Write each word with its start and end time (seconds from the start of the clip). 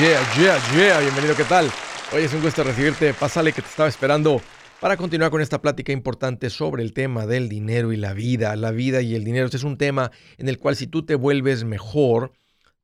yeah, 0.00 0.34
yeah, 0.38 0.58
yeah. 0.76 1.00
Bienvenido, 1.00 1.36
¿qué 1.36 1.44
tal? 1.44 1.70
Hoy 2.12 2.22
es 2.22 2.32
un 2.32 2.42
gusto 2.42 2.64
recibirte. 2.64 3.14
Pásale 3.14 3.52
que 3.52 3.62
te 3.62 3.68
estaba 3.68 3.88
esperando 3.88 4.40
para 4.80 4.96
continuar 4.96 5.30
con 5.30 5.40
esta 5.40 5.60
plática 5.60 5.92
importante 5.92 6.50
sobre 6.50 6.82
el 6.82 6.92
tema 6.92 7.26
del 7.26 7.48
dinero 7.48 7.92
y 7.92 7.96
la 7.96 8.12
vida. 8.12 8.56
La 8.56 8.70
vida 8.70 9.02
y 9.02 9.14
el 9.14 9.24
dinero. 9.24 9.44
Este 9.44 9.56
es 9.56 9.64
un 9.64 9.76
tema 9.76 10.10
en 10.38 10.48
el 10.48 10.58
cual 10.58 10.76
si 10.76 10.86
tú 10.86 11.04
te 11.04 11.14
vuelves 11.14 11.64
mejor, 11.64 12.32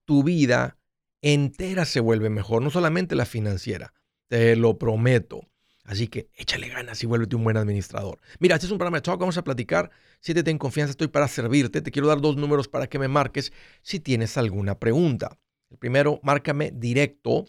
tu 0.04 0.22
vida 0.22 0.78
entera 1.22 1.84
se 1.84 2.00
vuelve 2.00 2.30
mejor, 2.30 2.62
no 2.62 2.70
solamente 2.70 3.14
la 3.14 3.26
financiera. 3.26 3.92
Te 4.28 4.54
lo 4.54 4.78
prometo. 4.78 5.48
Así 5.84 6.06
que 6.06 6.28
échale 6.36 6.68
ganas 6.68 7.02
y 7.02 7.06
vuélvete 7.06 7.34
un 7.34 7.42
buen 7.42 7.56
administrador. 7.56 8.20
Mira, 8.38 8.54
este 8.54 8.66
es 8.66 8.72
un 8.72 8.78
programa 8.78 8.98
de 8.98 9.02
talk, 9.02 9.18
vamos 9.18 9.38
a 9.38 9.42
platicar. 9.42 9.90
Siéntete 10.20 10.52
en 10.52 10.58
confianza, 10.58 10.92
estoy 10.92 11.08
para 11.08 11.26
servirte. 11.26 11.80
Te 11.80 11.90
quiero 11.90 12.06
dar 12.06 12.20
dos 12.20 12.36
números 12.36 12.68
para 12.68 12.86
que 12.86 13.00
me 13.00 13.08
marques 13.08 13.52
si 13.82 13.98
tienes 13.98 14.36
alguna 14.36 14.78
pregunta. 14.78 15.39
El 15.70 15.78
primero, 15.78 16.20
márcame 16.22 16.72
directo 16.74 17.46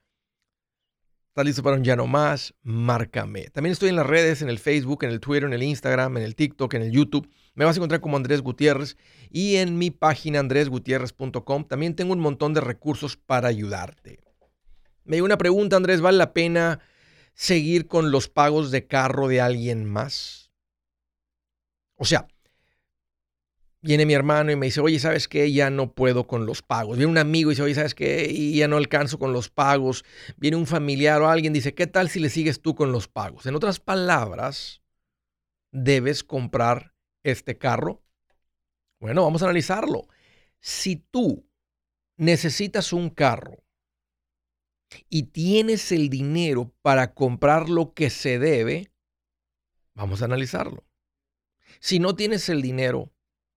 ¿Estás 1.30 1.46
listo 1.46 1.64
para 1.64 1.78
un 1.78 1.84
ya 1.86 1.96
no 1.96 2.08
más? 2.08 2.54
Márcame. 2.62 3.50
También 3.52 3.72
estoy 3.72 3.88
en 3.88 3.96
las 3.96 4.06
redes, 4.06 4.42
en 4.42 4.50
el 4.50 4.60
Facebook, 4.60 5.06
en 5.06 5.12
el 5.12 5.22
Twitter, 5.22 5.46
en 5.46 5.54
el 5.54 5.64
Instagram, 5.64 6.18
en 6.18 6.24
el 6.24 6.36
TikTok, 6.36 6.74
en 6.74 6.82
el 6.82 6.92
YouTube. 6.92 7.30
Me 7.54 7.66
vas 7.66 7.76
a 7.76 7.80
encontrar 7.80 8.02
como 8.02 8.18
Andrés 8.18 8.42
Gutiérrez 8.42 8.98
y 9.30 9.58
en 9.58 9.78
mi 9.78 9.92
página 9.92 10.40
andresgutierrez.com 10.40 11.66
también 11.66 11.96
tengo 11.96 12.14
un 12.14 12.20
montón 12.20 12.54
de 12.54 12.62
recursos 12.62 13.18
para 13.18 13.50
ayudarte. 13.50 14.20
Me 15.04 15.18
dio 15.18 15.26
una 15.26 15.38
pregunta, 15.38 15.76
Andrés, 15.76 16.00
¿vale 16.00 16.18
la 16.18 16.34
pena 16.34 16.80
seguir 17.34 17.88
con 17.88 18.12
los 18.12 18.30
pagos 18.30 18.72
de 18.72 18.88
carro 18.88 19.28
de 19.28 19.42
alguien 19.42 19.86
más? 19.86 20.52
O 21.96 22.06
sea, 22.06 22.28
viene 23.82 24.06
mi 24.06 24.14
hermano 24.14 24.52
y 24.52 24.56
me 24.56 24.68
dice, 24.68 24.80
oye, 24.80 25.00
¿sabes 25.00 25.28
qué? 25.28 25.52
Ya 25.52 25.70
no 25.70 25.94
puedo 25.94 26.28
con 26.28 26.46
los 26.46 26.62
pagos. 26.62 26.98
Viene 26.98 27.12
un 27.12 27.18
amigo 27.18 27.52
y 27.52 27.54
dice, 27.54 27.64
oye, 27.64 27.76
¿sabes 27.76 27.96
qué? 27.96 28.28
Y 28.32 28.58
ya 28.58 28.68
no 28.68 28.78
alcanzo 28.78 29.20
con 29.20 29.34
los 29.34 29.50
pagos. 29.50 30.06
Viene 30.38 30.58
un 30.58 30.68
familiar 30.68 31.22
o 31.22 31.28
alguien 31.28 31.54
dice, 31.54 31.74
¿qué 31.74 31.88
tal 31.88 32.10
si 32.10 32.20
le 32.20 32.30
sigues 32.30 32.62
tú 32.62 32.76
con 32.76 32.92
los 32.92 33.08
pagos? 33.08 33.46
En 33.46 33.56
otras 33.56 33.80
palabras, 33.80 34.82
debes 35.72 36.24
comprar 36.24 36.91
este 37.24 37.58
carro. 37.58 38.04
Bueno, 39.00 39.24
vamos 39.24 39.42
a 39.42 39.46
analizarlo. 39.46 40.08
Si 40.60 40.96
tú 40.96 41.48
necesitas 42.18 42.94
un 42.94 43.10
carro 43.10 43.64
y 45.10 45.24
tienes 45.24 45.92
el 45.92 46.10
dinero 46.10 46.74
para 46.82 47.14
comprar 47.14 47.70
lo 47.70 47.94
que 47.94 48.10
se 48.10 48.40
debe, 48.40 48.92
vamos 49.94 50.22
a 50.22 50.26
analizarlo. 50.26 50.86
Si 51.80 52.00
no 52.00 52.16
tienes 52.16 52.50
el 52.50 52.62
dinero, 52.62 53.12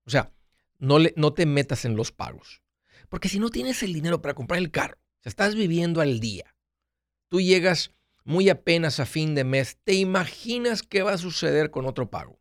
o 0.05 0.09
sea, 0.09 0.31
no, 0.79 0.99
le, 0.99 1.13
no 1.15 1.33
te 1.33 1.45
metas 1.45 1.85
en 1.85 1.95
los 1.95 2.11
pagos. 2.11 2.63
Porque 3.09 3.29
si 3.29 3.39
no 3.39 3.49
tienes 3.49 3.83
el 3.83 3.93
dinero 3.93 4.21
para 4.21 4.33
comprar 4.33 4.59
el 4.59 4.71
carro, 4.71 4.97
estás 5.23 5.55
viviendo 5.55 6.01
al 6.01 6.19
día, 6.19 6.55
tú 7.29 7.41
llegas 7.41 7.93
muy 8.23 8.49
apenas 8.49 8.99
a 8.99 9.05
fin 9.05 9.35
de 9.35 9.43
mes, 9.43 9.77
¿te 9.83 9.93
imaginas 9.93 10.81
qué 10.81 11.03
va 11.03 11.13
a 11.13 11.17
suceder 11.17 11.69
con 11.69 11.85
otro 11.85 12.09
pago? 12.09 12.39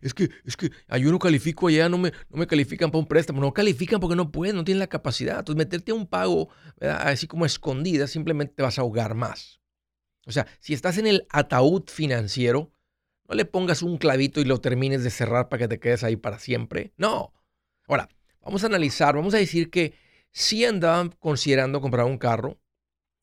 Es 0.00 0.14
que, 0.14 0.30
es 0.44 0.56
que 0.56 0.70
yo 1.00 1.10
no 1.10 1.18
califico 1.18 1.68
allá, 1.68 1.88
no 1.88 1.98
me, 1.98 2.12
no 2.30 2.38
me 2.38 2.46
califican 2.46 2.90
para 2.90 3.00
un 3.00 3.06
préstamo, 3.06 3.40
no 3.40 3.52
califican 3.52 4.00
porque 4.00 4.16
no 4.16 4.30
pueden, 4.30 4.56
no 4.56 4.64
tienen 4.64 4.80
la 4.80 4.86
capacidad. 4.86 5.38
Entonces, 5.38 5.58
meterte 5.58 5.92
a 5.92 5.94
un 5.94 6.06
pago 6.06 6.48
así 6.80 7.26
como 7.26 7.46
escondida, 7.46 8.06
simplemente 8.06 8.54
te 8.54 8.62
vas 8.62 8.78
a 8.78 8.82
ahogar 8.82 9.14
más. 9.14 9.60
O 10.26 10.32
sea, 10.32 10.46
si 10.60 10.74
estás 10.74 10.98
en 10.98 11.06
el 11.06 11.26
ataúd 11.30 11.84
financiero, 11.88 12.70
no 13.28 13.34
le 13.34 13.44
pongas 13.44 13.82
un 13.82 13.98
clavito 13.98 14.40
y 14.40 14.44
lo 14.44 14.60
termines 14.60 15.04
de 15.04 15.10
cerrar 15.10 15.48
para 15.48 15.60
que 15.60 15.68
te 15.68 15.80
quedes 15.80 16.04
ahí 16.04 16.16
para 16.16 16.38
siempre. 16.38 16.92
No. 16.96 17.32
Ahora, 17.86 18.08
vamos 18.42 18.62
a 18.62 18.66
analizar, 18.66 19.14
vamos 19.14 19.34
a 19.34 19.38
decir 19.38 19.70
que 19.70 19.94
si 20.30 20.64
andaban 20.64 21.10
considerando 21.18 21.80
comprar 21.80 22.06
un 22.06 22.18
carro 22.18 22.60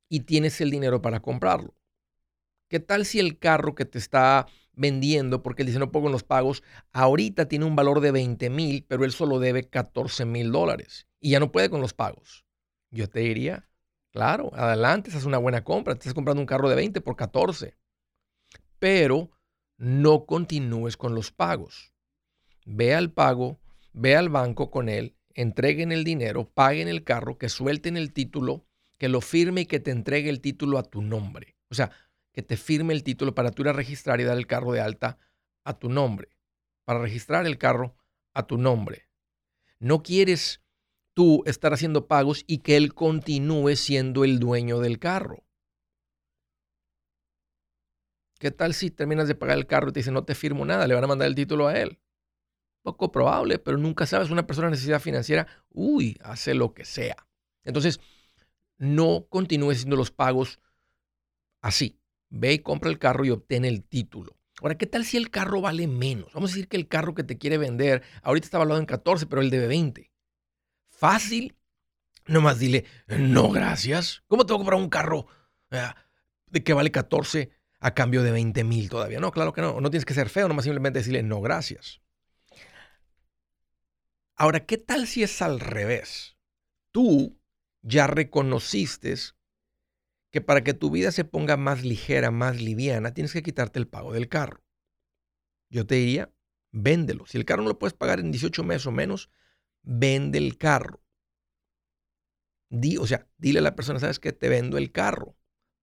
y 0.09 0.21
tienes 0.21 0.61
el 0.61 0.71
dinero 0.71 1.01
para 1.01 1.19
comprarlo. 1.19 1.75
¿Qué 2.67 2.79
tal 2.79 3.05
si 3.05 3.19
el 3.19 3.37
carro 3.37 3.75
que 3.75 3.85
te 3.85 3.97
está 3.97 4.47
vendiendo, 4.75 5.41
porque 5.43 5.61
él 5.61 5.67
dice 5.67 5.79
no 5.79 5.91
pongo 5.91 6.09
los 6.09 6.23
pagos, 6.23 6.63
ahorita 6.91 7.47
tiene 7.47 7.65
un 7.65 7.75
valor 7.75 7.99
de 8.01 8.11
20 8.11 8.49
mil, 8.49 8.85
pero 8.87 9.05
él 9.05 9.11
solo 9.11 9.39
debe 9.39 9.69
14 9.69 10.25
mil 10.25 10.51
dólares 10.51 11.07
y 11.19 11.31
ya 11.31 11.39
no 11.39 11.51
puede 11.51 11.71
con 11.71 11.81
los 11.81 11.93
pagos? 11.93 12.45
Yo 12.91 13.09
te 13.09 13.21
diría, 13.21 13.67
claro, 14.11 14.51
adelante, 14.53 15.09
esa 15.09 15.17
es 15.17 15.25
una 15.25 15.39
buena 15.39 15.63
compra, 15.63 15.95
te 15.95 15.99
estás 15.99 16.13
comprando 16.13 16.41
un 16.41 16.45
carro 16.45 16.69
de 16.69 16.75
20 16.75 17.01
por 17.01 17.15
14. 17.15 17.75
Pero 18.77 19.31
no 19.77 20.25
continúes 20.25 20.97
con 20.97 21.15
los 21.15 21.31
pagos. 21.31 21.93
Ve 22.65 22.93
al 22.93 23.11
pago, 23.11 23.59
ve 23.91 24.15
al 24.15 24.29
banco 24.29 24.69
con 24.69 24.87
él, 24.87 25.17
entreguen 25.33 25.91
el 25.91 26.03
dinero, 26.03 26.47
paguen 26.53 26.87
el 26.87 27.03
carro, 27.03 27.37
que 27.37 27.49
suelten 27.49 27.97
el 27.97 28.13
título, 28.13 28.67
que 28.97 29.09
lo 29.09 29.21
firme 29.21 29.61
y 29.61 29.65
que 29.65 29.79
te 29.79 29.91
entregue 29.91 30.29
el 30.29 30.41
título 30.41 30.77
a 30.77 30.83
tu 30.83 31.01
nombre. 31.01 31.55
O 31.69 31.75
sea, 31.75 31.91
que 32.35 32.43
te 32.43 32.57
firme 32.57 32.93
el 32.93 33.03
título 33.03 33.33
para 33.33 33.51
tú 33.51 33.61
ir 33.61 33.69
a 33.69 33.73
registrar 33.73 34.19
y 34.19 34.25
dar 34.25 34.37
el 34.37 34.45
carro 34.45 34.73
de 34.73 34.81
alta 34.81 35.17
a 35.63 35.79
tu 35.79 35.87
nombre. 35.87 36.35
Para 36.83 36.99
registrar 36.99 37.47
el 37.47 37.57
carro 37.57 37.95
a 38.33 38.45
tu 38.45 38.57
nombre. 38.57 39.07
No 39.79 40.03
quieres 40.03 40.61
tú 41.13 41.43
estar 41.45 41.73
haciendo 41.73 42.07
pagos 42.07 42.43
y 42.45 42.57
que 42.57 42.75
él 42.75 42.93
continúe 42.93 43.77
siendo 43.77 44.25
el 44.25 44.39
dueño 44.39 44.81
del 44.81 44.99
carro. 44.99 45.45
¿Qué 48.37 48.51
tal 48.51 48.73
si 48.73 48.91
terminas 48.91 49.29
de 49.29 49.35
pagar 49.35 49.57
el 49.57 49.65
carro 49.65 49.89
y 49.89 49.93
te 49.93 50.01
dicen 50.01 50.13
no 50.13 50.25
te 50.25 50.35
firmo 50.35 50.65
nada? 50.65 50.87
Le 50.87 50.93
van 50.93 51.05
a 51.05 51.07
mandar 51.07 51.29
el 51.29 51.35
título 51.35 51.67
a 51.67 51.79
él. 51.79 52.01
Poco 52.81 53.13
probable, 53.13 53.59
pero 53.59 53.77
nunca 53.77 54.05
sabes. 54.05 54.29
Una 54.29 54.45
persona 54.45 54.67
de 54.67 54.71
necesidad 54.71 54.99
financiera, 54.99 55.47
uy, 55.69 56.17
hace 56.21 56.53
lo 56.53 56.73
que 56.73 56.83
sea. 56.83 57.15
Entonces, 57.63 58.01
no 58.77 59.25
continúes 59.29 59.77
haciendo 59.77 59.95
los 59.95 60.11
pagos 60.11 60.59
así. 61.61 61.97
Ve 62.37 62.53
y 62.53 62.59
compra 62.59 62.89
el 62.89 62.99
carro 62.99 63.23
y 63.25 63.31
obtén 63.31 63.65
el 63.65 63.83
título. 63.83 64.35
Ahora, 64.61 64.77
¿qué 64.77 64.85
tal 64.85 65.05
si 65.05 65.17
el 65.17 65.29
carro 65.29 65.61
vale 65.61 65.87
menos? 65.87 66.33
Vamos 66.33 66.51
a 66.51 66.53
decir 66.53 66.67
que 66.67 66.77
el 66.77 66.87
carro 66.87 67.15
que 67.15 67.23
te 67.23 67.37
quiere 67.37 67.57
vender, 67.57 68.03
ahorita 68.23 68.45
está 68.45 68.57
valuado 68.57 68.79
en 68.79 68.85
14, 68.85 69.25
pero 69.25 69.41
él 69.41 69.49
debe 69.49 69.67
20. 69.67 70.11
Fácil. 70.89 71.55
Nomás 72.27 72.59
dile, 72.59 72.85
no, 73.07 73.49
gracias. 73.51 74.23
¿Cómo 74.27 74.45
tengo 74.45 74.57
que 74.57 74.63
comprar 74.63 74.81
un 74.81 74.89
carro 74.89 75.27
eh, 75.71 75.89
de 76.47 76.63
que 76.63 76.73
vale 76.73 76.91
14 76.91 77.51
a 77.79 77.93
cambio 77.93 78.23
de 78.23 78.31
20 78.31 78.63
mil 78.63 78.89
todavía. 78.89 79.19
No, 79.19 79.31
claro 79.31 79.53
que 79.53 79.61
no. 79.61 79.79
No 79.79 79.89
tienes 79.91 80.05
que 80.05 80.15
ser 80.15 80.29
feo, 80.29 80.47
nomás 80.47 80.65
simplemente 80.65 80.99
decirle 80.99 81.23
no, 81.23 81.39
gracias. 81.39 82.01
Ahora, 84.35 84.65
¿qué 84.65 84.77
tal 84.77 85.07
si 85.07 85.23
es 85.23 85.41
al 85.41 85.59
revés? 85.59 86.35
Tú 86.91 87.39
ya 87.83 88.07
reconociste 88.07 89.15
que 90.35 90.41
para 90.41 90.65
que 90.65 90.73
tu 90.73 90.91
vida 90.91 91.13
se 91.13 91.23
ponga 91.23 91.55
más 91.55 91.85
ligera, 91.85 92.29
más 92.29 92.59
liviana, 92.61 93.13
tienes 93.13 93.31
que 93.31 93.41
quitarte 93.41 93.79
el 93.79 93.87
pago 93.87 94.11
del 94.11 94.27
carro. 94.27 94.65
Yo 95.69 95.87
te 95.87 95.95
diría, 95.95 96.29
véndelo. 96.73 97.25
Si 97.25 97.37
el 97.37 97.45
carro 97.45 97.63
no 97.63 97.69
lo 97.69 97.79
puedes 97.79 97.93
pagar 97.93 98.19
en 98.19 98.33
18 98.33 98.61
meses 98.65 98.85
o 98.85 98.91
menos, 98.91 99.29
vende 99.81 100.37
el 100.37 100.57
carro. 100.57 101.01
Di, 102.69 102.97
o 102.97 103.07
sea, 103.07 103.29
dile 103.37 103.59
a 103.59 103.61
la 103.61 103.77
persona, 103.77 103.97
¿sabes 103.97 104.19
qué? 104.19 104.33
Te 104.33 104.49
vendo 104.49 104.77
el 104.77 104.91
carro. 104.91 105.37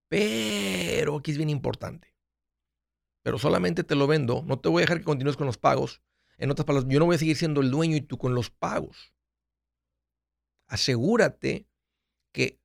Pero 0.08 1.16
aquí 1.16 1.30
es 1.30 1.38
bien 1.38 1.48
importante. 1.48 2.14
Pero 3.22 3.38
solamente 3.38 3.84
te 3.84 3.94
lo 3.94 4.06
vendo, 4.06 4.44
no 4.46 4.60
te 4.60 4.68
voy 4.68 4.82
a 4.82 4.84
dejar 4.84 4.98
que 4.98 5.04
continúes 5.04 5.38
con 5.38 5.46
los 5.46 5.56
pagos. 5.56 6.02
En 6.36 6.50
otras 6.50 6.66
palabras, 6.66 6.92
yo 6.92 6.98
no 6.98 7.06
voy 7.06 7.14
a 7.14 7.18
seguir 7.18 7.38
siendo 7.38 7.62
el 7.62 7.70
dueño 7.70 7.96
y 7.96 8.02
tú 8.02 8.18
con 8.18 8.34
los 8.34 8.50
pagos. 8.50 9.14
Asegúrate 10.66 11.70
que 12.32 12.61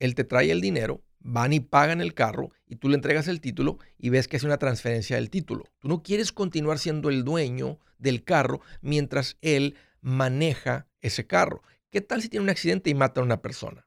él 0.00 0.14
te 0.16 0.24
trae 0.24 0.50
el 0.50 0.60
dinero, 0.60 1.04
van 1.20 1.52
y 1.52 1.60
pagan 1.60 2.00
el 2.00 2.14
carro 2.14 2.50
y 2.66 2.76
tú 2.76 2.88
le 2.88 2.96
entregas 2.96 3.28
el 3.28 3.40
título 3.40 3.78
y 3.98 4.08
ves 4.08 4.26
que 4.26 4.36
es 4.36 4.42
una 4.42 4.58
transferencia 4.58 5.16
del 5.16 5.30
título. 5.30 5.64
Tú 5.78 5.88
no 5.88 6.02
quieres 6.02 6.32
continuar 6.32 6.78
siendo 6.78 7.10
el 7.10 7.22
dueño 7.22 7.78
del 7.98 8.24
carro 8.24 8.62
mientras 8.80 9.36
él 9.42 9.76
maneja 10.00 10.88
ese 11.00 11.26
carro. 11.26 11.62
¿Qué 11.90 12.00
tal 12.00 12.22
si 12.22 12.28
tiene 12.28 12.44
un 12.44 12.50
accidente 12.50 12.90
y 12.90 12.94
mata 12.94 13.20
a 13.20 13.24
una 13.24 13.42
persona? 13.42 13.86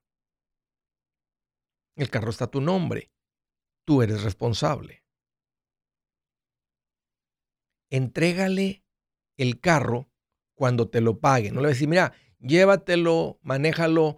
El 1.95 2.09
carro 2.09 2.29
está 2.29 2.45
a 2.45 2.51
tu 2.51 2.61
nombre. 2.61 3.11
Tú 3.85 4.01
eres 4.01 4.23
responsable. 4.23 5.03
Entrégale 7.89 8.83
el 9.37 9.59
carro 9.59 10.09
cuando 10.53 10.89
te 10.89 11.01
lo 11.01 11.19
pague. 11.19 11.51
No 11.51 11.61
le 11.61 11.67
vas 11.67 11.71
a 11.71 11.75
decir, 11.75 11.87
mira, 11.87 12.13
llévatelo, 12.39 13.39
manéjalo 13.41 14.17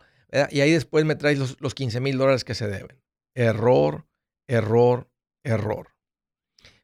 y 0.51 0.61
ahí 0.61 0.71
después 0.71 1.05
me 1.05 1.15
traes 1.15 1.39
los, 1.39 1.59
los 1.61 1.75
15 1.75 1.99
mil 1.99 2.17
dólares 2.17 2.43
que 2.43 2.55
se 2.55 2.67
deben. 2.67 3.01
Error, 3.35 4.07
error, 4.47 5.09
error. 5.43 5.95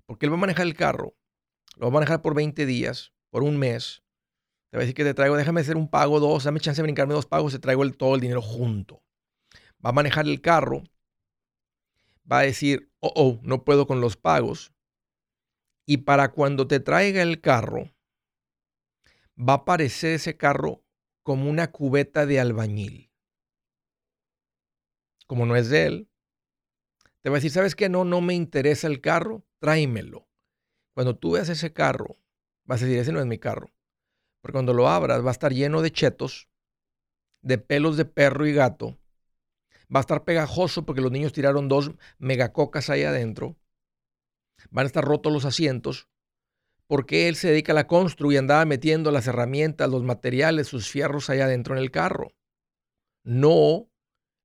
Porque 0.05 0.25
él 0.25 0.31
va 0.31 0.37
a 0.37 0.41
manejar 0.41 0.65
el 0.67 0.75
carro, 0.75 1.15
lo 1.75 1.83
va 1.83 1.87
a 1.87 1.93
manejar 1.93 2.21
por 2.21 2.35
20 2.35 2.65
días 2.65 3.13
por 3.29 3.43
un 3.43 3.57
mes, 3.57 4.03
te 4.69 4.77
va 4.77 4.81
a 4.81 4.83
decir 4.83 4.95
que 4.95 5.03
te 5.03 5.13
traigo, 5.13 5.35
déjame 5.35 5.61
hacer 5.61 5.75
un 5.75 5.89
pago, 5.89 6.19
dos, 6.19 6.45
dame 6.45 6.59
chance 6.59 6.81
de 6.81 6.83
brincarme 6.83 7.13
dos 7.13 7.25
pagos, 7.25 7.51
te 7.51 7.59
traigo 7.59 7.83
el, 7.83 7.97
todo 7.97 8.15
el 8.15 8.21
dinero 8.21 8.41
junto. 8.41 9.03
Va 9.83 9.89
a 9.89 9.93
manejar 9.93 10.27
el 10.27 10.39
carro, 10.41 10.83
va 12.29 12.39
a 12.39 12.43
decir, 12.43 12.89
oh, 12.99 13.11
oh, 13.15 13.39
no 13.43 13.65
puedo 13.65 13.85
con 13.85 13.99
los 13.99 14.15
pagos. 14.15 14.73
Y 15.85 15.97
para 15.97 16.31
cuando 16.31 16.67
te 16.67 16.79
traiga 16.79 17.21
el 17.21 17.41
carro, 17.41 17.91
va 19.37 19.53
a 19.53 19.57
aparecer 19.57 20.13
ese 20.13 20.37
carro 20.37 20.85
como 21.23 21.49
una 21.49 21.71
cubeta 21.71 22.25
de 22.25 22.39
albañil. 22.39 23.10
Como 25.31 25.45
no 25.45 25.55
es 25.55 25.69
de 25.69 25.85
él, 25.85 26.09
te 27.21 27.29
va 27.29 27.37
a 27.37 27.39
decir, 27.39 27.51
¿sabes 27.51 27.73
qué? 27.73 27.87
No, 27.87 28.03
no 28.03 28.19
me 28.19 28.33
interesa 28.33 28.87
el 28.87 28.99
carro, 28.99 29.45
tráemelo. 29.59 30.27
Cuando 30.93 31.15
tú 31.15 31.31
veas 31.31 31.47
ese 31.47 31.71
carro, 31.71 32.17
vas 32.65 32.81
a 32.81 32.85
decir, 32.85 32.99
ese 32.99 33.13
no 33.13 33.21
es 33.21 33.25
mi 33.25 33.39
carro. 33.39 33.71
Porque 34.41 34.51
cuando 34.51 34.73
lo 34.73 34.89
abras 34.89 35.23
va 35.23 35.29
a 35.29 35.31
estar 35.31 35.53
lleno 35.53 35.81
de 35.81 35.89
chetos, 35.89 36.49
de 37.41 37.57
pelos 37.57 37.95
de 37.95 38.03
perro 38.03 38.45
y 38.45 38.51
gato. 38.51 38.99
Va 39.83 39.99
a 39.99 40.01
estar 40.01 40.25
pegajoso 40.25 40.85
porque 40.85 40.99
los 40.99 41.13
niños 41.13 41.31
tiraron 41.31 41.69
dos 41.69 41.91
megacocas 42.17 42.89
ahí 42.89 43.03
adentro. 43.03 43.55
Van 44.69 44.83
a 44.83 44.87
estar 44.87 45.05
rotos 45.05 45.31
los 45.31 45.45
asientos. 45.45 46.09
Porque 46.87 47.29
él 47.29 47.37
se 47.37 47.47
dedica 47.47 47.71
a 47.71 47.75
la 47.75 47.87
constru 47.87 48.33
y 48.33 48.35
andaba 48.35 48.65
metiendo 48.65 49.11
las 49.11 49.27
herramientas, 49.27 49.89
los 49.89 50.03
materiales, 50.03 50.67
sus 50.67 50.89
fierros 50.89 51.29
allá 51.29 51.45
adentro 51.45 51.73
en 51.73 51.81
el 51.81 51.89
carro. 51.89 52.33
No 53.23 53.90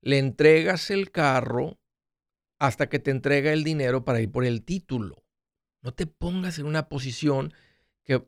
le 0.07 0.19
entregas 0.19 0.93
el 0.93 1.11
carro 1.11 1.81
hasta 2.61 2.89
que 2.89 3.01
te 3.01 3.11
entrega 3.11 3.53
el 3.53 3.65
dinero 3.65 4.05
para 4.05 4.21
ir 4.21 4.31
por 4.31 4.45
el 4.45 4.63
título. 4.63 5.25
No 5.83 5.93
te 5.93 6.07
pongas 6.07 6.61
en 6.61 6.67
una 6.67 6.89
posición 6.89 7.53
que 8.05 8.25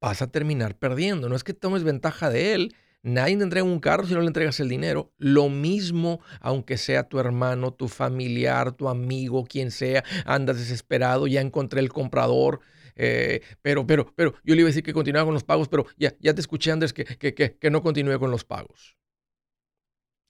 vas 0.00 0.22
a 0.22 0.30
terminar 0.30 0.78
perdiendo. 0.78 1.28
No 1.28 1.36
es 1.36 1.44
que 1.44 1.52
tomes 1.52 1.84
ventaja 1.84 2.30
de 2.30 2.54
él. 2.54 2.74
Nadie 3.02 3.36
te 3.36 3.42
entrega 3.42 3.64
un 3.64 3.80
carro 3.80 4.06
si 4.06 4.14
no 4.14 4.22
le 4.22 4.28
entregas 4.28 4.60
el 4.60 4.70
dinero. 4.70 5.12
Lo 5.18 5.50
mismo, 5.50 6.22
aunque 6.40 6.78
sea 6.78 7.06
tu 7.06 7.18
hermano, 7.18 7.74
tu 7.74 7.88
familiar, 7.88 8.72
tu 8.72 8.88
amigo, 8.88 9.44
quien 9.44 9.70
sea, 9.70 10.02
andas 10.24 10.56
desesperado, 10.56 11.26
ya 11.26 11.42
encontré 11.42 11.80
el 11.80 11.90
comprador. 11.90 12.60
Eh, 12.96 13.42
pero, 13.60 13.86
pero, 13.86 14.10
pero, 14.16 14.32
yo 14.42 14.54
le 14.54 14.62
iba 14.62 14.68
a 14.68 14.72
decir 14.72 14.82
que 14.82 14.94
continuara 14.94 15.26
con 15.26 15.34
los 15.34 15.44
pagos, 15.44 15.68
pero 15.68 15.84
ya, 15.98 16.14
ya 16.18 16.32
te 16.32 16.40
escuché, 16.40 16.70
Andrés, 16.72 16.94
que, 16.94 17.04
que, 17.04 17.34
que, 17.34 17.58
que 17.58 17.70
no 17.70 17.82
continúe 17.82 18.18
con 18.18 18.30
los 18.30 18.44
pagos. 18.44 18.96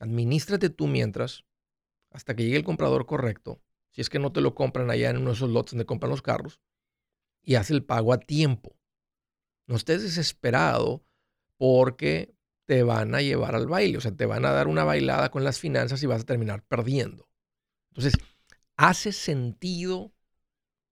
Administrate 0.01 0.71
tú 0.71 0.87
mientras, 0.87 1.45
hasta 2.11 2.35
que 2.35 2.45
llegue 2.45 2.57
el 2.57 2.65
comprador 2.65 3.05
correcto, 3.05 3.63
si 3.93 4.01
es 4.01 4.09
que 4.09 4.19
no 4.19 4.33
te 4.33 4.41
lo 4.41 4.55
compran 4.55 4.91
allá 4.91 5.11
en 5.11 5.19
uno 5.19 5.29
de 5.29 5.35
esos 5.35 5.51
lotes 5.51 5.73
donde 5.73 5.85
compran 5.85 6.11
los 6.11 6.23
carros, 6.23 6.59
y 7.43 7.57
haz 7.57 7.71
el 7.71 7.85
pago 7.85 8.15
a 8.15 8.19
tiempo. 8.19 8.79
No 9.67 9.77
estés 9.77 10.03
desesperado 10.03 11.05
porque 11.59 12.35
te 12.65 12.83
van 12.83 13.15
a 13.15 13.21
llevar 13.21 13.55
al 13.55 13.67
baile, 13.67 13.99
o 13.99 14.01
sea, 14.01 14.17
te 14.17 14.25
van 14.25 14.47
a 14.47 14.53
dar 14.53 14.69
una 14.69 14.85
bailada 14.85 15.31
con 15.31 15.45
las 15.45 15.59
finanzas 15.59 16.03
y 16.03 16.07
vas 16.07 16.23
a 16.23 16.27
terminar 16.27 16.65
perdiendo. 16.65 17.29
Entonces, 17.91 18.15
¿hace 18.77 19.13
sentido 19.13 20.15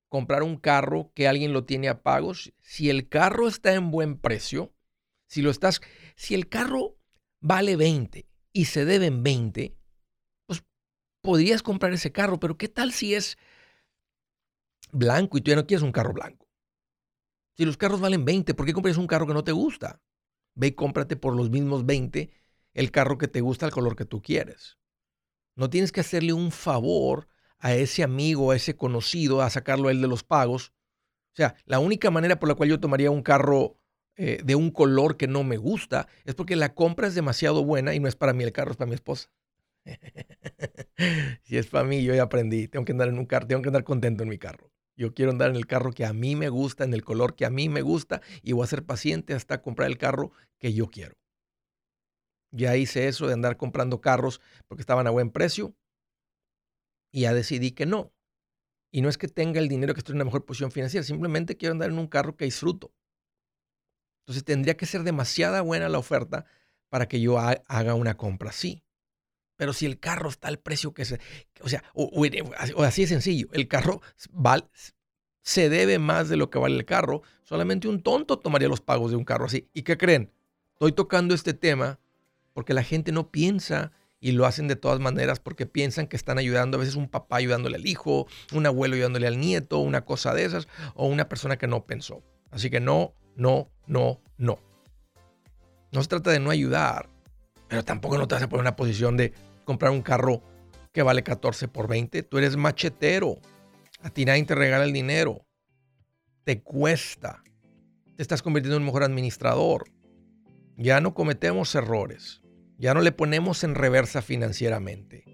comprar 0.09 0.43
un 0.43 0.59
carro 0.59 1.13
que 1.15 1.29
alguien 1.29 1.55
lo 1.55 1.65
tiene 1.65 1.89
a 1.89 2.03
pagos? 2.03 2.53
Si 2.61 2.91
el 2.91 3.09
carro 3.09 3.49
está 3.49 3.73
en 3.73 3.91
buen 3.91 4.19
precio, 4.19 4.75
si 5.27 5.41
lo 5.41 5.51
estás, 5.51 5.81
si 6.15 6.35
el 6.35 6.49
carro 6.49 6.99
vale 7.41 7.77
20 7.77 8.29
y 8.59 8.65
se 8.65 8.85
deben 8.85 9.23
20, 9.23 9.79
podrías 11.21 11.63
comprar 11.63 11.93
ese 11.93 12.11
carro, 12.11 12.41
pero 12.41 12.59
¿qué 12.59 12.67
tal 12.67 12.91
si 12.91 13.15
es 13.15 13.39
blanco 14.91 15.39
y 15.39 15.43
tú 15.43 15.53
ya 15.53 15.57
no 15.57 15.65
quieres 15.65 15.85
un 15.85 15.93
carro 15.93 16.13
blanco? 16.13 16.49
Si 17.57 17.65
los 17.65 17.77
carros 17.77 18.01
valen 18.01 18.25
20, 18.25 18.55
¿por 18.55 18.67
qué 18.67 18.73
compras 18.73 18.97
un 18.97 19.07
carro 19.07 19.29
que 19.29 19.35
no 19.35 19.45
te 19.45 19.53
gusta? 19.53 20.03
Ve 20.57 20.67
y 20.67 20.73
cómprate 20.73 21.15
por 21.15 21.37
los 21.37 21.51
mismos 21.51 21.87
20 21.87 22.33
el 22.73 22.91
carro 22.91 23.17
que 23.17 23.29
te 23.29 23.43
gusta, 23.43 23.65
el 23.65 23.71
color 23.71 23.95
que 23.95 24.05
tú 24.05 24.23
quieres. 24.23 24.77
No 25.55 25.71
tienes 25.71 25.93
que 25.93 26.01
hacerle 26.01 26.33
un 26.33 26.51
favor 26.51 27.29
a 27.61 27.75
ese 27.75 28.03
amigo, 28.03 28.51
a 28.51 28.57
ese 28.57 28.75
conocido, 28.75 29.41
a 29.41 29.51
sacarlo 29.51 29.87
a 29.87 29.93
él 29.93 30.01
de 30.01 30.09
los 30.09 30.25
pagos. 30.25 30.73
O 31.33 31.37
sea, 31.37 31.55
la 31.65 31.79
única 31.79 32.11
manera 32.11 32.41
por 32.41 32.49
la 32.49 32.57
cual 32.57 32.71
yo 32.71 32.81
tomaría 32.81 33.13
un 33.13 33.23
carro 33.23 33.78
eh, 34.21 34.41
de 34.45 34.57
un 34.57 34.73
color 34.73 35.17
que 35.17 35.29
no 35.29 35.45
me 35.45 35.57
gusta 35.57 36.09
es 36.25 36.35
porque 36.35 36.57
la 36.57 36.75
compra 36.75 37.07
es 37.07 37.15
demasiado 37.15 37.65
buena 37.65 37.95
y 37.95 38.01
no 38.01 38.09
es 38.09 38.17
para 38.17 38.33
mí 38.33 38.43
el 38.43 38.51
carro, 38.51 38.73
es 38.73 38.77
para 38.77 38.89
mi 38.89 38.97
esposa. 38.97 39.31
si 41.45 41.57
es 41.57 41.69
para 41.69 41.85
mí, 41.85 42.03
yo 42.03 42.13
ya 42.15 42.25
aprendí. 42.25 42.67
Tengo 42.67 42.85
que 42.85 42.91
andar 42.91 43.09
en 43.09 43.19
un 43.19 43.27
carro, 43.27 43.47
tengo 43.47 43.63
que 43.63 43.69
andar 43.69 43.85
contento 43.85 44.25
en 44.25 44.29
mi 44.29 44.37
carro. 44.37 44.73
Yo 44.97 45.15
quiero 45.15 45.31
andar 45.31 45.51
en 45.51 45.57
el 45.57 45.69
carro 45.69 45.93
que 45.93 46.05
a 46.05 46.13
mí 46.13 46.35
me 46.35 46.49
gusta, 46.49 46.83
en 46.83 46.95
el 46.95 47.05
color 47.05 47.37
que 47.37 47.47
a 47.47 47.51
mí 47.51 47.69
me 47.69 47.81
gusta, 47.83 48.21
y 48.43 48.53
voy 48.53 48.65
a 48.65 48.67
ser 48.67 48.85
paciente 48.85 49.35
hasta 49.35 49.63
comprar 49.63 49.89
el 49.89 49.99
carro 49.99 50.33
que 50.59 50.73
yo 50.73 50.89
quiero. 50.89 51.15
Ya 52.51 52.77
hice 52.77 53.07
eso 53.07 53.29
de 53.29 53.35
andar 53.35 53.57
comprando 53.57 54.01
carros 54.01 54.41
porque 54.67 54.83
estaban 54.83 55.07
a 55.07 55.11
buen 55.11 55.31
precio 55.31 55.77
y 57.13 57.21
ya 57.21 57.35
decidí 57.35 57.71
que 57.71 57.87
no. 57.87 58.13
Y 58.91 59.03
no 59.03 59.09
es 59.09 59.17
que 59.17 59.29
tenga 59.29 59.61
el 59.61 59.69
dinero 59.69 59.95
que 59.95 60.01
estoy 60.01 60.15
en 60.15 60.17
una 60.17 60.25
mejor 60.25 60.45
posición 60.45 60.73
financiera, 60.73 61.05
simplemente 61.05 61.57
quiero 61.57 61.75
andar 61.75 61.91
en 61.91 61.99
un 61.99 62.09
carro 62.09 62.37
que 62.37 62.47
disfruto. 62.47 62.93
Entonces 64.29 64.45
tendría 64.45 64.77
que 64.77 64.85
ser 64.85 65.05
demasiada 65.05 65.63
buena 65.63 65.89
la 65.89 65.97
oferta 65.97 66.45
para 66.91 67.09
que 67.09 67.19
yo 67.19 67.39
haga 67.39 67.95
una 67.95 68.19
compra 68.19 68.51
así. 68.51 68.85
Pero 69.57 69.73
si 69.73 69.87
el 69.87 69.99
carro 69.99 70.29
está 70.29 70.49
al 70.49 70.59
precio 70.59 70.93
que 70.93 71.07
se... 71.07 71.19
O 71.63 71.71
sea, 71.71 71.83
o, 71.95 72.27
así 72.85 73.05
es 73.05 73.09
sencillo, 73.09 73.49
el 73.53 73.69
carro 73.69 74.03
se 75.41 75.71
debe 75.71 75.99
más 75.99 76.29
de 76.29 76.37
lo 76.37 76.51
que 76.51 76.59
vale 76.59 76.77
el 76.77 76.85
carro. 76.85 77.23
Solamente 77.43 77.89
un 77.89 78.03
tonto 78.03 78.39
tomaría 78.39 78.69
los 78.69 78.83
pagos 78.83 79.13
de 79.13 79.17
un 79.17 79.25
carro 79.25 79.47
así. 79.47 79.71
¿Y 79.73 79.81
qué 79.81 79.97
creen? 79.97 80.31
Estoy 80.75 80.93
tocando 80.93 81.35
este 81.35 81.55
tema 81.55 81.99
porque 82.53 82.75
la 82.75 82.83
gente 82.83 83.13
no 83.13 83.31
piensa 83.31 83.93
y 84.21 84.33
lo 84.33 84.45
hacen 84.45 84.69
de 84.69 84.77
todas 84.77 85.01
maneras 85.01 85.41
porque 85.41 85.65
piensan 85.65 86.07
que 86.07 86.17
están 86.17 86.37
ayudando, 86.37 86.77
a 86.77 86.81
veces 86.81 86.97
un 86.97 87.09
papá 87.09 87.37
ayudándole 87.37 87.77
al 87.77 87.87
hijo, 87.87 88.27
un 88.53 88.67
abuelo 88.67 88.95
ayudándole 88.95 89.27
al 89.27 89.41
nieto, 89.41 89.79
una 89.79 90.05
cosa 90.05 90.35
de 90.35 90.45
esas, 90.45 90.69
o 90.95 91.07
una 91.07 91.31
persona 91.31 91.57
que 91.57 91.67
no 91.67 91.87
pensó. 91.87 92.23
Así 92.51 92.69
que 92.69 92.81
no, 92.81 93.15
no, 93.39 93.71
no, 93.87 94.21
no. 94.37 94.59
No 95.93 96.03
se 96.03 96.09
trata 96.09 96.33
de 96.33 96.41
no 96.41 96.51
ayudar, 96.51 97.09
pero 97.69 97.85
tampoco 97.85 98.19
no 98.19 98.27
te 98.27 98.35
vas 98.35 98.43
a 98.43 98.49
poner 98.49 98.61
en 98.61 98.67
una 98.67 98.77
posición 98.77 99.17
de 99.17 99.33
comprar 99.65 99.93
un 99.93 100.03
carro 100.03 100.43
que 100.93 101.03
vale 101.03 101.23
14 101.23 101.69
por 101.69 101.87
20. 101.89 102.25
Tú 102.25 102.39
eres 102.39 102.57
machetero. 102.57 103.37
A 104.03 104.11
ti 104.11 104.25
nadie 104.25 104.45
te 104.45 104.57
regala 104.57 104.85
el 104.85 104.93
dinero. 104.93 105.47
Te 106.43 106.63
cuesta. 106.63 107.45
Te 108.17 108.23
estás 108.23 108.43
convirtiendo 108.43 108.77
en 108.77 108.83
un 108.83 108.87
mejor 108.87 109.05
administrador. 109.05 109.85
Ya 110.77 111.01
no 111.01 111.15
cometemos 111.15 111.75
errores. 111.77 112.43
Ya 112.77 112.93
no 112.93 113.03
le 113.03 113.13
ponemos 113.13 113.63
en 113.63 113.77
reversa 113.77 114.21
financieramente. 114.21 115.25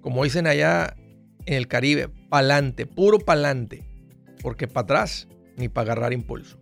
Como 0.00 0.24
dicen 0.24 0.46
allá 0.46 0.96
en 1.44 1.54
el 1.54 1.68
Caribe, 1.68 2.08
pa'lante, 2.30 2.86
puro 2.86 3.18
pa'lante. 3.18 3.84
Porque 4.40 4.66
para 4.66 4.84
atrás 4.84 5.28
ni 5.58 5.68
para 5.68 5.92
agarrar 5.92 6.14
impulso. 6.14 6.61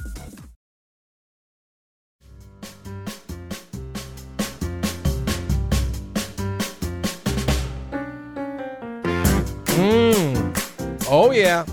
Oh, 11.13 11.33
yeah. 11.33 11.65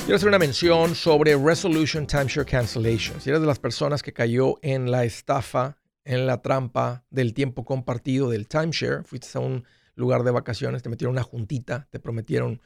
Quiero 0.00 0.16
hacer 0.16 0.26
una 0.28 0.40
mención 0.40 0.96
sobre 0.96 1.36
Resolution 1.36 2.04
Timeshare 2.04 2.44
Cancellation. 2.44 3.20
Si 3.20 3.30
eres 3.30 3.40
de 3.40 3.46
las 3.46 3.60
personas 3.60 4.02
que 4.02 4.12
cayó 4.12 4.56
en 4.62 4.90
la 4.90 5.04
estafa, 5.04 5.78
en 6.04 6.26
la 6.26 6.42
trampa 6.42 7.04
del 7.10 7.32
tiempo 7.32 7.64
compartido 7.64 8.28
del 8.28 8.48
timeshare, 8.48 9.04
fuiste 9.04 9.28
a 9.38 9.40
un 9.40 9.64
lugar 9.94 10.24
de 10.24 10.32
vacaciones, 10.32 10.82
te 10.82 10.88
metieron 10.88 11.12
una 11.12 11.22
juntita, 11.22 11.86
te 11.92 12.00
prometieron 12.00 12.60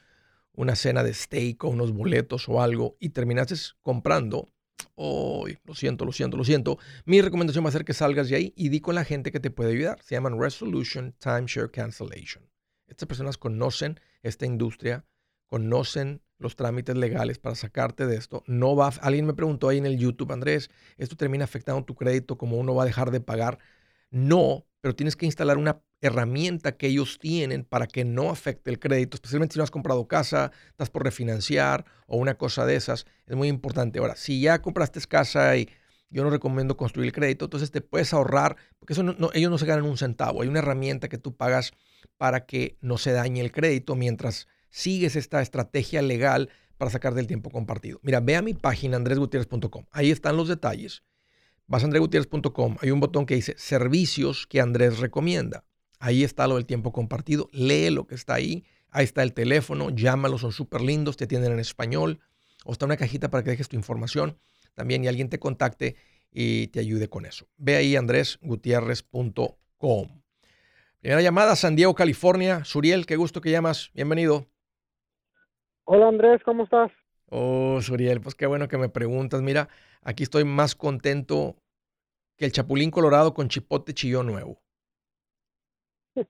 una 0.54 0.74
cena 0.74 1.02
de 1.02 1.12
steak 1.12 1.62
o 1.64 1.68
unos 1.68 1.92
boletos 1.92 2.48
o 2.48 2.62
algo 2.62 2.96
y 2.98 3.10
terminaste 3.10 3.56
comprando. 3.82 4.48
Oh, 4.94 5.46
lo 5.66 5.74
siento, 5.74 6.06
lo 6.06 6.12
siento, 6.12 6.38
lo 6.38 6.44
siento. 6.44 6.78
Mi 7.04 7.20
recomendación 7.20 7.62
va 7.62 7.68
a 7.68 7.72
ser 7.72 7.84
que 7.84 7.92
salgas 7.92 8.30
de 8.30 8.36
ahí 8.36 8.54
y 8.56 8.70
di 8.70 8.80
con 8.80 8.94
la 8.94 9.04
gente 9.04 9.30
que 9.30 9.40
te 9.40 9.50
puede 9.50 9.72
ayudar. 9.72 10.00
Se 10.00 10.14
llaman 10.14 10.40
Resolution 10.40 11.14
Timeshare 11.18 11.70
Cancellation. 11.70 12.48
Estas 12.86 13.06
personas 13.06 13.36
conocen 13.36 14.00
esta 14.22 14.46
industria, 14.46 15.04
conocen 15.46 16.22
los 16.38 16.56
trámites 16.56 16.96
legales 16.96 17.38
para 17.38 17.54
sacarte 17.54 18.06
de 18.06 18.16
esto. 18.16 18.42
No 18.46 18.74
va, 18.74 18.88
alguien 19.02 19.26
me 19.26 19.34
preguntó 19.34 19.68
ahí 19.68 19.78
en 19.78 19.86
el 19.86 19.98
YouTube, 19.98 20.32
Andrés, 20.32 20.70
¿esto 20.96 21.16
termina 21.16 21.44
afectando 21.44 21.84
tu 21.84 21.94
crédito 21.94 22.38
como 22.38 22.56
uno 22.56 22.74
va 22.74 22.84
a 22.84 22.86
dejar 22.86 23.10
de 23.10 23.20
pagar? 23.20 23.58
No, 24.10 24.66
pero 24.80 24.96
tienes 24.96 25.16
que 25.16 25.26
instalar 25.26 25.58
una 25.58 25.82
herramienta 26.00 26.76
que 26.76 26.86
ellos 26.86 27.18
tienen 27.18 27.64
para 27.64 27.86
que 27.86 28.04
no 28.04 28.30
afecte 28.30 28.70
el 28.70 28.78
crédito, 28.78 29.16
especialmente 29.16 29.52
si 29.52 29.58
no 29.58 29.64
has 29.64 29.70
comprado 29.70 30.08
casa, 30.08 30.50
estás 30.70 30.88
por 30.88 31.04
refinanciar 31.04 31.84
o 32.06 32.16
una 32.16 32.36
cosa 32.38 32.64
de 32.64 32.76
esas. 32.76 33.06
Es 33.26 33.36
muy 33.36 33.48
importante. 33.48 33.98
Ahora, 33.98 34.16
si 34.16 34.40
ya 34.40 34.62
compraste 34.62 35.00
casa 35.06 35.56
y 35.56 35.68
yo 36.10 36.24
no 36.24 36.30
recomiendo 36.30 36.76
construir 36.76 37.06
el 37.06 37.12
crédito, 37.12 37.46
entonces 37.46 37.70
te 37.70 37.80
puedes 37.80 38.12
ahorrar, 38.12 38.56
porque 38.78 38.92
eso 38.92 39.02
ellos 39.32 39.50
no 39.50 39.58
se 39.58 39.66
ganan 39.66 39.84
un 39.84 39.96
centavo. 39.96 40.42
Hay 40.42 40.48
una 40.48 40.58
herramienta 40.58 41.08
que 41.08 41.18
tú 41.18 41.36
pagas 41.36 41.72
para 42.18 42.46
que 42.46 42.76
no 42.80 42.98
se 42.98 43.12
dañe 43.12 43.40
el 43.40 43.52
crédito 43.52 43.94
mientras 43.94 44.48
sigues 44.70 45.16
esta 45.16 45.40
estrategia 45.40 46.02
legal 46.02 46.50
para 46.78 46.90
sacar 46.90 47.14
del 47.14 47.26
tiempo 47.26 47.50
compartido. 47.50 48.00
Mira, 48.02 48.20
ve 48.20 48.36
a 48.36 48.42
mi 48.42 48.54
página 48.54 48.96
andresgutierrez.com. 48.96 49.84
Ahí 49.92 50.10
están 50.10 50.36
los 50.36 50.48
detalles. 50.48 51.04
Vas 51.66 51.82
a 51.82 51.86
andresgutierrez.com. 51.86 52.76
Hay 52.80 52.90
un 52.90 53.00
botón 53.00 53.26
que 53.26 53.36
dice 53.36 53.54
servicios 53.56 54.46
que 54.46 54.60
Andrés 54.60 54.98
recomienda. 54.98 55.64
Ahí 56.00 56.24
está 56.24 56.48
lo 56.48 56.56
del 56.56 56.66
tiempo 56.66 56.92
compartido. 56.92 57.48
Lee 57.52 57.90
lo 57.90 58.06
que 58.06 58.16
está 58.16 58.34
ahí. 58.34 58.64
Ahí 58.90 59.04
está 59.04 59.22
el 59.22 59.34
teléfono. 59.34 59.90
Llámalos, 59.90 60.40
son 60.40 60.52
súper 60.52 60.80
lindos. 60.80 61.16
Te 61.16 61.24
atienden 61.24 61.52
en 61.52 61.60
español. 61.60 62.18
O 62.64 62.72
está 62.72 62.86
una 62.86 62.96
cajita 62.96 63.30
para 63.30 63.44
que 63.44 63.50
dejes 63.50 63.68
tu 63.68 63.76
información 63.76 64.36
también 64.80 65.04
y 65.04 65.08
alguien 65.08 65.28
te 65.28 65.38
contacte 65.38 65.96
y 66.32 66.68
te 66.68 66.80
ayude 66.80 67.10
con 67.10 67.26
eso. 67.26 67.46
Ve 67.58 67.76
ahí 67.76 67.96
andresgutierrez.com. 67.96 70.22
Primera 71.00 71.20
llamada, 71.20 71.54
San 71.54 71.76
Diego, 71.76 71.94
California. 71.94 72.64
Suriel, 72.64 73.04
qué 73.04 73.16
gusto 73.16 73.42
que 73.42 73.50
llamas. 73.50 73.90
Bienvenido. 73.92 74.46
Hola 75.84 76.08
Andrés, 76.08 76.40
¿cómo 76.46 76.64
estás? 76.64 76.90
Oh, 77.26 77.78
Suriel, 77.82 78.22
pues 78.22 78.34
qué 78.34 78.46
bueno 78.46 78.68
que 78.68 78.78
me 78.78 78.88
preguntas. 78.88 79.42
Mira, 79.42 79.68
aquí 80.00 80.22
estoy 80.22 80.44
más 80.44 80.74
contento 80.74 81.56
que 82.38 82.46
el 82.46 82.52
Chapulín 82.52 82.90
Colorado 82.90 83.34
con 83.34 83.48
chipote 83.48 83.92
chillón 83.92 84.28
nuevo. 84.28 84.62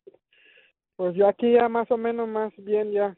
Pues 0.97 1.15
yo 1.15 1.29
aquí 1.29 1.53
ya 1.53 1.69
más 1.71 1.91
o 1.91 1.97
menos 1.97 2.29
más 2.29 2.53
bien 2.59 2.93
ya 2.93 3.17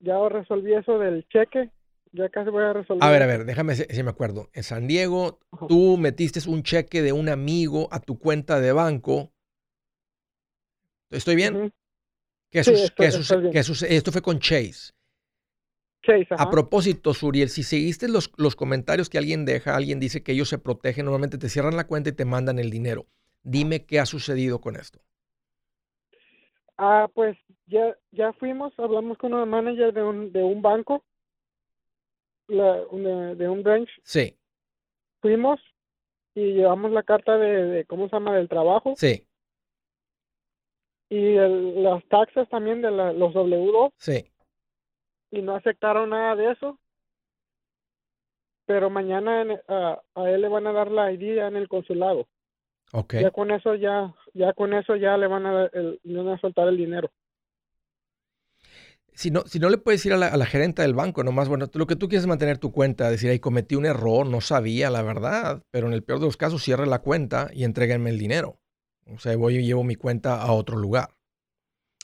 ya 0.00 0.28
resolví 0.28 0.74
eso 0.74 0.98
del 0.98 1.24
cheque. 1.28 1.70
Ya 2.12 2.28
casi 2.28 2.50
voy 2.50 2.64
a 2.64 2.72
resolver. 2.72 3.04
A 3.04 3.10
ver, 3.10 3.22
a 3.22 3.26
ver, 3.26 3.44
déjame 3.44 3.74
si 3.76 4.02
me 4.02 4.10
acuerdo. 4.10 4.48
En 4.52 4.62
San 4.62 4.88
Diego, 4.88 5.38
tú 5.68 5.96
metiste 5.96 6.40
un 6.48 6.62
cheque 6.62 7.02
de 7.02 7.12
un 7.12 7.28
amigo 7.28 7.88
a 7.92 8.00
tu 8.00 8.18
cuenta 8.18 8.60
de 8.60 8.72
banco. 8.72 9.32
¿Estoy 11.10 11.36
bien? 11.36 11.72
¿Qué, 12.50 12.60
Esto 12.60 14.12
fue 14.12 14.22
con 14.22 14.38
Chase. 14.40 14.92
Chase 16.02 16.26
A 16.30 16.50
propósito, 16.50 17.14
Suriel, 17.14 17.48
si 17.48 17.62
seguiste 17.62 18.08
los, 18.08 18.32
los 18.38 18.56
comentarios 18.56 19.08
que 19.08 19.18
alguien 19.18 19.44
deja, 19.44 19.76
alguien 19.76 20.00
dice 20.00 20.22
que 20.22 20.32
ellos 20.32 20.48
se 20.48 20.58
protegen, 20.58 21.04
normalmente 21.04 21.38
te 21.38 21.48
cierran 21.48 21.76
la 21.76 21.86
cuenta 21.86 22.10
y 22.10 22.12
te 22.12 22.24
mandan 22.24 22.58
el 22.58 22.70
dinero. 22.70 23.06
Dime 23.42 23.84
qué 23.84 24.00
ha 24.00 24.06
sucedido 24.06 24.60
con 24.60 24.76
esto. 24.76 25.00
Ah, 26.76 27.08
pues 27.14 27.36
ya, 27.66 27.94
ya 28.10 28.32
fuimos, 28.32 28.72
hablamos 28.78 29.18
con 29.18 29.34
un 29.34 29.48
manager 29.48 29.92
de 29.92 30.02
un, 30.02 30.32
de 30.32 30.42
un 30.42 30.62
banco, 30.62 31.04
de 32.50 33.48
un 33.48 33.62
branch. 33.62 33.88
Sí. 34.02 34.36
Fuimos 35.20 35.60
y 36.34 36.52
llevamos 36.52 36.90
la 36.92 37.02
carta 37.02 37.36
de, 37.38 37.84
¿cómo 37.86 38.08
se 38.08 38.16
llama?, 38.16 38.36
del 38.36 38.48
trabajo. 38.48 38.94
Sí. 38.96 39.26
Y 41.08 41.34
las 41.34 42.04
taxas 42.06 42.48
también 42.48 42.82
de 42.82 42.90
los 42.90 43.34
W2. 43.34 43.92
Sí. 43.96 44.30
Y 45.32 45.42
no 45.42 45.56
aceptaron 45.56 46.10
nada 46.10 46.36
de 46.36 46.52
eso. 46.52 46.78
Pero 48.66 48.90
mañana 48.90 49.44
a, 49.66 50.00
a 50.14 50.30
él 50.30 50.42
le 50.42 50.48
van 50.48 50.66
a 50.68 50.72
dar 50.72 50.90
la 50.90 51.10
ID 51.12 51.38
en 51.38 51.56
el 51.56 51.68
consulado. 51.68 52.28
Okay. 52.92 53.22
Ya 53.22 53.30
con 53.30 53.50
eso 53.50 53.74
ya, 53.74 54.14
ya 54.34 54.52
con 54.52 54.74
eso 54.74 54.96
ya 54.96 55.16
le 55.16 55.26
van 55.26 55.46
a, 55.46 55.64
el, 55.72 56.00
le 56.02 56.22
van 56.22 56.34
a 56.34 56.40
soltar 56.40 56.68
el 56.68 56.76
dinero. 56.76 57.10
Si 59.14 59.30
no, 59.30 59.42
si 59.46 59.58
no 59.58 59.68
le 59.68 59.78
puedes 59.78 60.04
ir 60.06 60.12
a 60.12 60.16
la, 60.16 60.28
a 60.28 60.36
la 60.36 60.46
gerente 60.46 60.82
del 60.82 60.94
banco, 60.94 61.22
nomás, 61.24 61.48
bueno, 61.48 61.68
lo 61.72 61.86
que 61.86 61.96
tú 61.96 62.08
quieres 62.08 62.22
es 62.22 62.28
mantener 62.28 62.58
tu 62.58 62.72
cuenta, 62.72 63.10
decir, 63.10 63.30
ahí 63.30 63.38
cometí 63.38 63.74
un 63.74 63.86
error, 63.86 64.26
no 64.26 64.40
sabía 64.40 64.88
la 64.90 65.02
verdad, 65.02 65.62
pero 65.70 65.86
en 65.86 65.92
el 65.92 66.02
peor 66.02 66.20
de 66.20 66.26
los 66.26 66.36
casos 66.36 66.62
cierre 66.62 66.86
la 66.86 67.00
cuenta 67.00 67.50
y 67.52 67.64
entréguenme 67.64 68.10
el 68.10 68.18
dinero. 68.18 68.60
O 69.06 69.18
sea, 69.18 69.36
voy 69.36 69.56
y 69.56 69.66
llevo 69.66 69.84
mi 69.84 69.96
cuenta 69.96 70.40
a 70.40 70.52
otro 70.52 70.76
lugar. 70.76 71.16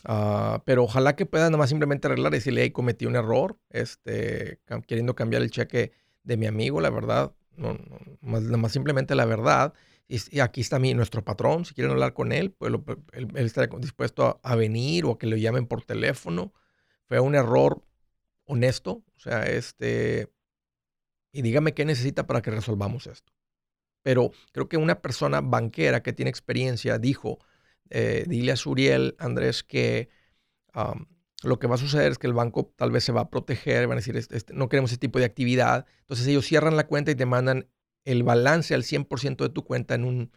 Uh, 0.08 0.60
pero 0.64 0.84
ojalá 0.84 1.16
que 1.16 1.26
puedan 1.26 1.52
nomás 1.52 1.68
simplemente 1.68 2.06
arreglar 2.06 2.32
y 2.32 2.36
decirle, 2.36 2.62
ahí 2.62 2.70
cometí 2.70 3.06
un 3.06 3.16
error, 3.16 3.58
este, 3.70 4.60
queriendo 4.86 5.14
cambiar 5.14 5.42
el 5.42 5.50
cheque 5.50 5.92
de 6.22 6.36
mi 6.36 6.46
amigo, 6.46 6.80
la 6.80 6.90
verdad, 6.90 7.32
no, 7.56 7.72
no 7.72 7.98
más, 8.20 8.42
nomás 8.42 8.72
simplemente 8.72 9.14
la 9.14 9.24
verdad 9.24 9.74
y, 10.08 10.40
aquí 10.40 10.60
está 10.60 10.78
mi, 10.78 10.94
nuestro 10.94 11.24
patrón, 11.24 11.64
si 11.64 11.74
quieren 11.74 11.90
hablar 11.90 12.12
con 12.12 12.32
él, 12.32 12.52
pues 12.52 12.72
él, 13.12 13.28
está 13.34 13.66
dispuesto 13.66 14.40
a, 14.42 14.54
venir 14.54 15.04
o 15.04 15.12
a 15.12 15.18
que 15.18 15.26
lo 15.26 15.36
llamen 15.36 15.66
por 15.66 15.82
teléfono. 15.82 16.52
Fue 17.08 17.20
un 17.20 17.34
error 17.34 17.82
honesto, 18.44 19.04
o 19.16 19.20
sea, 19.20 19.44
este, 19.44 20.32
y 21.32 21.42
dígame 21.42 21.74
qué 21.74 21.84
necesita 21.84 22.26
para 22.26 22.42
que 22.42 22.50
resolvamos 22.50 23.06
esto. 23.06 23.32
Pero 24.02 24.30
creo 24.52 24.68
que 24.68 24.76
una 24.76 25.00
persona 25.02 25.40
banquera 25.40 26.02
que 26.02 26.12
tiene 26.12 26.30
experiencia 26.30 26.98
dijo, 26.98 27.38
eh, 27.90 28.24
dile 28.28 28.52
a 28.52 28.56
Suriel, 28.56 29.16
Andrés, 29.18 29.62
que 29.62 30.08
lo 31.42 31.58
que 31.58 31.66
va 31.66 31.76
a 31.76 31.78
suceder 31.78 32.12
es 32.12 32.18
que 32.18 32.26
el 32.26 32.32
banco 32.32 32.72
tal 32.76 32.90
vez 32.90 33.04
se 33.04 33.12
va 33.12 33.22
a 33.22 33.30
proteger, 33.30 33.86
van 33.86 33.96
a 33.96 34.00
decir, 34.00 34.16
este, 34.16 34.52
no 34.52 34.68
queremos 34.68 34.90
ese 34.90 34.98
tipo 34.98 35.18
de 35.18 35.24
actividad. 35.24 35.86
Entonces 36.00 36.26
ellos 36.26 36.46
cierran 36.46 36.76
la 36.76 36.86
cuenta 36.86 37.10
y 37.10 37.14
te 37.14 37.26
mandan 37.26 37.68
el 38.04 38.22
balance 38.22 38.74
al 38.74 38.84
100% 38.84 39.44
de 39.44 39.50
tu 39.50 39.64
cuenta 39.64 39.94
en 39.94 40.04
un, 40.04 40.32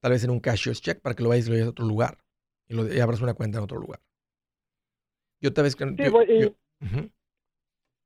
tal 0.00 0.12
vez 0.12 0.24
en 0.24 0.30
un 0.30 0.40
cashier's 0.40 0.80
check 0.80 1.00
para 1.00 1.14
que 1.14 1.22
lo 1.22 1.28
vayas 1.28 1.46
y 1.46 1.50
lo 1.50 1.54
lleves 1.54 1.68
a 1.68 1.70
otro 1.70 1.86
lugar 1.86 2.18
y, 2.66 2.74
lo, 2.74 2.82
abras 3.02 3.20
una 3.20 3.34
cuenta 3.34 3.58
en 3.58 3.64
otro 3.64 3.78
lugar. 3.78 4.00
Yo 5.44 5.62
vez 5.62 5.76
que... 5.76 6.54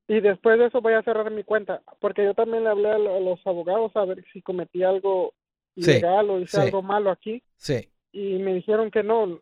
y, 0.08 0.20
después 0.20 0.58
de 0.58 0.66
eso 0.66 0.80
voy 0.80 0.94
a 0.94 1.02
cerrar 1.02 1.30
mi 1.30 1.44
cuenta, 1.44 1.82
porque 2.00 2.24
yo 2.24 2.34
también 2.34 2.64
le 2.64 2.70
hablé 2.70 2.90
a 2.90 2.98
los 2.98 3.38
abogados 3.46 3.94
a 3.94 4.04
ver 4.04 4.24
si 4.32 4.42
cometí 4.42 4.82
algo 4.82 5.34
ilegal 5.76 6.30
o 6.30 6.40
hice 6.40 6.56
sí. 6.56 6.62
algo 6.62 6.82
malo 6.82 7.10
aquí 7.10 7.42
Sí. 7.56 7.88
y 8.12 8.38
me 8.38 8.54
dijeron 8.54 8.90
que 8.90 9.02
no, 9.02 9.38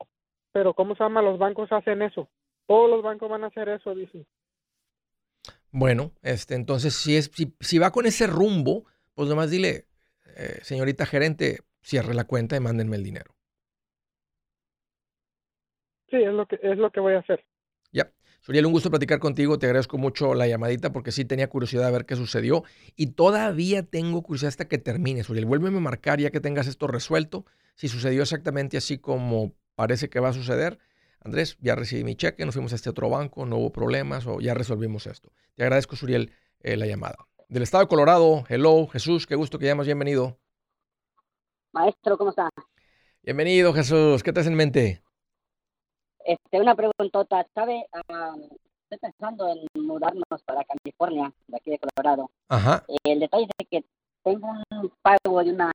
pero 0.52 0.74
¿cómo 0.74 0.94
se 0.94 1.02
llama? 1.02 1.22
Los 1.22 1.38
bancos 1.38 1.72
hacen 1.72 2.02
eso. 2.02 2.28
Todos 2.66 2.90
los 2.90 3.02
bancos 3.02 3.30
van 3.30 3.44
a 3.44 3.46
hacer 3.46 3.68
eso, 3.68 3.94
dicen. 3.94 4.26
Bueno, 5.70 6.12
este, 6.22 6.54
entonces 6.54 6.94
si 6.94 7.16
es, 7.16 7.30
si, 7.32 7.54
si 7.60 7.78
va 7.78 7.90
con 7.90 8.06
ese 8.06 8.26
rumbo, 8.26 8.84
pues 9.14 9.28
nomás 9.28 9.50
dile, 9.50 9.86
eh, 10.36 10.58
señorita 10.62 11.06
gerente, 11.06 11.60
cierre 11.82 12.14
la 12.14 12.24
cuenta 12.24 12.56
y 12.56 12.60
mándenme 12.60 12.96
el 12.96 13.04
dinero. 13.04 13.36
Sí, 16.10 16.16
es 16.16 16.32
lo 16.32 16.46
que 16.46 16.58
es 16.62 16.78
lo 16.78 16.90
que 16.90 17.00
voy 17.00 17.14
a 17.14 17.18
hacer. 17.20 17.44
Suriel, 18.46 18.64
un 18.64 18.70
gusto 18.70 18.90
platicar 18.90 19.18
contigo. 19.18 19.58
Te 19.58 19.66
agradezco 19.66 19.98
mucho 19.98 20.32
la 20.32 20.46
llamadita 20.46 20.92
porque 20.92 21.10
sí 21.10 21.24
tenía 21.24 21.48
curiosidad 21.48 21.86
de 21.86 21.90
ver 21.90 22.06
qué 22.06 22.14
sucedió. 22.14 22.62
Y 22.94 23.08
todavía 23.08 23.82
tengo 23.82 24.22
curiosidad 24.22 24.50
hasta 24.50 24.68
que 24.68 24.78
termine. 24.78 25.24
Suriel, 25.24 25.46
vuélveme 25.46 25.78
a 25.78 25.80
marcar 25.80 26.20
ya 26.20 26.30
que 26.30 26.38
tengas 26.38 26.68
esto 26.68 26.86
resuelto. 26.86 27.44
Si 27.74 27.88
sucedió 27.88 28.22
exactamente 28.22 28.76
así 28.76 28.98
como 28.98 29.52
parece 29.74 30.08
que 30.08 30.20
va 30.20 30.28
a 30.28 30.32
suceder. 30.32 30.78
Andrés, 31.24 31.58
ya 31.60 31.74
recibí 31.74 32.04
mi 32.04 32.14
cheque, 32.14 32.46
nos 32.46 32.54
fuimos 32.54 32.70
a 32.72 32.76
este 32.76 32.88
otro 32.88 33.10
banco, 33.10 33.46
no 33.46 33.56
hubo 33.56 33.72
problemas 33.72 34.28
o 34.28 34.38
ya 34.38 34.54
resolvimos 34.54 35.08
esto. 35.08 35.32
Te 35.56 35.64
agradezco, 35.64 35.96
Suriel, 35.96 36.30
eh, 36.60 36.76
la 36.76 36.86
llamada. 36.86 37.16
Del 37.48 37.64
estado 37.64 37.82
de 37.82 37.88
Colorado, 37.88 38.44
hello, 38.48 38.86
Jesús, 38.86 39.26
qué 39.26 39.34
gusto 39.34 39.58
que 39.58 39.66
llamas, 39.66 39.86
bienvenido. 39.86 40.38
Maestro, 41.72 42.16
¿cómo 42.16 42.30
está? 42.30 42.48
Bienvenido, 43.24 43.72
Jesús, 43.72 44.22
¿qué 44.22 44.32
te 44.32 44.38
hace 44.38 44.50
en 44.50 44.54
mente? 44.54 45.02
Este, 46.26 46.60
una 46.60 46.74
preguntota, 46.74 47.46
¿sabe? 47.54 47.86
Ah, 47.92 48.34
estoy 48.90 48.98
pensando 48.98 49.48
en 49.48 49.86
mudarnos 49.86 50.24
para 50.44 50.64
California, 50.64 51.32
de 51.46 51.56
aquí 51.56 51.70
de 51.70 51.78
Colorado. 51.78 52.30
Ajá, 52.48 52.84
El 53.04 53.20
detalle 53.20 53.46
es 53.58 53.68
que 53.68 53.84
tengo 54.24 54.48
un 54.48 54.92
pago 55.02 55.44
de 55.44 55.52
una 55.52 55.72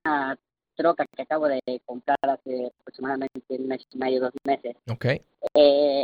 troca 0.74 1.06
que 1.16 1.22
acabo 1.22 1.48
de 1.48 1.60
comprar 1.86 2.18
hace 2.20 2.70
aproximadamente 2.80 3.40
un 3.48 3.66
mes 3.66 3.86
y 3.90 3.96
medio, 3.96 4.20
dos 4.20 4.32
meses. 4.44 4.76
ok. 4.90 5.06
Eh, 5.54 6.02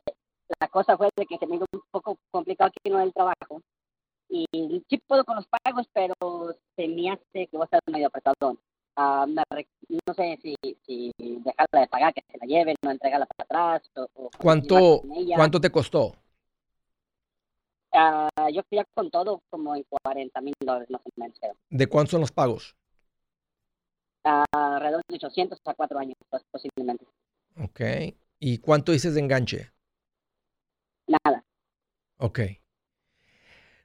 la 0.58 0.68
cosa 0.68 0.96
fue 0.96 1.10
de 1.14 1.26
que 1.26 1.36
se 1.36 1.46
me 1.46 1.56
hizo 1.56 1.66
un 1.70 1.82
poco 1.90 2.16
complicado 2.30 2.68
aquí 2.70 2.90
en 2.90 3.00
el 3.00 3.12
trabajo. 3.12 3.60
Y 4.30 4.46
sí 4.88 4.98
puedo 5.06 5.24
con 5.24 5.36
los 5.36 5.46
pagos, 5.46 5.86
pero 5.92 6.14
se 6.74 6.88
me 6.88 7.10
hace 7.10 7.46
que 7.48 7.56
voy 7.56 7.62
a 7.62 7.64
estar 7.64 7.80
medio 7.86 8.06
apretado. 8.06 8.56
No 8.98 10.14
sé 10.14 10.38
si, 10.42 10.56
si 10.84 11.12
dejarla 11.18 11.80
de 11.80 11.86
pagar, 11.86 12.12
que 12.12 12.24
se 12.30 12.38
la 12.38 12.46
lleven, 12.46 12.74
o 12.84 12.90
entregarla 12.90 13.26
para 13.26 13.76
atrás. 13.76 13.90
O, 13.94 14.08
o 14.14 14.30
¿Cuánto. 14.38 15.02
¿Cuánto 15.34 15.60
te 15.60 15.70
costó? 15.70 16.16
Ah, 17.92 18.28
yo 18.52 18.62
fui 18.68 18.78
con 18.94 19.10
todo 19.10 19.40
como 19.50 19.74
en 19.74 19.84
40 20.02 20.40
mil 20.40 20.54
dólares 20.60 20.90
más 20.90 21.00
o 21.02 21.10
menos. 21.16 21.38
creo. 21.40 21.54
¿De 21.70 21.86
cuántos 21.86 22.10
son 22.10 22.20
los 22.20 22.32
pagos? 22.32 22.76
Ah, 24.24 24.44
alrededor 24.52 25.02
de 25.08 25.14
800 25.14 25.58
a 25.64 25.74
4 25.74 25.98
años, 25.98 26.16
pues, 26.28 26.42
posiblemente. 26.50 27.06
Ok. 27.62 27.80
¿Y 28.40 28.58
cuánto 28.58 28.92
dices 28.92 29.14
de 29.14 29.20
enganche? 29.20 29.72
Nada. 31.06 31.44
Ok. 32.18 32.40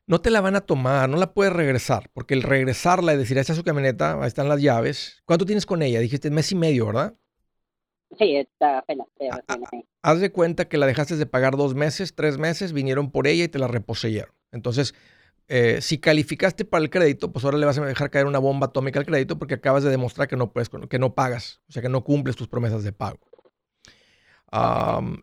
No 0.05 0.19
te 0.19 0.29
la 0.29 0.41
van 0.41 0.55
a 0.55 0.61
tomar, 0.61 1.07
no 1.07 1.17
la 1.17 1.33
puedes 1.33 1.53
regresar, 1.53 2.09
porque 2.13 2.33
el 2.33 2.43
regresarla 2.43 3.13
y 3.13 3.17
decir, 3.17 3.37
esta 3.37 3.53
es 3.53 3.57
su 3.57 3.63
camioneta, 3.63 4.19
ahí 4.19 4.27
están 4.27 4.49
las 4.49 4.61
llaves. 4.61 5.21
¿Cuánto 5.25 5.45
tienes 5.45 5.65
con 5.65 5.81
ella? 5.81 5.99
Dijiste 5.99 6.29
mes 6.29 6.51
y 6.51 6.55
medio, 6.55 6.87
¿verdad? 6.87 7.15
Sí, 8.17 8.35
está 8.35 8.79
apenas. 8.79 9.07
Ah, 9.31 9.57
ahí. 9.71 9.85
Haz 10.01 10.19
de 10.19 10.31
cuenta 10.31 10.67
que 10.67 10.77
la 10.77 10.85
dejaste 10.85 11.15
de 11.15 11.25
pagar 11.25 11.55
dos 11.55 11.73
meses, 11.73 12.15
tres 12.15 12.37
meses, 12.37 12.73
vinieron 12.73 13.11
por 13.11 13.27
ella 13.27 13.45
y 13.45 13.47
te 13.47 13.59
la 13.59 13.67
reposeyeron. 13.67 14.35
Entonces, 14.51 14.93
eh, 15.47 15.79
si 15.81 15.97
calificaste 15.97 16.65
para 16.65 16.83
el 16.83 16.89
crédito, 16.89 17.31
pues 17.31 17.45
ahora 17.45 17.57
le 17.57 17.65
vas 17.65 17.77
a 17.77 17.85
dejar 17.85 18.09
caer 18.09 18.25
una 18.25 18.39
bomba 18.39 18.67
atómica 18.67 18.99
al 18.99 19.05
crédito 19.05 19.39
porque 19.39 19.55
acabas 19.55 19.83
de 19.83 19.89
demostrar 19.89 20.27
que 20.27 20.35
no 20.35 20.51
puedes, 20.51 20.69
que 20.69 20.99
no 20.99 21.15
pagas, 21.15 21.61
o 21.69 21.71
sea, 21.71 21.81
que 21.81 21.89
no 21.89 22.03
cumples 22.03 22.35
tus 22.35 22.47
promesas 22.47 22.83
de 22.83 22.91
pago. 22.91 23.19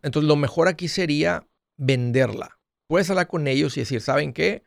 Entonces, 0.03 0.27
lo 0.27 0.37
mejor 0.37 0.69
aquí 0.69 0.89
sería 0.89 1.47
venderla. 1.77 2.59
Puedes 2.89 3.09
hablar 3.11 3.29
con 3.29 3.47
ellos 3.47 3.77
y 3.77 3.81
decir, 3.81 4.01
¿saben 4.01 4.33
qué? 4.33 4.65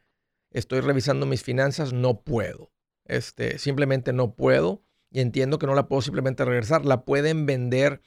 Estoy 0.53 0.79
revisando 0.79 1.25
mis 1.25 1.43
finanzas, 1.43 1.91
no 1.91 2.21
puedo. 2.21 2.71
Este, 3.05 3.57
simplemente 3.57 4.13
no 4.13 4.35
puedo 4.35 4.83
y 5.11 5.19
entiendo 5.19 5.59
que 5.59 5.67
no 5.67 5.75
la 5.75 5.87
puedo 5.87 6.01
simplemente 6.01 6.45
regresar. 6.45 6.85
La 6.85 7.03
pueden 7.03 7.45
vender 7.45 8.01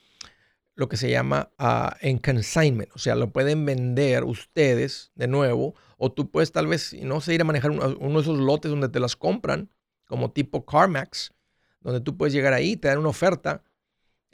lo 0.77 0.89
que 0.89 0.97
se 0.97 1.11
llama 1.11 1.51
ah, 1.59 1.97
en 2.01 2.19
consignment, 2.19 2.91
o 2.95 2.99
sea, 2.99 3.15
lo 3.15 3.33
pueden 3.33 3.65
vender 3.65 4.25
ustedes 4.25 5.11
de 5.15 5.27
nuevo, 5.27 5.75
o 5.97 6.13
tú 6.13 6.31
puedes 6.31 6.53
tal 6.53 6.67
vez, 6.67 6.93
no 6.93 7.23
sé, 7.23 7.35
ir 7.35 7.41
a 7.41 7.45
manejar 7.45 7.71
uno, 7.71 7.89
de 7.89 8.21
esos 8.21 8.39
lotes 8.39 8.71
donde 8.71 8.91
te 8.91 9.01
las 9.01 9.17
compran, 9.17 9.71
como 10.05 10.33
tipo 10.33 10.67
CarMax, 10.67 11.33
donde 11.81 12.03
tú 12.03 12.19
puedes 12.19 12.35
llegar 12.35 12.53
ahí, 12.53 12.77
te 12.77 12.89
dan 12.89 12.99
una 12.99 13.09
oferta, 13.09 13.65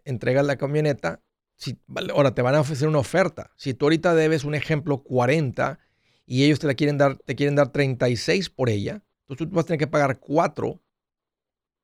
entregas 0.05 0.45
la 0.45 0.57
camioneta, 0.57 1.23
si, 1.55 1.79
ahora 2.13 2.35
te 2.35 2.43
van 2.43 2.57
a 2.57 2.61
ofrecer 2.61 2.89
una 2.89 2.99
oferta. 2.99 3.53
Si 3.57 3.73
tú 3.73 3.85
ahorita 3.85 4.17
debes 4.17 4.43
un 4.43 4.57
ejemplo 4.57 5.05
40 5.05 5.79
y 6.27 6.45
ellos 6.45 6.59
te 6.59 6.67
la 6.67 6.75
quieren 6.75 6.99
dar, 6.99 7.17
te 7.19 7.35
quieren 7.35 7.57
dar 7.57 7.71
36 7.73 8.51
por 8.51 8.69
ella, 8.69 9.03
entonces 9.23 9.49
tú 9.49 9.55
vas 9.55 9.65
a 9.65 9.67
tener 9.69 9.79
que 9.79 9.87
pagar 9.87 10.19
4 10.19 10.81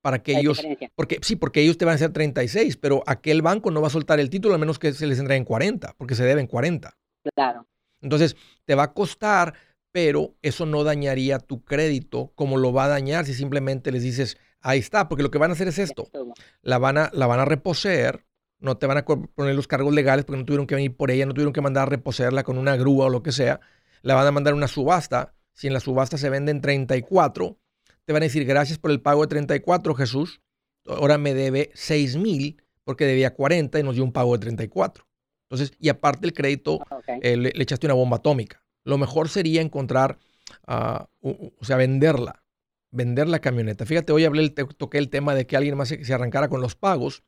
para 0.00 0.22
que 0.22 0.38
ellos 0.38 0.58
diferencia. 0.58 0.90
porque 0.94 1.18
sí, 1.22 1.36
porque 1.36 1.60
ellos 1.60 1.76
te 1.76 1.84
van 1.84 1.92
a 1.92 1.96
hacer 1.96 2.12
36, 2.12 2.76
pero 2.76 3.02
aquel 3.06 3.42
banco 3.42 3.70
no 3.70 3.80
va 3.80 3.88
a 3.88 3.90
soltar 3.90 4.20
el 4.20 4.30
título 4.30 4.54
a 4.54 4.58
menos 4.58 4.78
que 4.78 4.92
se 4.92 5.06
les 5.06 5.18
entreguen 5.18 5.44
40, 5.44 5.94
porque 5.98 6.14
se 6.14 6.24
deben 6.24 6.46
40. 6.46 6.96
Claro. 7.34 7.66
Entonces, 8.00 8.36
te 8.64 8.74
va 8.74 8.84
a 8.84 8.92
costar, 8.92 9.54
pero 9.92 10.36
eso 10.42 10.66
no 10.66 10.84
dañaría 10.84 11.38
tu 11.38 11.64
crédito 11.64 12.32
como 12.34 12.56
lo 12.56 12.72
va 12.72 12.84
a 12.84 12.88
dañar 12.88 13.24
si 13.24 13.34
simplemente 13.34 13.90
les 13.90 14.02
dices, 14.02 14.38
ahí 14.60 14.78
está, 14.78 15.08
porque 15.08 15.22
lo 15.22 15.30
que 15.30 15.38
van 15.38 15.50
a 15.50 15.54
hacer 15.54 15.68
es 15.68 15.78
esto, 15.78 16.08
la 16.62 16.78
van 16.78 16.98
a, 16.98 17.10
la 17.12 17.26
van 17.26 17.40
a 17.40 17.44
reposeer, 17.44 18.24
no 18.60 18.76
te 18.76 18.86
van 18.86 18.98
a 18.98 19.04
poner 19.04 19.54
los 19.54 19.66
cargos 19.66 19.94
legales 19.94 20.24
porque 20.24 20.38
no 20.38 20.44
tuvieron 20.44 20.66
que 20.66 20.74
venir 20.74 20.96
por 20.96 21.10
ella, 21.10 21.26
no 21.26 21.34
tuvieron 21.34 21.52
que 21.52 21.60
mandar 21.60 21.82
a 21.82 21.90
reposeerla 21.90 22.44
con 22.44 22.58
una 22.58 22.76
grúa 22.76 23.06
o 23.06 23.10
lo 23.10 23.22
que 23.22 23.32
sea, 23.32 23.60
la 24.02 24.14
van 24.14 24.26
a 24.26 24.32
mandar 24.32 24.52
a 24.52 24.56
una 24.56 24.68
subasta, 24.68 25.34
si 25.52 25.66
en 25.66 25.72
la 25.72 25.80
subasta 25.80 26.18
se 26.18 26.30
venden 26.30 26.60
34, 26.60 27.58
te 28.04 28.12
van 28.12 28.22
a 28.22 28.26
decir, 28.26 28.44
gracias 28.44 28.78
por 28.78 28.90
el 28.90 29.00
pago 29.00 29.22
de 29.22 29.28
34, 29.28 29.94
Jesús, 29.94 30.40
ahora 30.86 31.18
me 31.18 31.34
debe 31.34 31.70
6 31.74 32.16
mil 32.16 32.62
porque 32.84 33.04
debía 33.04 33.34
40 33.34 33.78
y 33.78 33.82
nos 33.82 33.96
dio 33.96 34.04
un 34.04 34.12
pago 34.12 34.32
de 34.32 34.40
34. 34.40 35.06
Entonces, 35.50 35.76
y 35.78 35.88
aparte 35.88 36.26
el 36.26 36.32
crédito, 36.32 36.80
Ah, 36.90 37.00
eh, 37.22 37.36
le, 37.36 37.52
le 37.54 37.62
echaste 37.62 37.86
una 37.86 37.94
bomba 37.94 38.18
atómica. 38.18 38.62
Lo 38.84 38.98
mejor 38.98 39.28
sería 39.28 39.60
encontrar, 39.60 40.18
ah, 40.66 41.08
o 41.20 41.64
sea, 41.64 41.76
venderla, 41.76 42.42
vender 42.90 43.28
la 43.28 43.40
camioneta. 43.40 43.84
Fíjate, 43.84 44.12
hoy 44.12 44.24
hablé, 44.24 44.48
toqué 44.50 44.98
el 44.98 45.10
tema 45.10 45.34
de 45.34 45.46
que 45.46 45.56
alguien 45.56 45.76
más 45.76 45.88
se, 45.88 46.04
se 46.04 46.14
arrancara 46.14 46.48
con 46.48 46.60
los 46.60 46.74
pagos, 46.74 47.22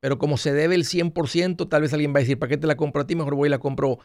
pero 0.00 0.18
como 0.18 0.36
se 0.36 0.52
debe 0.52 0.74
el 0.74 0.84
100%, 0.84 1.68
tal 1.68 1.82
vez 1.82 1.92
alguien 1.92 2.12
va 2.12 2.18
a 2.18 2.20
decir, 2.20 2.38
¿para 2.38 2.50
qué 2.50 2.56
te 2.56 2.66
la 2.66 2.76
compro 2.76 3.02
a 3.02 3.06
ti? 3.06 3.14
Mejor 3.14 3.34
voy 3.34 3.48
y 3.48 3.50
la 3.50 3.58
compro 3.58 3.98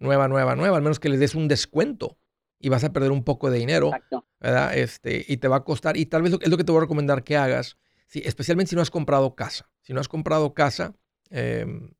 nueva, 0.00 0.26
nueva, 0.26 0.56
nueva, 0.56 0.76
al 0.76 0.82
menos 0.82 0.98
que 0.98 1.08
les 1.08 1.20
des 1.20 1.34
un 1.36 1.46
descuento 1.46 2.18
y 2.58 2.68
vas 2.68 2.82
a 2.84 2.92
perder 2.92 3.12
un 3.12 3.22
poco 3.22 3.50
de 3.50 3.58
dinero. 3.58 3.86
Exacto. 3.88 4.26
¿verdad? 4.40 4.76
Este, 4.76 5.24
y 5.28 5.36
te 5.36 5.48
va 5.48 5.56
a 5.56 5.64
costar, 5.64 5.96
y 5.96 6.06
tal 6.06 6.22
vez 6.22 6.32
lo- 6.32 6.40
es 6.40 6.48
lo 6.48 6.56
que 6.56 6.64
te 6.64 6.72
voy 6.72 6.78
a 6.78 6.82
recomendar 6.82 7.22
que 7.22 7.36
hagas, 7.36 7.76
si, 8.06 8.20
especialmente 8.24 8.70
si 8.70 8.76
no 8.76 8.82
has 8.82 8.90
comprado 8.90 9.34
casa. 9.36 9.70
Si 9.82 9.92
no 9.92 10.00
has 10.00 10.08
comprado 10.08 10.54
casa, 10.54 10.94
em, 11.30 11.92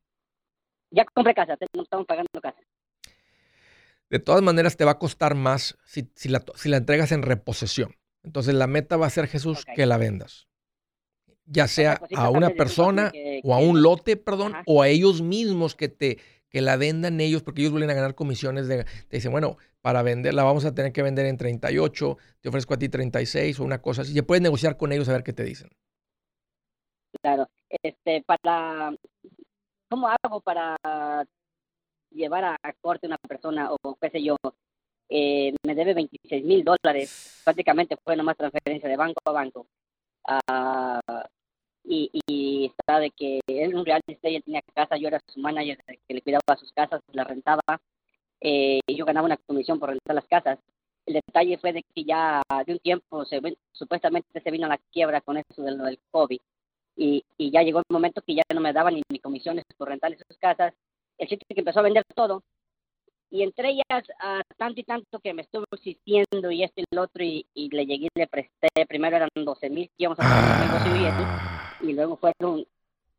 Ya 0.89 1.05
compré 1.13 1.33
casa, 1.33 1.55
no 1.73 1.83
estamos 1.83 2.05
pagando 2.05 2.27
casa. 2.41 2.57
de 4.09 4.19
todas 4.19 4.41
maneras 4.41 4.75
te 4.75 4.83
va 4.83 4.91
a 4.91 4.99
costar 4.99 5.35
más 5.35 5.77
si, 5.85 6.11
si 6.15 6.27
la, 6.27 6.43
si 6.55 6.67
la 6.67 6.77
entregas 6.77 7.11
en 7.13 7.21
reposesión. 7.21 7.95
Entonces 8.23 8.53
la 8.55 8.67
meta 8.67 8.97
va 8.97 9.05
a 9.07 9.09
ser, 9.09 9.27
Jesús, 9.27 9.63
que 9.65 9.85
la 9.85 9.97
vendas. 9.97 10.47
Ya 11.45 11.67
sea 11.67 11.99
a 12.15 12.29
una 12.29 12.49
persona 12.49 13.11
que- 13.11 13.39
o 13.43 13.53
a 13.53 13.59
un 13.59 13.81
lote, 13.81 14.17
perdón, 14.17 14.53
Ajá. 14.55 14.63
o 14.67 14.81
a 14.81 14.87
ellos 14.89 15.21
mismos 15.21 15.75
que 15.75 15.87
te 15.89 16.19
que 16.51 16.61
la 16.61 16.75
vendan 16.77 17.21
ellos, 17.21 17.43
porque 17.43 17.61
ellos 17.61 17.71
vuelven 17.71 17.89
a 17.89 17.93
ganar 17.93 18.13
comisiones 18.13 18.67
de, 18.67 18.83
te 18.83 19.17
dicen, 19.17 19.31
bueno, 19.31 19.57
para 19.81 20.03
venderla 20.03 20.43
vamos 20.43 20.65
a 20.65 20.75
tener 20.75 20.91
que 20.91 21.01
vender 21.01 21.25
en 21.25 21.37
38, 21.37 22.17
te 22.41 22.49
ofrezco 22.49 22.73
a 22.73 22.77
ti 22.77 22.89
36 22.89 23.59
o 23.59 23.63
una 23.63 23.81
cosa 23.81 24.01
así. 24.03 24.13
Ya 24.13 24.23
puedes 24.23 24.41
negociar 24.41 24.77
con 24.77 24.91
ellos 24.91 25.07
a 25.09 25.13
ver 25.13 25.23
qué 25.23 25.33
te 25.33 25.43
dicen. 25.43 25.69
Claro. 27.21 27.49
Este, 27.69 28.23
para, 28.23 28.93
¿cómo 29.89 30.07
hago 30.07 30.41
para 30.41 30.77
llevar 32.11 32.43
a, 32.43 32.57
a 32.61 32.73
corte 32.73 33.07
una 33.07 33.17
persona 33.17 33.71
o 33.71 33.95
qué 33.95 34.09
sé 34.09 34.21
yo? 34.21 34.35
Eh, 35.13 35.53
me 35.65 35.75
debe 35.75 35.93
26 35.93 36.45
mil 36.45 36.63
dólares. 36.63 37.41
Prácticamente 37.43 37.97
fue 38.03 38.15
nomás 38.15 38.37
transferencia 38.37 38.89
de 38.89 38.97
banco 38.97 39.19
a 39.25 39.31
banco. 39.31 39.67
Ah, 40.25 41.01
y, 41.83 42.09
y 42.27 42.65
está 42.65 42.99
de 42.99 43.11
que 43.11 43.39
él 43.47 43.75
un 43.75 43.85
real 43.85 44.01
estate, 44.07 44.35
él 44.35 44.43
tenía 44.43 44.61
casa, 44.73 44.97
yo 44.97 45.07
era 45.07 45.19
su 45.27 45.39
manager 45.39 45.77
que 46.07 46.13
le 46.13 46.21
cuidaba 46.21 46.57
sus 46.57 46.71
casas, 46.71 47.01
la 47.11 47.23
rentaba. 47.23 47.61
Eh, 48.39 48.79
y 48.87 48.95
yo 48.95 49.05
ganaba 49.05 49.25
una 49.25 49.37
comisión 49.37 49.79
por 49.79 49.89
rentar 49.89 50.15
las 50.15 50.27
casas. 50.27 50.59
El 51.05 51.15
detalle 51.15 51.57
fue 51.57 51.73
de 51.73 51.83
que 51.83 52.03
ya 52.03 52.41
de 52.65 52.73
un 52.73 52.79
tiempo 52.79 53.25
se 53.25 53.39
supuestamente 53.71 54.41
se 54.41 54.51
vino 54.51 54.65
a 54.65 54.69
la 54.69 54.79
quiebra 54.91 55.21
con 55.21 55.37
eso 55.37 55.61
de 55.61 55.71
lo 55.71 55.85
del 55.85 55.99
COVID 56.11 56.39
y, 56.95 57.23
y 57.37 57.51
ya 57.51 57.61
llegó 57.61 57.79
el 57.79 57.85
momento 57.89 58.21
que 58.21 58.35
ya 58.35 58.43
no 58.53 58.61
me 58.61 58.73
daban 58.73 58.95
ni, 58.95 59.01
ni 59.09 59.19
comisiones 59.19 59.63
por 59.77 59.89
rentarle 59.89 60.17
sus 60.17 60.37
casas. 60.37 60.73
El 61.17 61.29
sitio 61.29 61.45
que 61.49 61.61
empezó 61.61 61.79
a 61.79 61.83
vender 61.83 62.03
todo. 62.15 62.43
Y 63.29 63.43
entre 63.43 63.69
ellas, 63.69 64.03
a 64.19 64.41
tanto 64.57 64.81
y 64.81 64.83
tanto 64.83 65.19
que 65.19 65.33
me 65.33 65.43
estuvo 65.43 65.63
insistiendo 65.71 66.51
y 66.51 66.63
esto 66.63 66.81
y 66.81 66.95
lo 66.95 67.03
otro, 67.03 67.23
y, 67.23 67.45
y 67.53 67.69
le 67.69 67.85
llegué 67.85 68.07
y 68.13 68.19
le 68.19 68.27
presté. 68.27 68.67
Primero 68.87 69.15
eran 69.15 69.29
12 69.33 69.69
mil 69.69 69.87
que 69.87 70.03
íbamos 70.03 70.19
a 70.19 70.23
hacer 70.23 70.67
un 70.67 70.67
negocio 70.67 70.95
y 71.01 71.05
eso. 71.05 71.60
Y 71.81 71.93
luego 71.93 72.17
fueron 72.17 72.65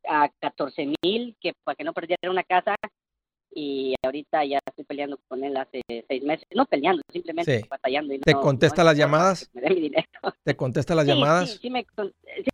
a 0.08 0.28
14 0.40 0.92
mil 1.02 1.36
que 1.40 1.54
para 1.64 1.76
que 1.76 1.84
no 1.84 1.92
perdiera 1.92 2.30
una 2.30 2.42
casa 2.42 2.74
y 3.54 3.94
ahorita 4.02 4.44
ya 4.44 4.58
estoy 4.66 4.84
peleando 4.84 5.18
con 5.28 5.44
él 5.44 5.56
hace 5.56 5.82
seis 6.08 6.22
meses, 6.22 6.46
no 6.54 6.64
peleando, 6.66 7.02
simplemente 7.12 7.64
batallando. 7.68 8.14
¿Te 8.24 8.34
contesta 8.34 8.82
las 8.82 8.96
llamadas? 8.96 9.50
Me 9.52 9.68
mi 9.68 9.80
dinero. 9.82 10.06
¿Te 10.42 10.56
contesta 10.56 10.94
las 10.94 11.06
llamadas? 11.06 11.58
Sí, 11.60 11.70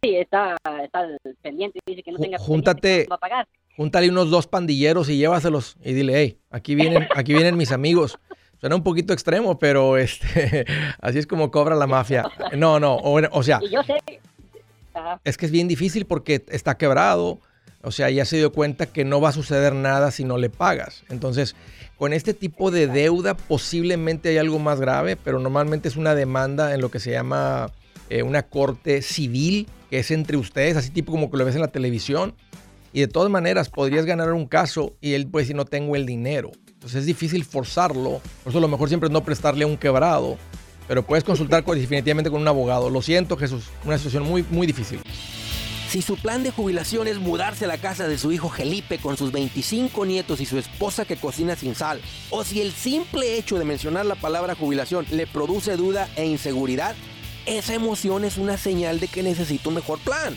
sí, 0.02 0.16
está, 0.16 0.56
está 0.82 1.08
pendiente, 1.40 1.78
dice 1.86 2.02
que 2.02 2.12
no 2.12 2.18
tenga 2.18 2.38
Júntate, 2.38 3.06
va 3.10 3.16
a 3.16 3.18
pagar. 3.18 3.48
Júntale 3.76 4.10
unos 4.10 4.30
dos 4.30 4.48
pandilleros 4.48 5.08
y 5.08 5.18
llévaselos 5.18 5.76
y 5.84 5.92
dile, 5.92 6.14
hey, 6.16 6.40
aquí 6.50 6.74
vienen, 6.74 7.06
aquí 7.14 7.32
vienen 7.32 7.56
mis 7.56 7.70
amigos. 7.70 8.18
Suena 8.60 8.74
un 8.74 8.82
poquito 8.82 9.12
extremo, 9.12 9.56
pero 9.56 9.96
este, 9.96 10.64
así 11.00 11.18
es 11.18 11.28
como 11.28 11.50
cobra 11.50 11.76
la 11.76 11.86
mafia. 11.86 12.24
No, 12.56 12.80
no, 12.80 12.96
o, 12.96 13.42
sea. 13.42 13.60
yo 13.70 13.82
sé. 13.84 13.98
Es 15.24 15.36
que 15.36 15.46
es 15.46 15.52
bien 15.52 15.68
difícil 15.68 16.06
porque 16.06 16.44
está 16.48 16.76
quebrado 16.76 17.40
o 17.82 17.92
sea, 17.92 18.10
ya 18.10 18.24
se 18.24 18.36
dio 18.36 18.52
cuenta 18.52 18.86
que 18.86 19.04
no 19.04 19.20
va 19.20 19.28
a 19.28 19.32
suceder 19.32 19.74
nada 19.74 20.10
si 20.10 20.24
no 20.24 20.36
le 20.36 20.50
pagas. 20.50 21.04
Entonces, 21.10 21.54
con 21.96 22.12
este 22.12 22.34
tipo 22.34 22.70
de 22.70 22.88
deuda 22.88 23.36
posiblemente 23.36 24.30
hay 24.30 24.38
algo 24.38 24.58
más 24.58 24.80
grave, 24.80 25.16
pero 25.16 25.38
normalmente 25.38 25.88
es 25.88 25.96
una 25.96 26.14
demanda 26.14 26.74
en 26.74 26.80
lo 26.80 26.90
que 26.90 26.98
se 26.98 27.12
llama 27.12 27.70
eh, 28.10 28.22
una 28.22 28.42
corte 28.42 29.00
civil, 29.00 29.68
que 29.90 30.00
es 30.00 30.10
entre 30.10 30.36
ustedes, 30.36 30.76
así 30.76 30.90
tipo 30.90 31.12
como 31.12 31.30
que 31.30 31.36
lo 31.36 31.44
ves 31.44 31.54
en 31.54 31.60
la 31.60 31.68
televisión. 31.68 32.34
Y 32.92 33.00
de 33.00 33.08
todas 33.08 33.30
maneras, 33.30 33.68
podrías 33.68 34.06
ganar 34.06 34.32
un 34.32 34.46
caso 34.46 34.96
y 35.00 35.12
él 35.12 35.28
puede 35.28 35.44
decir 35.44 35.56
no 35.56 35.64
tengo 35.66 35.94
el 35.94 36.04
dinero. 36.04 36.50
Entonces 36.66 37.00
es 37.00 37.06
difícil 37.06 37.44
forzarlo. 37.44 38.20
Por 38.42 38.50
eso 38.50 38.60
lo 38.60 38.68
mejor 38.68 38.88
siempre 38.88 39.08
es 39.08 39.12
no 39.12 39.22
prestarle 39.22 39.64
a 39.64 39.66
un 39.66 39.76
quebrado. 39.76 40.36
Pero 40.88 41.04
puedes 41.04 41.22
consultar 41.22 41.64
definitivamente 41.64 42.30
con 42.30 42.40
un 42.40 42.48
abogado. 42.48 42.90
Lo 42.90 43.02
siento, 43.02 43.36
Jesús. 43.36 43.64
Una 43.84 43.98
situación 43.98 44.24
muy, 44.24 44.44
muy 44.50 44.66
difícil. 44.66 45.00
Si 45.88 46.02
su 46.02 46.16
plan 46.16 46.42
de 46.42 46.50
jubilación 46.50 47.08
es 47.08 47.18
mudarse 47.18 47.64
a 47.64 47.68
la 47.68 47.78
casa 47.78 48.08
de 48.08 48.18
su 48.18 48.30
hijo 48.30 48.50
Felipe 48.50 48.98
con 48.98 49.16
sus 49.16 49.32
25 49.32 50.04
nietos 50.04 50.40
y 50.40 50.44
su 50.44 50.58
esposa 50.58 51.06
que 51.06 51.16
cocina 51.16 51.56
sin 51.56 51.74
sal, 51.74 52.02
o 52.28 52.44
si 52.44 52.60
el 52.60 52.72
simple 52.72 53.38
hecho 53.38 53.58
de 53.58 53.64
mencionar 53.64 54.04
la 54.04 54.14
palabra 54.14 54.54
jubilación 54.54 55.06
le 55.10 55.26
produce 55.26 55.76
duda 55.76 56.06
e 56.16 56.26
inseguridad, 56.26 56.94
esa 57.46 57.72
emoción 57.72 58.26
es 58.26 58.36
una 58.36 58.58
señal 58.58 59.00
de 59.00 59.08
que 59.08 59.22
necesita 59.22 59.70
un 59.70 59.76
mejor 59.76 59.98
plan. 60.00 60.36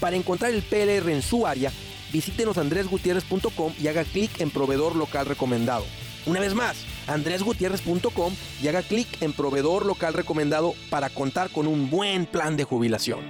Para 0.00 0.16
encontrar 0.16 0.52
el 0.52 0.62
PLR 0.62 1.10
en 1.10 1.22
su 1.22 1.46
área, 1.46 1.70
visítenos 2.12 2.58
andresgutierrez.com 2.58 3.74
y 3.78 3.88
haga 3.88 4.04
clic 4.04 4.40
en 4.40 4.50
proveedor 4.50 4.96
local 4.96 5.26
recomendado. 5.26 5.84
Una 6.26 6.40
vez 6.40 6.54
más, 6.54 6.84
andresgutierrez.com 7.06 8.34
y 8.62 8.68
haga 8.68 8.82
clic 8.82 9.22
en 9.22 9.32
proveedor 9.32 9.86
local 9.86 10.14
recomendado 10.14 10.74
para 10.88 11.10
contar 11.10 11.50
con 11.50 11.66
un 11.66 11.90
buen 11.90 12.26
plan 12.26 12.56
de 12.56 12.64
jubilación. 12.64 13.20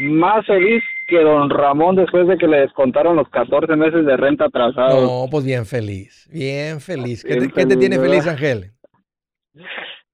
Más 0.01 0.47
feliz 0.47 0.81
que 1.09 1.19
don 1.19 1.51
Ramón 1.51 1.97
después 1.97 2.29
de 2.29 2.39
que 2.39 2.47
le 2.47 2.61
descontaron 2.61 3.17
los 3.17 3.29
14 3.31 3.75
meses 3.75 4.07
de 4.07 4.17
renta 4.17 4.45
atrasado. 4.45 5.03
No, 5.03 5.27
pues 5.29 5.45
bien 5.45 5.67
feliz, 5.67 6.31
bien 6.33 6.81
feliz. 6.81 7.25
¿Qué, 7.25 7.35
te, 7.67 7.77
tiene 7.77 7.99
feliz, 7.99 8.25
Ángel? 8.29 8.71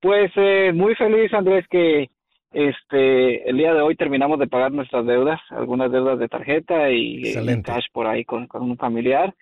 Pues 0.00 0.32
eh, 0.36 0.72
muy 0.74 0.94
feliz, 0.94 1.30
Andrés, 1.34 1.66
que 1.68 2.08
este 2.50 3.46
el 3.46 3.58
día 3.58 3.74
de 3.74 3.82
hoy 3.82 3.94
terminamos 3.94 4.38
de 4.38 4.46
pagar 4.46 4.72
nuestras 4.72 5.04
deudas, 5.04 5.38
algunas 5.50 5.92
deudas 5.92 6.18
de 6.18 6.28
tarjeta 6.28 6.90
y, 6.90 7.34
cash 7.62 7.84
por 7.92 8.06
ahí 8.06 8.24
con, 8.24 8.46
con, 8.46 8.62
un 8.62 8.78
familiar. 8.78 9.34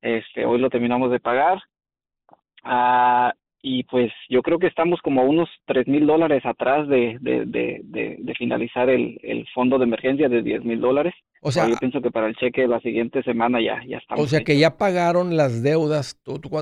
Este, 0.00 0.44
hoy 0.44 0.60
lo 0.60 0.70
terminamos 0.70 1.10
de 1.10 1.18
pagar. 1.18 1.60
Ah, 2.62 3.34
y 3.60 3.82
pues 3.84 4.12
yo 4.28 4.42
creo 4.42 4.58
que 4.58 4.68
estamos 4.68 5.00
como 5.02 5.24
unos 5.24 5.48
tres 5.66 5.86
mil 5.88 6.06
dólares 6.06 6.44
atrás 6.46 6.88
de, 6.88 7.18
de, 7.20 7.44
de, 7.44 8.16
de, 8.18 8.34
finalizar 8.34 8.88
el, 8.88 9.18
el 9.22 9.46
fondo 9.52 9.78
de 9.78 9.84
emergencia 9.84 10.28
de 10.28 10.42
diez 10.42 10.64
mil 10.64 10.80
dólares. 10.80 11.12
O 11.40 11.50
sea, 11.50 11.68
yo 11.68 11.76
pienso 11.76 12.00
que 12.00 12.10
para 12.10 12.28
el 12.28 12.36
cheque 12.36 12.62
de 12.62 12.68
la 12.68 12.80
siguiente 12.80 13.22
semana 13.24 13.60
ya, 13.60 13.80
ya 13.86 13.98
estamos. 13.98 14.24
O 14.24 14.28
sea 14.28 14.44
que 14.44 14.58
ya 14.58 14.76
pagaron 14.76 15.36
las 15.36 15.62
deudas. 15.62 16.20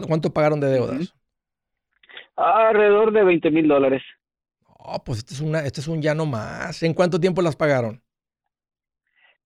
cuánto, 0.08 0.32
pagaron 0.32 0.60
de 0.60 0.68
deudas? 0.68 1.14
Alrededor 2.36 3.12
de 3.12 3.24
20 3.24 3.50
mil 3.50 3.68
dólares. 3.68 4.02
Oh, 4.78 5.02
pues 5.04 5.18
este 5.18 5.34
es, 5.34 5.40
una, 5.40 5.60
este 5.60 5.80
es 5.80 5.88
un 5.88 6.00
ya 6.00 6.14
no 6.14 6.24
más. 6.24 6.82
¿En 6.82 6.94
cuánto 6.94 7.20
tiempo 7.20 7.42
las 7.42 7.56
pagaron? 7.56 8.02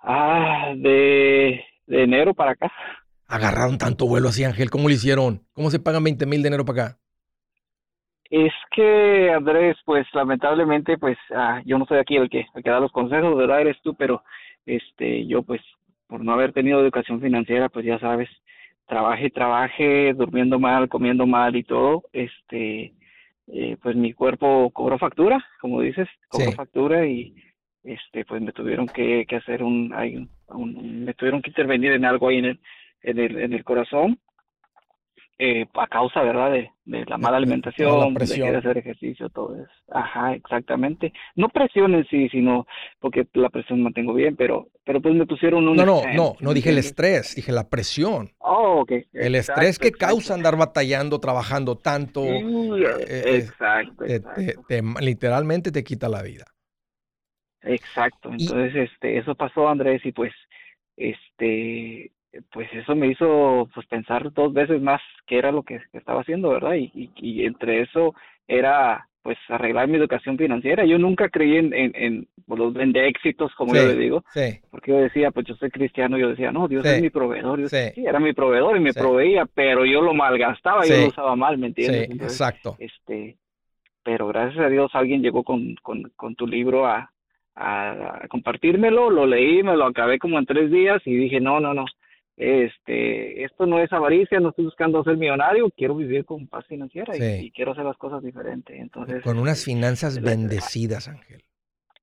Ah, 0.00 0.72
de, 0.76 1.64
de 1.86 2.02
enero 2.02 2.32
para 2.34 2.52
acá. 2.52 2.72
Agarraron 3.26 3.78
tanto 3.78 4.06
vuelo 4.06 4.28
así, 4.28 4.44
Ángel. 4.44 4.70
¿Cómo 4.70 4.88
lo 4.88 4.94
hicieron? 4.94 5.46
¿Cómo 5.52 5.70
se 5.70 5.78
pagan 5.78 6.04
20 6.04 6.26
mil 6.26 6.42
de 6.42 6.48
enero 6.48 6.64
para 6.64 6.84
acá? 6.84 6.99
Es 8.30 8.52
que, 8.70 9.32
Andrés, 9.32 9.76
pues 9.84 10.06
lamentablemente, 10.14 10.96
pues 10.98 11.18
ah, 11.34 11.60
yo 11.64 11.78
no 11.78 11.84
soy 11.86 11.98
aquí 11.98 12.16
el 12.16 12.30
que, 12.30 12.46
el 12.54 12.62
que 12.62 12.70
da 12.70 12.78
los 12.78 12.92
consejos, 12.92 13.36
¿verdad? 13.36 13.60
Eres 13.60 13.80
tú, 13.82 13.94
pero 13.94 14.22
este, 14.66 15.26
yo 15.26 15.42
pues 15.42 15.60
por 16.06 16.24
no 16.24 16.32
haber 16.32 16.52
tenido 16.52 16.80
educación 16.80 17.20
financiera, 17.20 17.68
pues 17.68 17.84
ya 17.84 17.98
sabes, 17.98 18.28
trabaje, 18.86 19.30
trabaje, 19.30 20.12
durmiendo 20.14 20.58
mal, 20.58 20.88
comiendo 20.88 21.26
mal 21.26 21.54
y 21.54 21.62
todo, 21.62 22.02
este, 22.12 22.92
eh, 23.46 23.76
pues 23.82 23.96
mi 23.96 24.12
cuerpo 24.12 24.70
cobró 24.70 24.98
factura, 24.98 25.44
como 25.60 25.80
dices, 25.80 26.08
cobró 26.28 26.52
factura 26.52 27.06
y 27.06 27.34
este, 27.84 28.24
pues 28.24 28.42
me 28.42 28.52
tuvieron 28.52 28.88
que, 28.88 29.24
que 29.26 29.36
hacer 29.36 29.62
un, 29.62 29.92
hay 29.94 30.16
un, 30.48 31.04
me 31.04 31.14
tuvieron 31.14 31.42
que 31.42 31.50
intervenir 31.50 31.92
en 31.92 32.04
algo 32.04 32.28
ahí 32.28 32.38
en 32.38 32.44
el, 32.46 32.60
en 33.02 33.18
el, 33.18 33.38
en 33.38 33.52
el 33.52 33.64
corazón 33.64 34.18
eh, 35.42 35.66
a 35.72 35.86
causa, 35.86 36.22
¿verdad? 36.22 36.52
De, 36.52 36.70
de 36.84 37.06
la 37.06 37.16
mala 37.16 37.38
alimentación, 37.38 38.12
de 38.12 38.26
querer 38.26 38.56
hacer 38.56 38.76
ejercicio, 38.76 39.30
todo 39.30 39.56
eso. 39.56 39.72
Ajá, 39.90 40.34
exactamente. 40.34 41.14
No 41.34 41.48
presión 41.48 41.94
en 41.94 42.06
sí, 42.08 42.28
sino 42.28 42.66
porque 42.98 43.26
la 43.32 43.48
presión 43.48 43.82
mantengo 43.82 44.12
bien, 44.12 44.36
pero 44.36 44.68
pero 44.84 45.00
pues 45.00 45.14
me 45.14 45.24
pusieron 45.24 45.66
un... 45.66 45.76
No, 45.76 45.86
no, 45.86 46.02
no, 46.14 46.34
no 46.40 46.52
dije 46.52 46.68
el 46.68 46.78
estrés, 46.78 47.36
dije 47.36 47.52
la 47.52 47.70
presión. 47.70 48.32
Oh, 48.38 48.80
ok. 48.80 48.92
El 49.14 49.34
estrés 49.34 49.78
que 49.78 49.92
causa 49.92 50.34
andar 50.34 50.58
batallando, 50.58 51.20
trabajando 51.20 51.78
tanto. 51.78 52.22
Eh, 52.22 53.36
exacto, 53.36 54.04
literalmente 55.00 55.72
te 55.72 55.84
quita 55.84 56.08
la 56.08 56.22
vida. 56.22 56.44
Exacto. 57.62 58.30
Entonces, 58.30 58.90
este, 58.90 59.16
eso 59.16 59.34
pasó, 59.34 59.68
Andrés, 59.68 60.04
y 60.04 60.12
pues, 60.12 60.32
este, 60.96 62.12
pues 62.52 62.68
eso 62.72 62.94
me 62.94 63.08
hizo 63.08 63.68
pues 63.74 63.86
pensar 63.86 64.32
dos 64.32 64.52
veces 64.52 64.80
más 64.80 65.00
qué 65.26 65.38
era 65.38 65.52
lo 65.52 65.62
que, 65.62 65.80
estaba 65.92 66.20
haciendo, 66.20 66.50
¿verdad? 66.50 66.74
Y, 66.74 67.10
y, 67.16 67.44
entre 67.44 67.82
eso 67.82 68.14
era 68.46 69.06
pues 69.22 69.36
arreglar 69.48 69.86
mi 69.86 69.98
educación 69.98 70.38
financiera. 70.38 70.84
Yo 70.84 70.98
nunca 70.98 71.28
creí 71.28 71.56
en, 71.56 71.74
en, 71.74 71.92
en 71.94 72.28
pues, 72.46 72.58
los 72.58 72.72
de 72.72 73.06
éxitos, 73.06 73.54
como 73.54 73.74
yo 73.74 73.86
le 73.86 73.96
digo, 73.96 74.24
porque 74.70 74.92
yo 74.92 74.98
decía, 74.98 75.30
pues 75.30 75.46
yo 75.46 75.54
soy 75.56 75.70
cristiano, 75.70 76.16
yo 76.16 76.30
decía, 76.30 76.52
no, 76.52 76.68
Dios 76.68 76.86
es 76.86 77.02
mi 77.02 77.10
proveedor, 77.10 77.68
sí. 77.68 77.92
era 77.96 78.18
mi 78.18 78.32
proveedor 78.32 78.76
y 78.76 78.80
me 78.80 78.94
proveía, 78.94 79.44
pero 79.46 79.84
yo 79.84 80.00
lo 80.00 80.14
malgastaba, 80.14 80.86
yo 80.86 80.96
lo 80.96 81.08
usaba 81.08 81.36
mal, 81.36 81.58
¿me 81.58 81.68
entiendes? 81.68 82.10
exacto. 82.10 82.76
Este, 82.78 83.36
pero 84.02 84.28
gracias 84.28 84.64
a 84.64 84.68
Dios 84.68 84.90
alguien 84.94 85.22
llegó 85.22 85.44
con, 85.44 85.74
con, 85.82 86.02
con 86.16 86.34
tu 86.34 86.46
libro 86.46 86.86
a, 86.86 87.12
a, 87.54 88.26
compartírmelo, 88.28 89.10
lo 89.10 89.26
leí, 89.26 89.62
me 89.62 89.76
lo 89.76 89.84
acabé 89.84 90.18
como 90.18 90.38
en 90.38 90.46
tres 90.46 90.70
días 90.70 91.02
y 91.04 91.14
dije, 91.14 91.40
no, 91.40 91.60
no, 91.60 91.74
no, 91.74 91.84
este, 92.40 93.44
esto 93.44 93.66
no 93.66 93.80
es 93.80 93.92
avaricia, 93.92 94.40
no 94.40 94.48
estoy 94.48 94.64
buscando 94.64 95.04
ser 95.04 95.18
millonario, 95.18 95.70
quiero 95.76 95.94
vivir 95.94 96.24
con 96.24 96.46
paz 96.46 96.64
financiera 96.66 97.14
y, 97.14 97.50
quiero 97.50 97.72
hacer 97.72 97.84
las 97.84 97.98
cosas 97.98 98.22
diferentes. 98.22 98.80
Entonces, 98.80 99.22
con 99.22 99.38
unas 99.38 99.62
finanzas 99.62 100.22
bendecidas, 100.22 101.06
Ángel. 101.06 101.44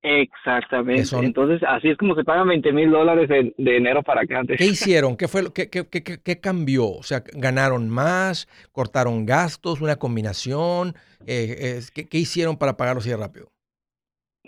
Exactamente. 0.04 1.16
Entonces, 1.24 1.68
así 1.68 1.90
es 1.90 1.98
como 1.98 2.14
se 2.14 2.24
pagan 2.24 2.50
20 2.50 2.72
mil 2.72 2.92
dólares 2.92 3.28
de, 3.28 3.78
enero 3.78 4.04
para 4.04 4.22
acá. 4.22 4.44
¿Qué 4.56 4.66
hicieron? 4.66 5.18
¿Qué, 5.18 5.28
fue 5.28 5.42
lo, 5.42 5.54
qué, 5.54 5.72
qué, 5.72 5.88
qué, 5.90 6.04
qué, 6.04 6.40
cambió? 6.40 6.88
O 6.88 7.02
sea, 7.02 7.24
¿ganaron 7.34 7.90
más? 7.90 8.48
¿Cortaron 8.72 9.26
gastos? 9.26 9.82
¿Una 9.82 9.96
combinación? 9.96 10.94
Eh, 11.26 11.80
¿qué, 11.96 12.08
¿Qué 12.08 12.18
hicieron 12.20 12.58
para 12.58 12.78
pagarlo 12.78 13.00
así 13.00 13.10
de 13.10 13.18
rápido? 13.18 13.48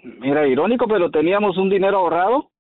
Mira, 0.04 0.48
irónico, 0.48 0.88
pero 0.88 1.10
teníamos 1.10 1.58
un 1.58 1.72
dinero 1.72 1.98
ahorrado, 1.98 2.52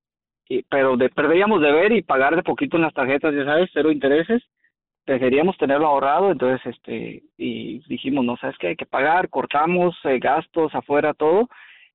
y, 0.49 0.63
pero 0.63 0.97
de, 0.97 1.09
perdíamos 1.09 1.61
de 1.61 1.71
ver 1.71 1.91
y 1.93 2.01
pagar 2.01 2.35
de 2.35 2.43
poquito 2.43 2.75
en 2.75 2.83
las 2.83 2.93
tarjetas, 2.93 3.33
ya 3.33 3.45
sabes, 3.45 3.69
cero 3.71 3.91
intereses. 3.91 4.41
Preferíamos 5.05 5.57
tenerlo 5.57 5.87
ahorrado, 5.87 6.31
entonces, 6.31 6.59
este, 6.65 7.23
y 7.37 7.79
dijimos, 7.87 8.25
no, 8.25 8.35
sabes 8.37 8.57
que 8.57 8.67
hay 8.67 8.75
que 8.75 8.85
pagar, 8.85 9.29
cortamos 9.29 9.95
eh, 10.03 10.19
gastos 10.19 10.73
afuera, 10.75 11.13
todo. 11.13 11.49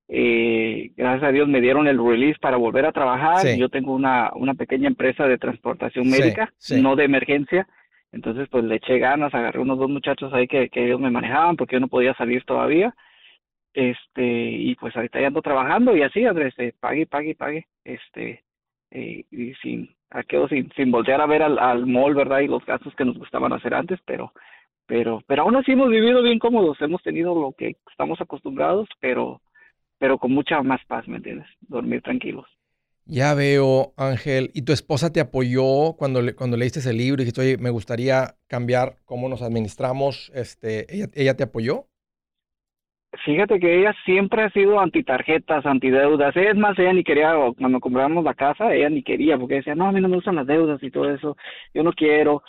Eh, 0.08 0.90
gracias 0.96 1.24
a 1.24 1.32
Dios 1.32 1.48
me 1.48 1.60
dieron 1.60 1.86
el 1.88 1.98
release 1.98 2.38
para 2.40 2.56
volver 2.56 2.86
a 2.86 2.92
trabajar. 2.92 3.46
Yo 3.56 3.68
tengo 3.68 3.92
una, 3.92 4.30
una 4.34 4.54
pequeña 4.54 4.88
empresa 4.88 5.26
de 5.26 5.38
transportación 5.38 6.08
médica, 6.08 6.52
no 6.80 6.96
de 6.96 7.04
emergencia. 7.04 7.66
Entonces, 8.12 8.48
pues 8.48 8.64
le 8.64 8.76
eché 8.76 8.98
ganas, 8.98 9.34
agarré 9.34 9.58
unos 9.58 9.78
dos 9.78 9.90
muchachos 9.90 10.32
ahí 10.32 10.46
que, 10.46 10.68
que 10.68 10.84
ellos 10.84 11.00
me 11.00 11.10
manejaban 11.10 11.56
porque 11.56 11.74
yo 11.74 11.80
no 11.80 11.88
podía 11.88 12.14
salir 12.14 12.44
todavía 12.44 12.94
este 13.74 14.22
y 14.22 14.76
pues 14.76 14.94
ahorita 14.94 15.20
ya 15.20 15.26
ando 15.26 15.42
trabajando 15.42 15.96
y 15.96 16.02
así 16.02 16.24
Andrés 16.24 16.54
eh, 16.58 16.72
pague 16.78 17.06
pague 17.06 17.34
pague 17.34 17.66
este 17.82 18.43
eh, 18.94 19.24
y 19.30 19.54
sin 19.62 19.94
quedo 20.28 20.48
sin 20.48 20.70
sin 20.76 20.90
voltear 20.90 21.20
a 21.20 21.26
ver 21.26 21.42
al, 21.42 21.58
al 21.58 21.86
mall 21.86 22.14
verdad 22.14 22.40
y 22.40 22.46
los 22.46 22.64
gastos 22.64 22.94
que 22.94 23.04
nos 23.04 23.18
gustaban 23.18 23.52
hacer 23.52 23.74
antes 23.74 23.98
pero 24.06 24.32
pero 24.86 25.22
pero 25.26 25.42
aún 25.42 25.56
así 25.56 25.72
hemos 25.72 25.90
vivido 25.90 26.22
bien 26.22 26.38
cómodos 26.38 26.80
hemos 26.80 27.02
tenido 27.02 27.34
lo 27.34 27.52
que 27.52 27.76
estamos 27.90 28.20
acostumbrados 28.20 28.88
pero 29.00 29.42
pero 29.98 30.18
con 30.18 30.32
mucha 30.32 30.62
más 30.62 30.80
paz 30.86 31.06
me 31.08 31.16
entiendes 31.16 31.48
dormir 31.60 32.00
tranquilos 32.02 32.46
ya 33.06 33.34
veo, 33.34 33.92
Ángel. 33.98 34.50
¿Y 34.54 34.62
tu 34.62 34.72
esposa 34.72 35.12
te 35.12 35.20
apoyó 35.20 35.92
cuando, 35.98 36.22
le, 36.22 36.34
cuando 36.34 36.56
leíste 36.56 36.78
ese 36.78 36.94
libro 36.94 37.20
y 37.20 37.26
dijiste, 37.26 37.42
oye, 37.42 37.58
me 37.58 37.68
gustaría 37.68 38.36
cambiar 38.46 38.96
cómo 39.04 39.28
nos 39.28 39.42
administramos? 39.42 40.32
Este, 40.34 40.86
¿ella, 40.94 41.08
¿Ella 41.12 41.36
te 41.36 41.42
apoyó? 41.42 41.86
Fíjate 43.24 43.60
que 43.60 43.78
ella 43.80 43.94
siempre 44.04 44.42
ha 44.42 44.50
sido 44.50 44.80
antitarjetas, 44.80 45.64
antideudas. 45.66 46.36
Es 46.36 46.56
más, 46.56 46.78
ella 46.78 46.92
ni 46.92 47.04
quería, 47.04 47.34
cuando 47.58 47.80
compramos 47.80 48.24
la 48.24 48.34
casa, 48.34 48.74
ella 48.74 48.88
ni 48.90 49.02
quería, 49.02 49.38
porque 49.38 49.56
decía, 49.56 49.74
no, 49.74 49.86
a 49.86 49.92
mí 49.92 50.00
no 50.00 50.08
me 50.08 50.16
gustan 50.16 50.36
las 50.36 50.46
deudas 50.46 50.82
y 50.82 50.90
todo 50.90 51.10
eso, 51.12 51.36
yo 51.72 51.82
no 51.82 51.92
quiero. 51.92 52.42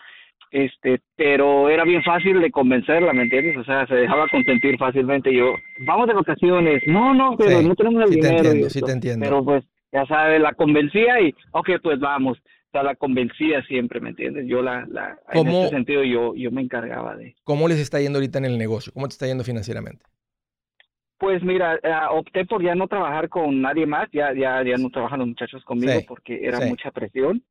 Este, 0.52 1.02
pero 1.18 1.70
era 1.70 1.84
bien 1.84 2.02
fácil 2.04 2.40
de 2.40 2.50
convencerla, 2.50 3.12
¿me 3.14 3.24
entiendes? 3.24 3.58
O 3.58 3.64
sea, 3.66 3.86
se 3.88 3.96
dejaba 3.96 4.28
consentir 4.30 4.78
fácilmente. 4.78 5.34
Yo, 5.34 5.54
vamos 5.86 6.08
de 6.08 6.14
vacaciones. 6.14 6.82
No, 6.88 7.14
no, 7.14 7.36
pero 7.38 7.62
no 7.62 7.76
tenemos 7.76 8.04
el 8.04 8.10
sí 8.10 8.16
dinero. 8.16 8.42
Te 8.42 8.48
entiendo, 8.48 8.70
sí 8.70 8.82
te 8.82 8.92
entiendo. 8.92 9.26
Pero 9.26 9.44
pues, 9.44 9.66
ya 9.92 10.06
sabes, 10.06 10.40
la 10.42 10.54
convencía 10.54 11.20
y, 11.20 11.36
ok, 11.52 11.72
pues 11.84 12.00
vamos. 12.00 12.38
O 12.38 12.72
sea, 12.72 12.84
la 12.84 12.96
convencía 12.96 13.64
siempre, 13.64 14.00
¿me 14.00 14.10
entiendes? 14.10 14.46
Yo 14.48 14.62
la, 14.62 14.86
la 14.90 15.18
en 15.34 15.48
ese 15.48 15.70
sentido 15.70 16.04
yo, 16.04 16.36
yo 16.36 16.52
me 16.52 16.62
encargaba 16.62 17.16
de. 17.16 17.36
¿Cómo 17.44 17.68
les 17.68 17.80
está 17.80 18.00
yendo 18.00 18.20
ahorita 18.20 18.38
en 18.40 18.46
el 18.46 18.58
negocio? 18.58 18.94
¿Cómo 18.94 19.08
te 19.08 19.14
está 19.14 19.28
yendo 19.28 19.44
financieramente? 19.44 20.06
Pues 21.18 21.42
mira, 21.44 21.76
eh, 21.76 21.94
opté 22.12 22.46
por 22.46 22.62
ya 22.62 22.76
no 22.76 22.88
trabajar 22.88 23.30
con 23.30 23.62
nadie 23.62 23.86
más, 23.86 24.10
ya 24.12 24.34
ya 24.34 24.64
ya 24.64 24.78
no 24.78 24.90
trabajan 24.90 25.20
los 25.20 25.30
muchachos 25.30 25.64
conmigo 25.64 26.00
porque 26.08 26.46
era 26.46 26.60
mucha 26.62 26.92
presión. 26.92 27.42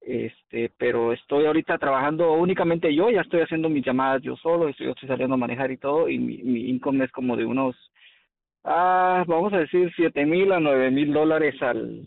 Este, 0.00 0.72
pero 0.78 1.12
estoy 1.12 1.46
ahorita 1.46 1.78
trabajando 1.78 2.32
únicamente 2.32 2.92
yo, 2.92 3.08
ya 3.10 3.20
estoy 3.20 3.42
haciendo 3.42 3.68
mis 3.68 3.86
llamadas 3.86 4.20
yo 4.22 4.34
solo, 4.36 4.68
estoy, 4.68 4.90
estoy 4.90 5.08
saliendo 5.08 5.34
a 5.34 5.38
manejar 5.38 5.70
y 5.70 5.76
todo 5.76 6.08
y 6.08 6.18
mi, 6.18 6.38
mi 6.38 6.68
income 6.68 7.04
es 7.04 7.12
como 7.12 7.36
de 7.36 7.44
unos 7.44 7.76
ah, 8.64 9.22
vamos 9.28 9.52
a 9.52 9.58
decir 9.58 9.92
siete 9.94 10.26
mil 10.26 10.50
a 10.50 10.58
nueve 10.58 10.90
mil 10.90 11.12
dólares 11.12 11.54
al 11.62 12.04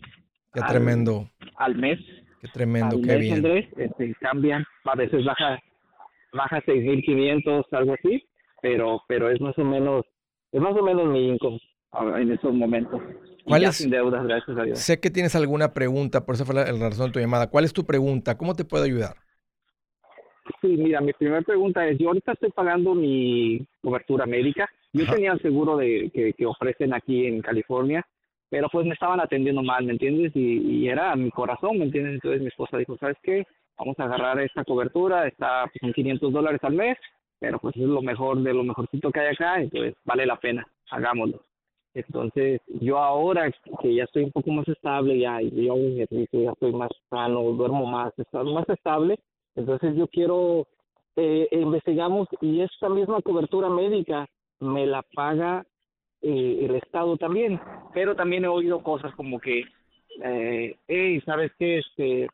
Qué 0.56 0.62
tremendo. 0.62 1.28
Al 1.56 1.74
mes. 1.74 1.98
Qué 2.40 2.48
tremendo, 2.48 2.98
qué 3.02 3.16
bien. 3.16 3.34
Andrés, 3.34 3.68
este, 3.76 4.14
cambian, 4.20 4.64
a 4.84 4.94
veces 4.94 5.22
baja 5.24 5.58
baja 6.32 6.62
seis 6.64 6.82
mil 6.82 7.02
quinientos, 7.02 7.66
algo 7.72 7.92
así, 7.92 8.26
pero 8.62 9.02
pero 9.06 9.30
es 9.30 9.40
más 9.40 9.56
o 9.58 9.64
menos 9.64 10.06
es 10.56 10.62
más 10.62 10.74
o 10.74 10.82
menos 10.82 11.06
mi 11.06 11.28
income 11.28 11.60
en 12.16 12.32
estos 12.32 12.54
momentos. 12.54 13.02
¿Cuál 13.44 13.64
es? 13.64 13.76
Sin 13.76 13.90
deudas, 13.90 14.24
gracias 14.26 14.56
a 14.56 14.62
Dios. 14.62 14.78
Sé 14.78 14.98
que 14.98 15.10
tienes 15.10 15.36
alguna 15.36 15.74
pregunta, 15.74 16.24
por 16.24 16.34
eso 16.34 16.46
fue 16.46 16.54
la, 16.54 16.64
razón 16.64 17.08
de 17.08 17.12
tu 17.12 17.20
llamada. 17.20 17.50
¿Cuál 17.50 17.66
es 17.66 17.74
tu 17.74 17.84
pregunta? 17.84 18.38
¿Cómo 18.38 18.54
te 18.54 18.64
puedo 18.64 18.82
ayudar? 18.82 19.16
Sí, 20.62 20.68
mira, 20.68 21.02
mi 21.02 21.12
primera 21.12 21.42
pregunta 21.42 21.86
es, 21.86 21.98
yo 21.98 22.08
ahorita 22.08 22.32
estoy 22.32 22.50
pagando 22.52 22.94
mi 22.94 23.66
cobertura 23.82 24.24
médica. 24.24 24.66
Yo 24.94 25.04
tenía 25.04 25.32
el 25.32 25.42
seguro 25.42 25.76
de, 25.76 26.10
que, 26.14 26.32
que, 26.32 26.46
ofrecen 26.46 26.94
aquí 26.94 27.26
en 27.26 27.42
California, 27.42 28.06
pero 28.48 28.68
pues 28.72 28.86
me 28.86 28.94
estaban 28.94 29.20
atendiendo 29.20 29.62
mal, 29.62 29.84
¿me 29.84 29.92
entiendes? 29.92 30.32
Y, 30.34 30.58
y 30.58 30.88
era 30.88 31.14
mi 31.16 31.30
corazón, 31.30 31.78
¿me 31.78 31.84
entiendes? 31.84 32.14
Entonces 32.14 32.40
mi 32.40 32.48
esposa 32.48 32.78
dijo, 32.78 32.96
¿sabes 32.96 33.18
qué? 33.22 33.44
Vamos 33.76 33.98
a 33.98 34.04
agarrar 34.04 34.40
esta 34.40 34.64
cobertura, 34.64 35.26
está 35.26 35.64
pues, 35.66 35.82
en 35.82 35.92
500 35.92 36.32
dólares 36.32 36.60
al 36.62 36.72
mes, 36.72 36.96
pero 37.38 37.58
pues 37.58 37.76
es 37.76 37.82
lo 37.82 38.02
mejor 38.02 38.42
de 38.42 38.54
lo 38.54 38.64
mejorcito 38.64 39.10
que 39.10 39.20
hay 39.20 39.34
acá, 39.34 39.60
entonces 39.60 39.94
vale 40.04 40.26
la 40.26 40.36
pena, 40.36 40.66
hagámoslo. 40.90 41.40
Entonces, 41.94 42.60
yo 42.80 42.98
ahora 42.98 43.50
que 43.80 43.94
ya 43.94 44.04
estoy 44.04 44.24
un 44.24 44.32
poco 44.32 44.50
más 44.50 44.68
estable, 44.68 45.18
ya 45.18 45.40
yo 45.40 45.74
un 45.74 45.92
ejercicio, 45.92 46.42
ya 46.42 46.50
estoy 46.50 46.72
más 46.72 46.90
sano, 47.08 47.42
duermo 47.42 47.86
más, 47.86 48.12
estoy 48.18 48.52
más 48.52 48.68
estable, 48.68 49.18
entonces 49.54 49.96
yo 49.96 50.06
quiero, 50.08 50.66
eh, 51.16 51.48
investigamos 51.52 52.28
y 52.42 52.60
esta 52.60 52.90
misma 52.90 53.22
cobertura 53.22 53.70
médica 53.70 54.26
me 54.60 54.86
la 54.86 55.02
paga 55.14 55.64
eh, 56.20 56.66
el 56.68 56.76
Estado 56.76 57.16
también, 57.16 57.60
pero 57.94 58.14
también 58.14 58.44
he 58.44 58.48
oído 58.48 58.82
cosas 58.82 59.14
como 59.14 59.40
que, 59.40 59.64
eh, 60.22 60.76
hey, 60.88 61.20
¿sabes 61.24 61.52
qué? 61.58 61.78
Este, 61.78 62.28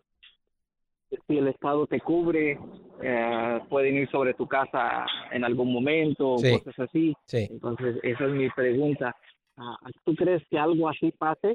si 1.27 1.38
el 1.38 1.48
Estado 1.48 1.87
te 1.87 2.01
cubre, 2.01 2.59
eh, 3.03 3.61
pueden 3.68 3.96
ir 3.96 4.11
sobre 4.11 4.35
tu 4.35 4.46
casa 4.46 5.07
en 5.31 5.44
algún 5.44 5.72
momento, 5.72 6.37
cosas 6.37 6.79
así. 6.79 7.14
Entonces, 7.33 7.96
esa 8.03 8.25
es 8.25 8.31
mi 8.33 8.48
pregunta. 8.51 9.16
Ah, 9.57 9.77
¿Tú 10.05 10.14
crees 10.14 10.42
que 10.51 10.59
algo 10.59 10.88
así 10.88 11.12
pase? 11.12 11.55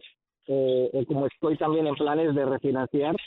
o 0.49 1.03
como 1.05 1.27
estoy 1.27 1.57
también 1.57 1.87
en 1.87 1.95
planes 1.95 2.33
de 2.33 2.45
refinanciar. 2.45 3.17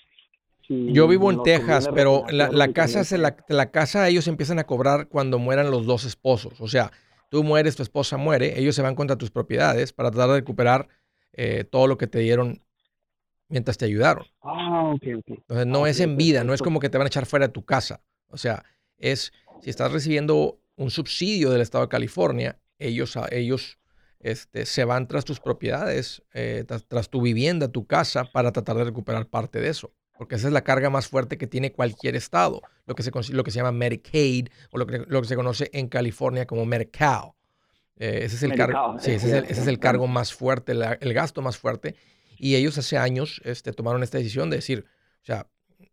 Yo 0.69 1.09
vivo 1.09 1.33
en 1.33 1.43
Texas, 1.43 1.89
pero 1.93 2.25
la, 2.31 2.73
casa 2.73 3.03
se 3.03 3.19
la, 3.19 3.37
la 3.49 3.71
casa 3.73 4.09
ellos 4.09 4.29
empiezan 4.29 4.61
a 4.61 4.65
cobrar 4.65 5.09
cuando 5.09 5.39
mueran 5.39 5.71
los 5.71 5.85
dos 5.85 6.05
esposos. 6.05 6.61
O 6.61 6.69
sea, 6.69 6.93
tú 7.29 7.43
mueres, 7.43 7.75
tu 7.75 7.83
esposa 7.83 8.17
muere, 8.17 8.59
ellos 8.59 8.77
se 8.77 8.83
van 8.83 8.95
contra 8.95 9.17
tus 9.17 9.33
propiedades 9.33 9.93
para 9.93 10.11
tratar 10.11 10.31
de 10.31 10.37
recuperar 10.37 10.89
eh, 11.33 11.65
todo 11.65 11.89
lo 11.89 11.99
que 11.99 12.07
te 12.07 12.21
dieron 12.21 12.63
mientras 13.51 13.77
te 13.77 13.85
ayudaron. 13.85 14.25
Ah, 14.43 14.93
ok, 14.95 15.03
ok. 15.19 15.29
Entonces 15.29 15.67
no 15.67 15.87
es 15.87 16.01
en 16.01 16.17
vida, 16.17 16.45
no 16.45 16.55
es 16.55 16.63
como 16.63 16.81
que 16.81 16.89
te 16.89 16.97
van 16.97 17.07
a 17.07 17.09
echar 17.09 17.27
fuera 17.27 17.49
de 17.49 17.53
tu 17.53 17.65
casa. 17.65 18.01
O 18.29 18.39
sea, 18.39 18.65
es 18.97 19.33
si 19.61 19.71
estás 19.71 19.93
recibiendo 19.93 20.59
un 20.77 20.91
subsidio 20.91 21.51
del 21.51 21.61
estado 21.61 21.85
de 21.85 21.91
California, 21.91 22.59
ellos, 22.79 23.19
ellos 23.31 23.79
este, 24.21 24.65
se 24.67 24.85
van 24.85 25.07
tras 25.07 25.25
tus 25.25 25.41
propiedades, 25.41 26.23
eh, 26.33 26.65
tras, 26.89 27.11
tu 27.11 27.21
vivienda, 27.21 27.69
tu 27.69 27.87
casa, 27.87 28.25
para 28.25 28.53
tratar 28.53 28.77
de 28.77 28.85
recuperar 28.85 29.27
parte 29.27 29.61
de 29.61 29.69
eso. 29.69 29.93
Porque 30.17 30.37
esa 30.37 30.49
es 30.49 30.53
la 30.53 30.63
carga 30.63 30.91
más 30.91 31.09
fuerte 31.09 31.39
que 31.39 31.47
tiene 31.47 31.73
cualquier 31.73 32.17
estado, 32.17 32.63
lo 32.87 32.95
que 32.95 33.03
se, 33.03 33.11
lo 33.33 33.45
que 33.45 33.51
se 33.51 33.57
llama 33.59 33.73
Medicaid 33.73 34.49
o 34.71 34.79
lo 34.79 34.87
que, 34.87 35.05
lo 35.07 35.23
que 35.23 35.29
se 35.29 35.37
conoce 35.37 35.71
en 35.73 35.89
California 35.89 36.47
como 36.47 36.67
Mercado. 36.67 37.35
Eh, 37.97 38.21
ese, 38.25 38.37
es 38.37 38.43
el 38.43 38.55
cargo, 38.55 38.99
sí, 38.99 39.13
ese, 39.13 39.45
es 39.49 39.67
el, 39.67 39.79
cargo 39.79 40.07
más 40.07 40.33
fuerte, 40.33 40.73
el 40.73 41.13
gasto 41.13 41.43
más 41.43 41.59
fuerte. 41.59 41.97
Y 42.43 42.57
ellos 42.57 42.79
hace 42.79 42.97
años 42.97 43.43
este, 43.45 43.73
tomaron 43.73 44.03
esta 44.03 44.17
decisión 44.17 44.49
de 44.49 44.57
decir, 44.57 44.87
o 45.23 45.25
sea, 45.25 45.47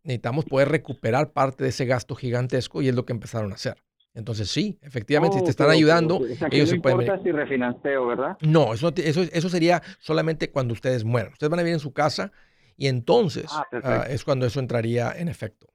necesitamos 0.04 0.46
poder 0.46 0.70
recuperar 0.70 1.34
parte 1.34 1.66
de 1.66 1.72
ese 1.72 1.86
gasto 1.86 2.16
gigantesco 2.16 2.82
y 2.82 2.88
es 2.88 2.96
lo 2.96 3.06
que 3.06 3.12
empezaron 3.12 3.52
a 3.52 3.56
hacer. 3.56 3.76
Entonces 4.14 4.50
sí, 4.50 4.80
efectivamente, 4.82 5.38
si 5.38 5.44
te 5.44 5.50
están 5.50 5.70
ayudando, 5.70 6.22
ellos 6.50 6.70
se 6.70 6.80
pueden... 6.80 7.22
si 7.22 7.32
refinanceo, 7.34 8.08
¿verdad? 8.08 8.38
No, 8.42 8.74
eso, 8.74 8.94
eso, 8.96 9.22
eso 9.22 9.50
sería 9.50 9.82
solamente 10.00 10.50
cuando 10.50 10.74
ustedes 10.74 11.04
mueran. 11.04 11.34
Ustedes 11.34 11.52
van 11.52 11.60
a 11.60 11.64
vivir 11.64 11.74
en 11.74 11.82
su 11.82 11.92
casa 11.92 12.32
y 12.78 12.88
entonces 12.88 13.48
ah, 13.52 13.66
ah, 13.84 14.06
es 14.10 14.24
cuando 14.24 14.46
eso 14.46 14.62
entraría 14.62 15.12
en 15.12 15.28
efecto. 15.28 15.68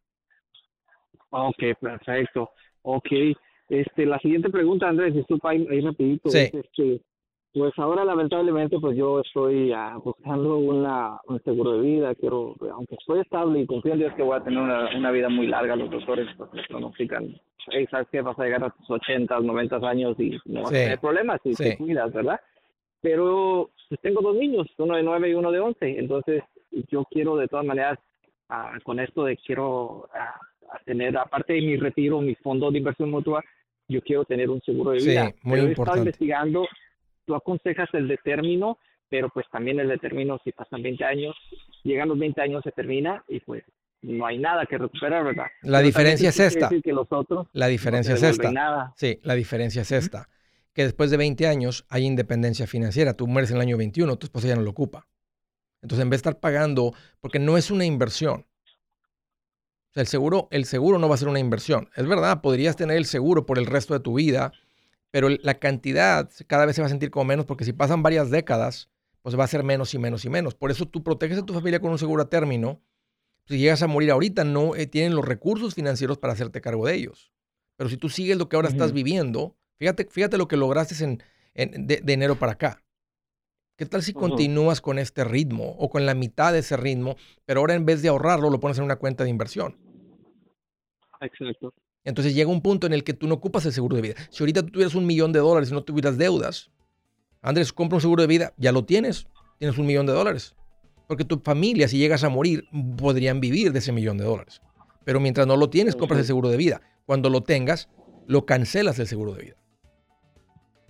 Ok, 1.28 1.62
perfecto. 1.78 2.50
Ok. 2.80 3.08
Este, 3.68 4.06
la 4.06 4.18
siguiente 4.20 4.48
pregunta, 4.48 4.88
Andrés, 4.88 5.14
disculpa 5.14 5.50
ahí, 5.50 5.66
ahí 5.70 5.80
rapidito. 5.82 6.30
Sí. 6.30 6.50
este, 6.52 7.02
pues 7.54 7.72
ahora 7.78 8.04
lamentablemente 8.04 8.78
pues 8.80 8.96
yo 8.96 9.20
estoy 9.20 9.72
uh, 9.72 10.00
buscando 10.02 10.56
una, 10.56 11.18
un 11.26 11.42
seguro 11.42 11.72
de 11.72 11.80
vida, 11.80 12.14
quiero, 12.14 12.54
aunque 12.72 12.94
estoy 12.94 13.20
estable 13.20 13.60
y 13.60 13.66
confío 13.66 13.92
en 13.92 13.98
Dios 13.98 14.14
que 14.14 14.22
voy 14.22 14.36
a 14.36 14.44
tener 14.44 14.58
una, 14.58 14.88
una 14.96 15.10
vida 15.10 15.28
muy 15.28 15.46
larga, 15.46 15.76
los 15.76 15.90
doctores 15.90 16.28
pues 16.36 16.52
me 16.52 16.62
pronostican, 16.64 17.38
sabes 17.90 18.08
que 18.10 18.22
vas 18.22 18.38
a 18.38 18.44
llegar 18.44 18.64
a 18.64 18.70
tus 18.70 18.90
80, 18.90 19.40
90 19.40 19.76
años 19.88 20.18
y 20.18 20.38
no 20.46 20.62
vas 20.62 20.70
a 20.70 20.74
tener 20.74 20.98
problemas 20.98 21.40
si 21.42 21.54
te 21.54 21.76
cuidas, 21.76 22.12
¿verdad? 22.12 22.40
pero 23.02 23.70
pues, 23.88 24.00
tengo 24.00 24.22
dos 24.22 24.36
niños, 24.36 24.66
uno 24.78 24.96
de 24.96 25.02
nueve 25.02 25.28
y 25.28 25.34
uno 25.34 25.50
de 25.50 25.60
once, 25.60 25.98
entonces 25.98 26.42
yo 26.88 27.04
quiero 27.10 27.36
de 27.36 27.48
todas 27.48 27.66
maneras, 27.66 27.98
ah, 28.48 28.78
con 28.84 28.98
esto 29.00 29.24
de 29.24 29.36
quiero 29.36 30.08
ah, 30.14 30.40
tener, 30.86 31.18
aparte 31.18 31.52
de 31.52 31.60
mi 31.60 31.76
retiro, 31.76 32.22
mi 32.22 32.34
fondo 32.36 32.70
de 32.70 32.78
inversión 32.78 33.10
mutua, 33.10 33.44
yo 33.88 34.00
quiero 34.00 34.24
tener 34.24 34.48
un 34.48 34.62
seguro 34.62 34.92
de 34.92 34.98
vida. 34.98 35.26
Sí, 35.26 35.34
muy 35.42 35.56
Pero 35.56 35.66
he 35.66 35.70
importante. 35.70 35.82
estado 35.82 35.98
investigando, 35.98 36.66
tú 37.26 37.34
aconsejas 37.34 37.88
el 37.92 38.08
de 38.08 38.16
término, 38.18 38.78
pero 39.08 39.28
pues 39.28 39.46
también 39.50 39.78
el 39.80 39.88
de 39.88 39.98
término, 39.98 40.40
si 40.44 40.52
pasan 40.52 40.82
20 40.82 41.04
años, 41.04 41.36
llegan 41.84 42.08
los 42.08 42.18
20 42.18 42.40
años, 42.40 42.62
se 42.64 42.72
termina 42.72 43.22
y 43.28 43.40
pues 43.40 43.62
no 44.02 44.26
hay 44.26 44.38
nada 44.38 44.66
que 44.66 44.78
recuperar, 44.78 45.24
¿verdad? 45.24 45.46
La 45.62 45.78
Pero 45.78 45.86
diferencia 45.86 46.28
es 46.30 46.40
esta. 46.40 46.68
que 46.68 46.92
los 46.92 47.06
otros 47.10 47.46
La 47.52 47.68
diferencia 47.68 48.12
no 48.14 48.16
es 48.16 48.22
esta. 48.22 48.50
Nada. 48.50 48.92
Sí, 48.96 49.20
la 49.22 49.34
diferencia 49.34 49.82
es 49.82 49.92
esta. 49.92 50.28
Que 50.72 50.84
después 50.84 51.10
de 51.10 51.18
20 51.18 51.46
años 51.46 51.84
hay 51.88 52.04
independencia 52.04 52.66
financiera. 52.66 53.14
Tú 53.14 53.26
mueres 53.26 53.50
en 53.50 53.56
el 53.56 53.62
año 53.62 53.76
21, 53.76 54.16
tu 54.16 54.26
esposa 54.26 54.48
ya 54.48 54.56
no 54.56 54.62
lo 54.62 54.70
ocupa. 54.70 55.06
Entonces, 55.82 56.02
en 56.02 56.10
vez 56.10 56.22
de 56.22 56.28
estar 56.30 56.40
pagando, 56.40 56.94
porque 57.20 57.38
no 57.38 57.56
es 57.58 57.70
una 57.70 57.84
inversión. 57.84 58.46
O 59.90 59.92
sea, 59.92 60.00
el 60.00 60.06
seguro, 60.06 60.48
el 60.50 60.64
seguro 60.64 60.98
no 60.98 61.08
va 61.08 61.16
a 61.16 61.18
ser 61.18 61.28
una 61.28 61.38
inversión. 61.40 61.90
Es 61.94 62.08
verdad, 62.08 62.40
podrías 62.40 62.76
tener 62.76 62.96
el 62.96 63.04
seguro 63.04 63.44
por 63.44 63.58
el 63.58 63.66
resto 63.66 63.92
de 63.92 64.00
tu 64.00 64.14
vida, 64.14 64.52
pero 65.12 65.30
la 65.30 65.60
cantidad 65.60 66.30
cada 66.48 66.66
vez 66.66 66.76
se 66.76 66.82
va 66.82 66.88
a 66.88 66.90
sentir 66.90 67.12
como 67.12 67.26
menos 67.26 67.46
porque 67.46 67.66
si 67.66 67.74
pasan 67.74 68.02
varias 68.02 68.30
décadas, 68.30 68.90
pues 69.22 69.38
va 69.38 69.44
a 69.44 69.48
ser 69.48 69.64
menos 69.64 69.94
y 69.94 70.00
menos 70.00 70.26
y 70.26 70.30
menos. 70.30 70.56
Por 70.56 70.72
eso 70.72 70.88
tú 70.88 71.04
proteges 71.04 71.38
a 71.40 71.46
tu 71.46 71.54
familia 71.54 71.80
con 71.80 71.92
un 71.92 72.00
seguro 72.00 72.24
a 72.24 72.30
término. 72.30 72.82
Si 73.48 73.58
llegas 73.58 73.82
a 73.82 73.88
morir 73.88 74.10
ahorita, 74.12 74.44
no 74.44 74.76
eh, 74.76 74.86
tienen 74.86 75.14
los 75.16 75.24
recursos 75.24 75.74
financieros 75.74 76.18
para 76.18 76.34
hacerte 76.34 76.60
cargo 76.60 76.86
de 76.86 76.94
ellos. 76.96 77.32
Pero 77.76 77.90
si 77.90 77.98
tú 77.98 78.08
sigues 78.10 78.38
lo 78.38 78.48
que 78.48 78.56
ahora 78.56 78.68
estás 78.68 78.92
viviendo, 78.92 79.56
fíjate, 79.78 80.06
fíjate 80.10 80.38
lo 80.38 80.48
que 80.48 80.56
lograste 80.56 81.02
en, 81.04 81.22
en- 81.54 81.86
de, 81.86 82.00
de 82.02 82.12
enero 82.14 82.38
para 82.38 82.52
acá. 82.52 82.84
¿Qué 83.76 83.86
tal 83.86 84.02
si 84.02 84.14
Ujú. 84.14 84.20
continúas 84.20 84.80
con 84.80 84.98
este 84.98 85.24
ritmo 85.24 85.76
o 85.78 85.90
con 85.90 86.06
la 86.06 86.14
mitad 86.14 86.52
de 86.54 86.60
ese 86.60 86.76
ritmo, 86.76 87.16
pero 87.46 87.60
ahora 87.60 87.74
en 87.74 87.86
vez 87.86 88.02
de 88.02 88.08
ahorrarlo 88.08 88.50
lo 88.50 88.60
pones 88.60 88.78
en 88.78 88.84
una 88.84 88.96
cuenta 88.96 89.24
de 89.24 89.30
inversión? 89.30 89.78
Exacto. 91.20 91.72
Entonces 92.04 92.34
llega 92.34 92.50
un 92.50 92.62
punto 92.62 92.86
en 92.86 92.92
el 92.92 93.04
que 93.04 93.14
tú 93.14 93.28
no 93.28 93.34
ocupas 93.34 93.64
el 93.66 93.72
seguro 93.72 93.96
de 93.96 94.02
vida. 94.02 94.14
Si 94.30 94.42
ahorita 94.42 94.62
tú 94.62 94.70
tuvieras 94.70 94.94
un 94.94 95.06
millón 95.06 95.32
de 95.32 95.38
dólares 95.38 95.70
y 95.70 95.72
no 95.72 95.82
tuvieras 95.82 96.18
deudas, 96.18 96.70
Andrés, 97.42 97.72
compra 97.72 97.96
un 97.96 98.00
seguro 98.02 98.22
de 98.22 98.26
vida, 98.28 98.52
ya 98.56 98.72
lo 98.72 98.84
tienes, 98.84 99.26
tienes 99.58 99.78
un 99.78 99.86
millón 99.86 100.06
de 100.06 100.12
dólares. 100.12 100.54
Porque 101.08 101.24
tu 101.24 101.38
familia, 101.40 101.88
si 101.88 101.98
llegas 101.98 102.24
a 102.24 102.28
morir, 102.28 102.64
podrían 102.96 103.40
vivir 103.40 103.72
de 103.72 103.78
ese 103.80 103.92
millón 103.92 104.16
de 104.18 104.24
dólares. 104.24 104.60
Pero 105.04 105.20
mientras 105.20 105.46
no 105.46 105.56
lo 105.56 105.68
tienes, 105.68 105.96
compras 105.96 106.20
el 106.20 106.26
seguro 106.26 106.48
de 106.48 106.56
vida. 106.56 106.80
Cuando 107.06 107.28
lo 107.30 107.42
tengas, 107.42 107.88
lo 108.26 108.46
cancelas 108.46 108.98
el 108.98 109.06
seguro 109.06 109.34
de 109.34 109.42
vida. 109.42 109.56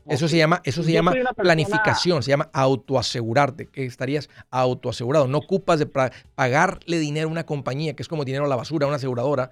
Eso 0.07 0.27
se 0.29 0.37
llama, 0.37 0.61
eso 0.65 0.83
se 0.83 0.93
llama 0.93 1.13
persona- 1.13 1.33
planificación, 1.33 2.23
se 2.23 2.31
llama 2.31 2.51
autoasegurarte, 2.53 3.69
que 3.69 3.85
estarías 3.87 4.29
autoasegurado. 4.51 5.29
No 5.29 5.39
ocupas 5.39 5.79
de 5.79 5.87
pagarle 5.87 6.99
dinero 6.99 7.29
a 7.29 7.31
una 7.31 7.47
compañía, 7.47 7.95
que 7.95 8.03
es 8.03 8.09
como 8.09 8.25
dinero 8.25 8.45
a 8.45 8.49
la 8.49 8.57
basura, 8.57 8.85
a 8.85 8.89
una 8.89 8.97
aseguradora, 8.97 9.51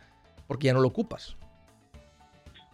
porque 0.48 0.66
ya 0.66 0.74
no 0.74 0.80
lo 0.80 0.88
ocupas. 0.88 1.36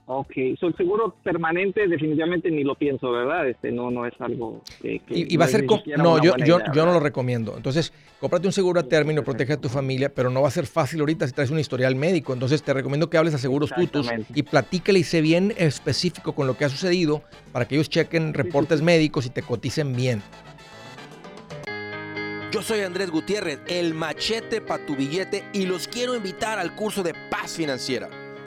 Ok, 0.09 0.33
so, 0.61 0.69
el 0.69 0.77
seguro 0.77 1.17
permanente 1.25 1.89
definitivamente 1.89 2.49
ni 2.49 2.63
lo 2.63 2.77
pienso, 2.77 3.11
¿verdad? 3.11 3.49
Este 3.49 3.73
no 3.73 3.91
no 3.91 4.07
es 4.07 4.15
algo 4.21 4.63
que, 4.81 5.01
que 5.01 5.19
Y, 5.19 5.35
y 5.35 5.37
va 5.37 5.47
a 5.47 5.49
no 5.49 5.51
ser 5.51 5.65
no, 5.99 6.23
yo, 6.23 6.37
yo, 6.37 6.59
idea, 6.59 6.73
yo 6.73 6.87
no 6.87 6.93
lo 6.93 7.01
recomiendo. 7.01 7.55
Entonces, 7.57 7.93
cómprate 8.21 8.47
un 8.47 8.53
seguro 8.53 8.79
a 8.79 8.85
término, 8.85 9.25
protege 9.25 9.55
a 9.55 9.57
tu 9.61 9.69
familia, 9.69 10.09
pero 10.15 10.31
no 10.31 10.43
va 10.43 10.49
a 10.49 10.53
ser 10.53 10.67
fácil 10.67 11.01
ahorita 11.01 11.27
si 11.27 11.33
traes 11.33 11.51
un 11.51 11.59
historial 11.59 11.97
médico. 11.97 12.33
Entonces, 12.33 12.63
te 12.63 12.73
recomiendo 12.73 13.11
que 13.11 13.19
hables 13.19 13.35
a 13.35 13.39
Seguros 13.39 13.73
Tutus 13.75 14.09
y 14.33 14.45
platícale 14.45 15.01
y 15.01 15.03
sé 15.03 15.21
bien 15.23 15.53
específico 15.57 16.37
con 16.37 16.47
lo 16.47 16.57
que 16.57 16.67
ha 16.67 16.69
sucedido 16.69 17.23
para 17.51 17.67
que 17.67 17.75
ellos 17.75 17.91
chequen 17.91 18.33
reportes 18.33 18.83
médicos 18.83 19.27
y 19.27 19.31
te 19.31 19.43
coticen 19.43 19.97
bien. 19.97 20.23
Yo 22.53 22.63
soy 22.63 22.81
Andrés 22.83 23.11
Gutiérrez, 23.11 23.59
el 23.67 23.93
machete 23.93 24.61
para 24.61 24.87
tu 24.87 24.95
billete 24.95 25.43
y 25.53 25.67
los 25.67 25.89
quiero 25.89 26.15
invitar 26.15 26.61
al 26.61 26.77
curso 26.77 27.03
de 27.03 27.13
paz 27.29 27.57
financiera. 27.57 28.09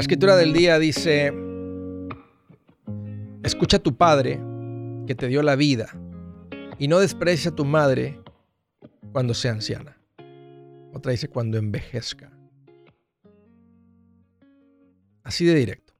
La 0.00 0.02
escritura 0.02 0.34
del 0.34 0.54
día 0.54 0.78
dice, 0.78 1.30
escucha 3.44 3.76
a 3.76 3.82
tu 3.82 3.98
padre 3.98 4.40
que 5.06 5.14
te 5.14 5.28
dio 5.28 5.42
la 5.42 5.56
vida 5.56 5.92
y 6.78 6.88
no 6.88 7.00
desprecia 7.00 7.50
a 7.50 7.54
tu 7.54 7.66
madre 7.66 8.18
cuando 9.12 9.34
sea 9.34 9.52
anciana. 9.52 10.00
Otra 10.94 11.12
dice 11.12 11.28
cuando 11.28 11.58
envejezca. 11.58 12.32
Así 15.22 15.44
de 15.44 15.54
directo. 15.54 15.92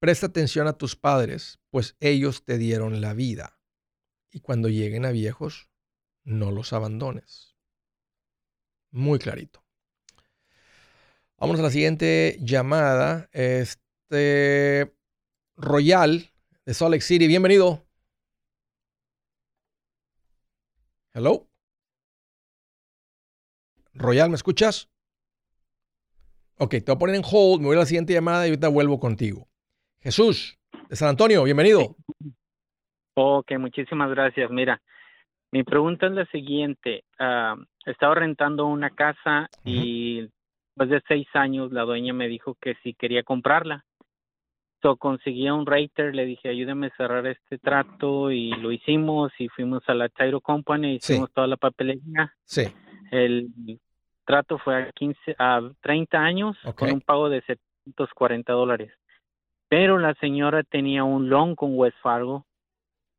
Presta 0.00 0.24
atención 0.24 0.68
a 0.68 0.78
tus 0.78 0.96
padres, 0.96 1.60
pues 1.68 1.98
ellos 2.00 2.46
te 2.46 2.56
dieron 2.56 3.02
la 3.02 3.12
vida. 3.12 3.60
Y 4.30 4.40
cuando 4.40 4.70
lleguen 4.70 5.04
a 5.04 5.10
viejos, 5.10 5.68
no 6.24 6.50
los 6.50 6.72
abandones. 6.72 7.53
Muy 8.94 9.18
clarito. 9.18 9.60
Vamos 11.36 11.58
a 11.58 11.64
la 11.64 11.70
siguiente 11.70 12.38
llamada. 12.40 13.28
Este 13.32 14.94
Royal 15.56 16.30
de 16.64 16.74
Salt 16.74 16.92
Lake 16.92 17.02
City, 17.02 17.26
bienvenido. 17.26 17.84
Hello. 21.12 21.48
Royal, 23.94 24.30
¿me 24.30 24.36
escuchas? 24.36 24.88
Ok, 26.58 26.70
te 26.70 26.84
voy 26.86 26.94
a 26.94 26.98
poner 26.98 27.16
en 27.16 27.24
hold, 27.24 27.62
me 27.62 27.66
voy 27.66 27.76
a 27.76 27.80
la 27.80 27.86
siguiente 27.86 28.12
llamada 28.12 28.46
y 28.46 28.50
ahorita 28.50 28.68
vuelvo 28.68 29.00
contigo. 29.00 29.48
Jesús, 30.02 30.56
de 30.88 30.94
San 30.94 31.08
Antonio, 31.08 31.42
bienvenido. 31.42 31.96
Ok, 33.14 33.58
muchísimas 33.58 34.10
gracias. 34.10 34.52
Mira, 34.52 34.80
mi 35.54 35.62
pregunta 35.62 36.06
es 36.08 36.12
la 36.12 36.26
siguiente. 36.26 37.04
ah, 37.20 37.54
estaba 37.86 38.16
rentando 38.16 38.66
una 38.66 38.90
casa 38.90 39.48
y 39.64 40.22
después 40.76 40.88
de 40.90 41.00
seis 41.06 41.28
años 41.34 41.70
la 41.70 41.82
dueña 41.82 42.12
me 42.12 42.26
dijo 42.26 42.56
que 42.60 42.74
si 42.82 42.92
quería 42.94 43.22
comprarla. 43.22 43.84
So, 44.82 44.96
conseguí 44.96 45.46
a 45.46 45.54
un 45.54 45.64
rater, 45.64 46.12
le 46.14 46.26
dije, 46.26 46.48
ayúdame 46.48 46.88
a 46.88 46.96
cerrar 46.96 47.24
este 47.28 47.58
trato 47.58 48.32
y 48.32 48.50
lo 48.50 48.72
hicimos 48.72 49.32
y 49.38 49.48
fuimos 49.48 49.82
a 49.88 49.94
la 49.94 50.08
Tyro 50.08 50.40
Company, 50.40 50.98
Sí. 51.00 51.12
hicimos 51.12 51.32
toda 51.32 51.46
la 51.46 51.56
papelería. 51.56 52.34
Sí, 52.42 52.64
El 53.12 53.48
trato 54.26 54.58
fue 54.58 54.74
a 54.82 54.92
15, 54.92 55.36
a 55.38 55.60
30 55.82 56.18
años 56.18 56.56
con 56.74 56.90
un 56.92 57.00
pago 57.00 57.28
de 57.30 57.40
740 57.42 58.52
dólares. 58.52 58.92
Pero 59.68 59.98
la 59.98 60.14
señora 60.14 60.64
tenía 60.64 61.04
un 61.04 61.28
loan 61.30 61.54
con 61.54 61.78
West 61.78 61.96
Fargo. 62.02 62.44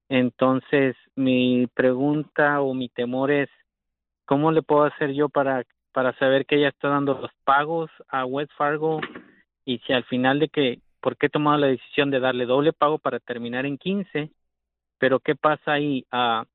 Entonces, 0.10 0.95
mi 1.16 1.68
pregunta 1.68 2.62
o 2.62 2.74
mi 2.74 2.89
temor 2.89 3.32
es, 3.32 3.49
¿cómo 4.26 4.51
le 4.51 4.62
puedo 4.62 4.84
hacer 4.84 5.14
yo 5.14 5.30
para, 5.30 5.64
para 5.91 6.14
saber 6.18 6.45
que 6.45 6.58
ella 6.58 6.70
está 6.70 6.89
dando 6.89 7.16
los 7.16 7.32
pagos 7.43 7.89
a 8.08 8.26
West 8.26 8.51
Fargo? 8.58 8.99
Y 9.66 9.80
si 9.80 9.93
al 9.93 10.03
final 10.06 10.39
de 10.39 10.49
que, 10.49 10.80
¿por 11.01 11.18
qué 11.18 11.28
he 11.28 11.30
tomado 11.30 11.58
la 11.58 11.68
decisión 11.68 12.12
de 12.12 12.20
darle 12.20 12.45
doble 12.45 12.74
pago 12.74 12.99
para 12.99 13.20
terminar 13.20 13.66
en 13.66 13.78
15? 13.78 14.32
Pero 14.99 15.20
¿qué 15.20 15.36
pasa 15.36 15.74
ahí? 15.74 16.06
Ah, 16.12 16.45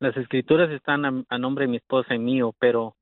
las 0.00 0.16
escrituras 0.16 0.70
están 0.70 1.24
a 1.28 1.38
nombre 1.38 1.64
de 1.64 1.70
mi 1.70 1.76
esposa 1.78 2.14
y 2.14 2.18
mío, 2.18 2.54
pero 2.58 2.96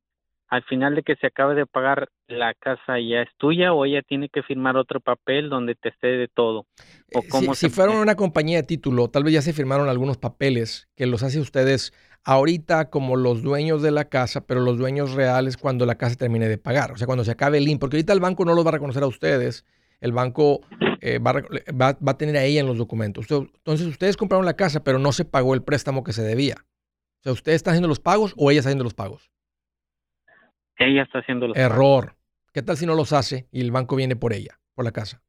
al 0.53 0.62
final 0.64 0.94
de 0.94 1.03
que 1.03 1.16
se 1.16 1.28
acabe 1.28 1.55
de 1.55 1.64
pagar, 1.64 2.11
la 2.28 2.53
casa 2.53 3.00
ya 3.00 3.22
es 3.22 3.28
tuya 3.38 3.72
o 3.72 3.86
ella 3.86 4.03
tiene 4.03 4.28
que 4.28 4.42
firmar 4.42 4.76
otro 4.76 5.00
papel 5.00 5.48
donde 5.48 5.74
te 5.74 5.92
cede 5.98 6.28
todo. 6.28 6.66
¿O 7.14 7.20
Eh, 7.20 7.26
cómo 7.30 7.55
si, 7.55 7.68
si 7.68 7.70
se- 7.70 7.74
fueron 7.74 7.96
una 7.96 8.16
compañía 8.16 8.59
de 8.59 8.62
título, 8.64 9.09
tal 9.09 9.24
vez 9.24 9.32
ya 9.32 9.40
se 9.40 9.55
firmaron 9.55 9.88
algunos 9.88 10.18
papeles 10.18 10.88
que 10.94 11.07
los 11.07 11.22
hace 11.22 11.40
ustedes 11.40 11.94
ahorita 12.24 12.90
como 12.90 13.16
los 13.16 13.42
dueños 13.42 13.80
de 13.80 13.92
la 13.92 14.11
casa, 14.11 14.46
pero 14.46 14.61
los 14.61 14.76
dueños 14.76 15.14
reales 15.14 15.57
cuando 15.57 15.86
la 15.86 15.96
casa 15.96 16.16
termine 16.16 16.48
de 16.50 16.59
pagar. 16.59 16.92
O 16.92 16.96
sea, 16.96 17.07
cuando 17.07 17.24
se 17.24 17.30
acabe 17.30 17.57
el 17.57 17.66
IN, 17.66 17.78
porque 17.78 17.96
ahorita 17.96 18.12
el 18.12 18.20
banco 18.20 18.44
no 18.44 18.53
los 18.55 18.64
va 18.64 18.68
a 18.68 18.72
reconocer 18.72 19.03
a 19.03 19.07
ustedes. 19.07 19.64
El 20.03 20.12
banco 20.12 20.61
eh, 21.00 21.18
va, 21.18 21.32
va- 21.32 21.98
va 22.07 22.12
a 22.12 22.18
tener 22.18 22.36
a 22.36 22.44
ella 22.44 22.61
en 22.61 22.66
los 22.66 22.76
documentos. 22.76 23.26
Entonces, 23.30 23.86
ustedes 23.86 24.18
compraron 24.18 24.44
la 24.44 24.55
casa, 24.55 24.84
pero 24.84 24.98
no 24.98 25.12
se 25.12 25.24
pagó 25.24 25.55
el 25.55 25.62
préstamo 25.62 26.05
que 26.05 26.12
se 26.12 26.22
debía. 26.22 26.57
O 27.20 27.22
sea, 27.22 27.32
¿usted 27.32 27.53
está 27.53 27.70
haciendo 27.70 27.88
los 27.88 28.00
pagos 28.00 28.34
o 28.36 28.50
ella 28.50 28.61
está 28.61 28.68
haciendo 28.68 28.84
los 28.84 28.94
pagos? 28.94 29.32
Ella 30.85 31.03
está 31.03 31.20
haciendo 31.20 31.49
los 31.49 31.57
pagos. 31.57 31.72
Error. 31.72 32.16
¿Qué 32.53 32.62
tal 32.62 32.76
si 32.76 32.87
no 32.87 32.95
los 32.95 33.12
hace 33.12 33.49
y 33.51 33.61
el 33.62 33.70
banco 33.70 33.97
viene 33.97 34.16
por 34.16 34.33
ella, 34.33 34.59
por 34.74 34.85
la 34.85 34.93
casa? 34.93 35.22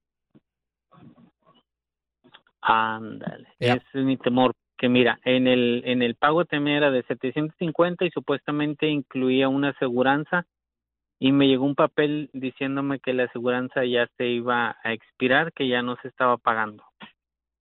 Ándale. 2.62 3.47
Ese 3.60 3.82
es 3.93 4.04
mi 4.04 4.18
temor. 4.18 4.54
Que 4.78 4.89
mira, 4.89 5.20
en 5.24 5.47
el, 5.47 5.84
en 5.86 6.01
el 6.01 6.16
pago 6.16 6.43
también 6.45 6.78
era 6.78 6.91
de 6.91 7.04
750 7.04 8.06
y 8.06 8.10
supuestamente 8.10 8.88
incluía 8.89 9.47
una 9.47 9.70
aseguranza 9.70 10.45
y 11.20 11.32
me 11.32 11.47
llegó 11.47 11.64
un 11.64 11.76
papel 11.76 12.30
diciéndome 12.34 12.99
que 12.99 13.14
la 13.14 13.26
aseguranza 13.26 13.86
ya 13.86 14.10
se 14.18 14.28
iba 14.28 14.76
a 14.84 14.93
expirar, 14.93 15.54
que 15.54 15.70
ya 15.70 15.82
no 15.82 15.95
se 16.01 16.10
estaba 16.10 16.38
pagando. 16.38 16.84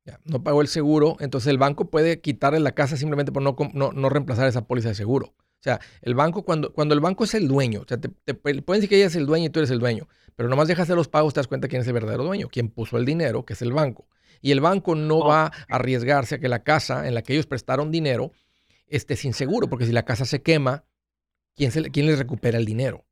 Ya, 0.05 0.19
no 0.25 0.43
pagó 0.43 0.63
el 0.63 0.67
seguro, 0.67 1.15
entonces 1.21 1.49
el 1.49 1.59
banco 1.59 1.89
puede 1.89 2.21
quitarle 2.21 2.59
la 2.59 2.73
casa 2.73 2.97
simplemente 2.97 3.31
por 3.31 3.43
no, 3.43 3.55
no, 3.73 3.93
no 3.93 4.09
reemplazar 4.09 4.49
esa 4.49 4.67
póliza 4.67 4.89
de 4.89 4.97
seguro. 4.97 5.35
O 5.63 5.65
sea, 5.65 5.81
el 6.01 6.17
banco, 6.17 6.45
cuando, 6.45 6.73
cuando 6.73 6.93
el 6.93 6.99
banco 7.01 7.23
es 7.23 7.35
el 7.35 7.47
dueño, 7.47 7.83
o 7.83 7.85
sea, 7.87 7.97
te, 7.97 8.09
te 8.09 8.35
pu- 8.35 8.65
pueden 8.65 8.81
decir 8.81 8.89
que 8.89 8.97
ella 8.97 9.07
es 9.07 9.15
el 9.15 9.27
dueño 9.27 9.47
y 9.47 9.51
tú 9.51 9.61
eres 9.61 9.71
el 9.71 9.79
dueño, 9.79 10.09
pero 10.35 10.49
nomás 10.49 10.67
dejas 10.67 10.89
de 10.89 10.97
los 10.97 11.07
pagos, 11.07 11.35
te 11.35 11.39
das 11.41 11.47
cuenta 11.47 11.69
quién 11.69 11.83
es 11.83 11.87
el 11.87 11.93
verdadero 11.93 12.25
dueño, 12.25 12.49
quién 12.51 12.69
puso 12.69 12.99
el 12.99 13.05
dinero, 13.05 13.45
que 13.45 13.53
es 13.53 13.63
el 13.63 13.73
banco. 13.73 14.09
Y 14.41 14.51
el 14.51 14.61
banco 14.61 14.97
no 14.97 15.19
Oh. 15.19 15.29
va 15.29 15.45
a 15.47 15.53
arriesgarse 15.69 16.35
a 16.35 16.39
que 16.41 16.49
la 16.49 16.65
casa 16.65 17.07
en 17.07 17.15
la 17.15 17.23
que 17.23 17.35
ellos 17.35 17.47
prestaron 17.47 17.93
dinero 17.93 18.33
esté 18.89 19.15
sin 19.15 19.35
seguro, 19.35 19.69
porque 19.69 19.87
si 19.87 19.93
la 19.93 20.05
casa 20.05 20.25
se 20.25 20.43
quema, 20.43 20.85
¿quién, 21.55 21.71
se 21.71 21.83
quién 21.93 22.07
les 22.07 22.19
recupera 22.19 22.59
el 22.59 22.65
dinero? 22.65 23.07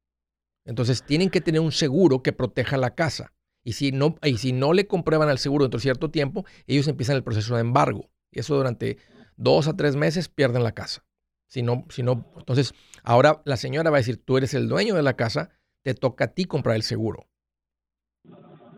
Entonces 0.64 1.04
tienen 1.04 1.30
que 1.30 1.40
tener 1.40 1.60
un 1.60 1.70
seguro 1.72 2.20
que 2.22 2.32
proteja 2.32 2.76
la 2.76 2.96
casa. 2.96 3.32
Y 3.62 3.74
si 3.74 3.92
no, 3.92 4.16
y 4.24 4.38
si 4.38 4.52
no 4.52 4.72
le 4.72 4.88
comprueban 4.88 5.28
al 5.28 5.38
seguro 5.38 5.64
dentro 5.64 5.78
de 5.78 5.82
cierto 5.82 6.10
tiempo, 6.10 6.44
ellos 6.66 6.88
empiezan 6.88 7.14
el 7.14 7.22
proceso 7.22 7.54
de 7.54 7.60
embargo. 7.60 8.10
Y 8.32 8.40
eso 8.40 8.56
durante 8.56 8.98
dos 9.36 9.68
a 9.68 9.76
tres 9.76 9.94
meses 9.96 10.28
pierden 10.28 10.64
la 10.64 10.72
casa. 10.72 11.04
Si 11.50 11.62
no, 11.62 11.84
si 11.90 12.04
no, 12.04 12.24
entonces 12.38 12.72
ahora 13.02 13.42
la 13.44 13.56
señora 13.56 13.90
va 13.90 13.96
a 13.96 14.00
decir, 14.00 14.24
tú 14.24 14.36
eres 14.38 14.54
el 14.54 14.68
dueño 14.68 14.94
de 14.94 15.02
la 15.02 15.16
casa, 15.16 15.50
te 15.82 15.94
toca 15.94 16.26
a 16.26 16.28
ti 16.28 16.44
comprar 16.44 16.76
el 16.76 16.84
seguro. 16.84 17.26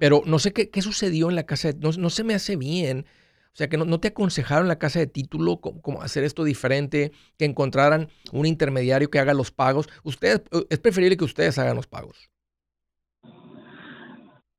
Pero 0.00 0.22
no 0.24 0.38
sé 0.38 0.54
qué, 0.54 0.70
qué 0.70 0.80
sucedió 0.80 1.28
en 1.28 1.36
la 1.36 1.44
casa, 1.44 1.72
de- 1.72 1.78
no, 1.78 1.90
no 1.92 2.08
se 2.08 2.24
me 2.24 2.34
hace 2.34 2.56
bien. 2.56 3.04
O 3.52 3.56
sea, 3.56 3.68
que 3.68 3.76
no, 3.76 3.84
no 3.84 4.00
te 4.00 4.08
aconsejaron 4.08 4.68
la 4.68 4.78
casa 4.78 4.98
de 4.98 5.06
título 5.06 5.60
cómo, 5.60 6.00
hacer 6.00 6.24
esto 6.24 6.44
diferente, 6.44 7.12
que 7.36 7.44
encontraran 7.44 8.08
un 8.32 8.46
intermediario 8.46 9.10
que 9.10 9.18
haga 9.18 9.34
los 9.34 9.50
pagos. 9.50 9.90
Ustedes, 10.02 10.40
es 10.70 10.78
preferible 10.78 11.18
que 11.18 11.24
ustedes 11.24 11.58
hagan 11.58 11.76
los 11.76 11.86
pagos. 11.86 12.30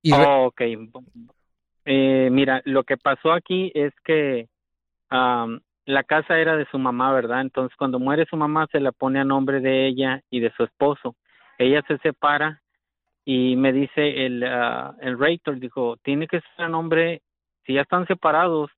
Y 0.03 0.11
Oh, 0.13 0.45
ok. 0.45 0.61
Eh, 1.85 2.29
mira, 2.31 2.61
lo 2.65 2.83
que 2.83 2.97
pasó 2.97 3.33
aquí 3.33 3.71
es 3.73 3.91
que 4.05 4.47
la 5.85 6.03
casa 6.03 6.37
era 6.39 6.55
de 6.55 6.65
su 6.65 6.79
mamá, 6.79 7.13
¿verdad? 7.13 7.41
Entonces, 7.41 7.75
cuando 7.77 7.99
muere 7.99 8.25
su 8.25 8.37
mamá, 8.37 8.67
se 8.71 8.79
la 8.79 8.91
pone 8.91 9.19
a 9.19 9.25
nombre 9.25 9.59
de 9.59 9.87
ella 9.87 10.21
y 10.29 10.39
de 10.39 10.51
su 10.51 10.63
esposo. 10.63 11.15
Ella 11.57 11.83
se 11.87 11.97
separa 11.99 12.61
y 13.25 13.55
me 13.55 13.73
dice 13.73 14.25
el, 14.25 14.43
ah, 14.43 14.95
el 15.01 15.17
rector, 15.17 15.59
dijo, 15.59 15.97
tiene 16.03 16.27
que 16.27 16.41
ser 16.41 16.65
a 16.65 16.69
nombre, 16.69 17.21
si 17.65 17.73
ya 17.73 17.81
están 17.81 18.07
separados 18.07 18.71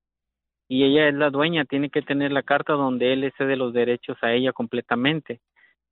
y 0.67 0.83
ella 0.83 1.07
es 1.07 1.15
la 1.15 1.29
dueña, 1.29 1.65
tiene 1.65 1.89
que 1.89 2.01
tener 2.01 2.31
la 2.31 2.43
carta 2.43 2.73
donde 2.73 3.13
él 3.13 3.31
cede 3.37 3.55
los 3.55 3.73
derechos 3.73 4.17
a 4.21 4.33
ella 4.33 4.51
completamente. 4.53 5.41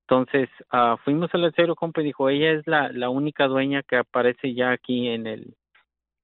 Entonces, 0.07 0.49
ah, 0.69 0.97
fuimos 1.03 1.33
al 1.33 1.45
acero 1.45 1.75
compa 1.75 2.01
y 2.01 2.05
dijo, 2.05 2.29
ella 2.29 2.51
es 2.51 2.67
la, 2.67 2.91
la 2.91 3.09
única 3.09 3.47
dueña 3.47 3.83
que 3.83 3.97
aparece 3.97 4.53
ya 4.53 4.71
aquí 4.71 5.07
en 5.07 5.27
el... 5.27 5.55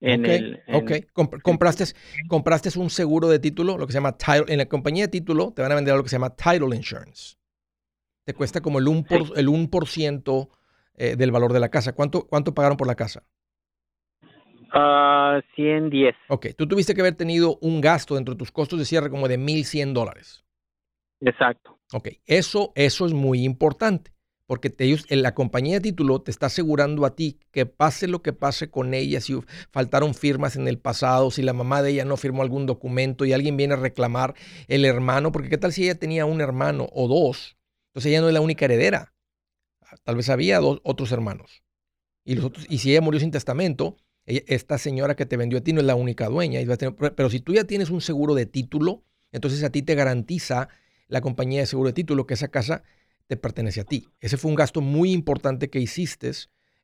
En 0.01 0.21
ok, 0.21 0.27
el 0.29 0.63
en- 0.67 0.75
ok. 0.75 0.91
Comp- 1.13 1.41
compraste, 1.41 1.83
compraste 2.27 2.77
un 2.79 2.89
seguro 2.89 3.27
de 3.27 3.39
título, 3.39 3.77
lo 3.77 3.85
que 3.85 3.93
se 3.93 3.97
llama 3.97 4.17
title. 4.17 4.45
En 4.47 4.57
la 4.59 4.65
compañía 4.67 5.05
de 5.05 5.09
título 5.09 5.51
te 5.53 5.61
van 5.61 5.71
a 5.71 5.75
vender 5.75 5.93
algo 5.93 6.03
que 6.03 6.09
se 6.09 6.15
llama 6.15 6.35
title 6.35 6.75
insurance. 6.75 7.35
Te 8.25 8.33
cuesta 8.33 8.61
como 8.61 8.79
el 8.79 8.85
1%, 8.85 9.05
por, 9.07 9.37
el 9.37 9.47
1% 9.49 10.49
eh, 10.95 11.15
del 11.15 11.31
valor 11.31 11.51
de 11.51 11.59
la 11.59 11.69
casa. 11.69 11.93
¿Cuánto, 11.93 12.27
¿Cuánto 12.27 12.53
pagaron 12.53 12.77
por 12.77 12.87
la 12.87 12.95
casa? 12.95 13.23
Ah, 14.71 15.41
110. 15.55 16.15
Ok, 16.29 16.47
tú 16.57 16.67
tuviste 16.67 16.93
que 16.93 17.01
haber 17.01 17.15
tenido 17.15 17.57
un 17.61 17.81
gasto 17.81 18.15
dentro 18.15 18.35
de 18.35 18.37
tus 18.37 18.51
costos 18.51 18.77
de 18.77 18.85
cierre 18.85 19.09
como 19.09 19.27
de 19.27 19.37
1.100 19.37 19.93
dólares. 19.93 20.45
Exacto. 21.21 21.79
Ok, 21.91 22.09
eso, 22.27 22.71
eso 22.75 23.05
es 23.07 23.13
muy 23.13 23.43
importante, 23.43 24.13
porque 24.49 24.71
te, 24.71 24.91
en 25.09 25.21
la 25.21 25.35
compañía 25.35 25.75
de 25.75 25.81
título 25.81 26.23
te 26.23 26.31
está 26.31 26.47
asegurando 26.47 27.05
a 27.05 27.15
ti 27.15 27.37
que 27.51 27.67
pase 27.67 28.07
lo 28.07 28.23
que 28.23 28.33
pase 28.33 28.71
con 28.71 28.95
ella, 28.95 29.21
si 29.21 29.39
faltaron 29.69 30.15
firmas 30.15 30.55
en 30.55 30.67
el 30.67 30.79
pasado, 30.79 31.29
si 31.29 31.43
la 31.43 31.53
mamá 31.53 31.83
de 31.83 31.91
ella 31.91 32.03
no 32.03 32.17
firmó 32.17 32.41
algún 32.41 32.65
documento 32.65 33.25
y 33.25 33.33
alguien 33.33 33.57
viene 33.57 33.75
a 33.75 33.77
reclamar 33.77 34.33
el 34.67 34.85
hermano, 34.85 35.31
porque 35.31 35.49
qué 35.49 35.59
tal 35.59 35.71
si 35.71 35.83
ella 35.83 35.99
tenía 35.99 36.25
un 36.25 36.41
hermano 36.41 36.89
o 36.93 37.07
dos, 37.07 37.57
entonces 37.89 38.09
ella 38.09 38.21
no 38.21 38.27
es 38.27 38.33
la 38.33 38.41
única 38.41 38.65
heredera, 38.65 39.13
tal 40.03 40.15
vez 40.15 40.27
había 40.29 40.57
dos 40.57 40.81
otros 40.83 41.11
hermanos. 41.11 41.61
Y, 42.25 42.35
si 42.79 42.89
ella 42.89 43.01
murió 43.01 43.19
sin 43.19 43.29
testamento, 43.29 43.97
ella- 44.25 44.41
esta 44.47 44.79
señora 44.79 45.15
que 45.15 45.27
te 45.27 45.37
vendió 45.37 45.59
a 45.59 45.61
ti 45.61 45.73
no 45.73 45.81
es 45.81 45.85
la 45.85 45.93
única 45.93 46.27
dueña. 46.27 46.59
pero 47.15 47.29
si 47.29 47.39
tú 47.39 47.53
ya 47.53 47.65
tienes 47.65 47.91
un 47.91 48.01
seguro 48.01 48.33
de 48.33 48.47
título, 48.47 49.03
entonces 49.31 49.63
a 49.63 49.69
ti 49.69 49.83
te 49.83 49.93
garantiza 49.93 50.69
la 51.07 51.21
compañía 51.21 51.59
de 51.59 51.67
seguro 51.67 51.89
de 51.89 51.93
título 51.93 52.25
que 52.25 52.33
esa 52.33 52.47
casa 52.47 52.81
te 53.29 53.37
pertenece 53.37 53.79
a 53.79 53.83
ti. 53.83 54.09
Ese 54.19 54.37
fue 54.37 54.49
un 54.49 54.55
gasto 54.55 54.81
muy 54.81 55.11
importante 55.13 55.69
que 55.69 55.79
hiciste. 55.79 56.31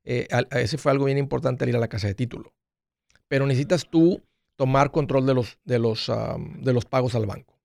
eh, 0.07 0.27
a- 0.31 0.59
ese 0.59 0.77
fue 0.77 0.91
algo 0.91 1.05
bien 1.05 1.17
importante 1.17 1.63
al 1.63 1.69
ir 1.71 1.75
a 1.75 1.79
la 1.79 1.87
casa 1.87 2.05
de 2.05 2.13
título. 2.13 2.53
Pero 3.27 3.47
necesitas 3.47 3.89
tú 3.89 4.21
tomar 4.55 4.91
control 4.91 5.25
de 5.25 5.33
los, 5.33 5.57
de 5.63 5.79
los, 5.79 6.11
de 6.59 6.73
los 6.73 6.85
pagos 6.85 7.15
al 7.15 7.25
banco. 7.25 7.59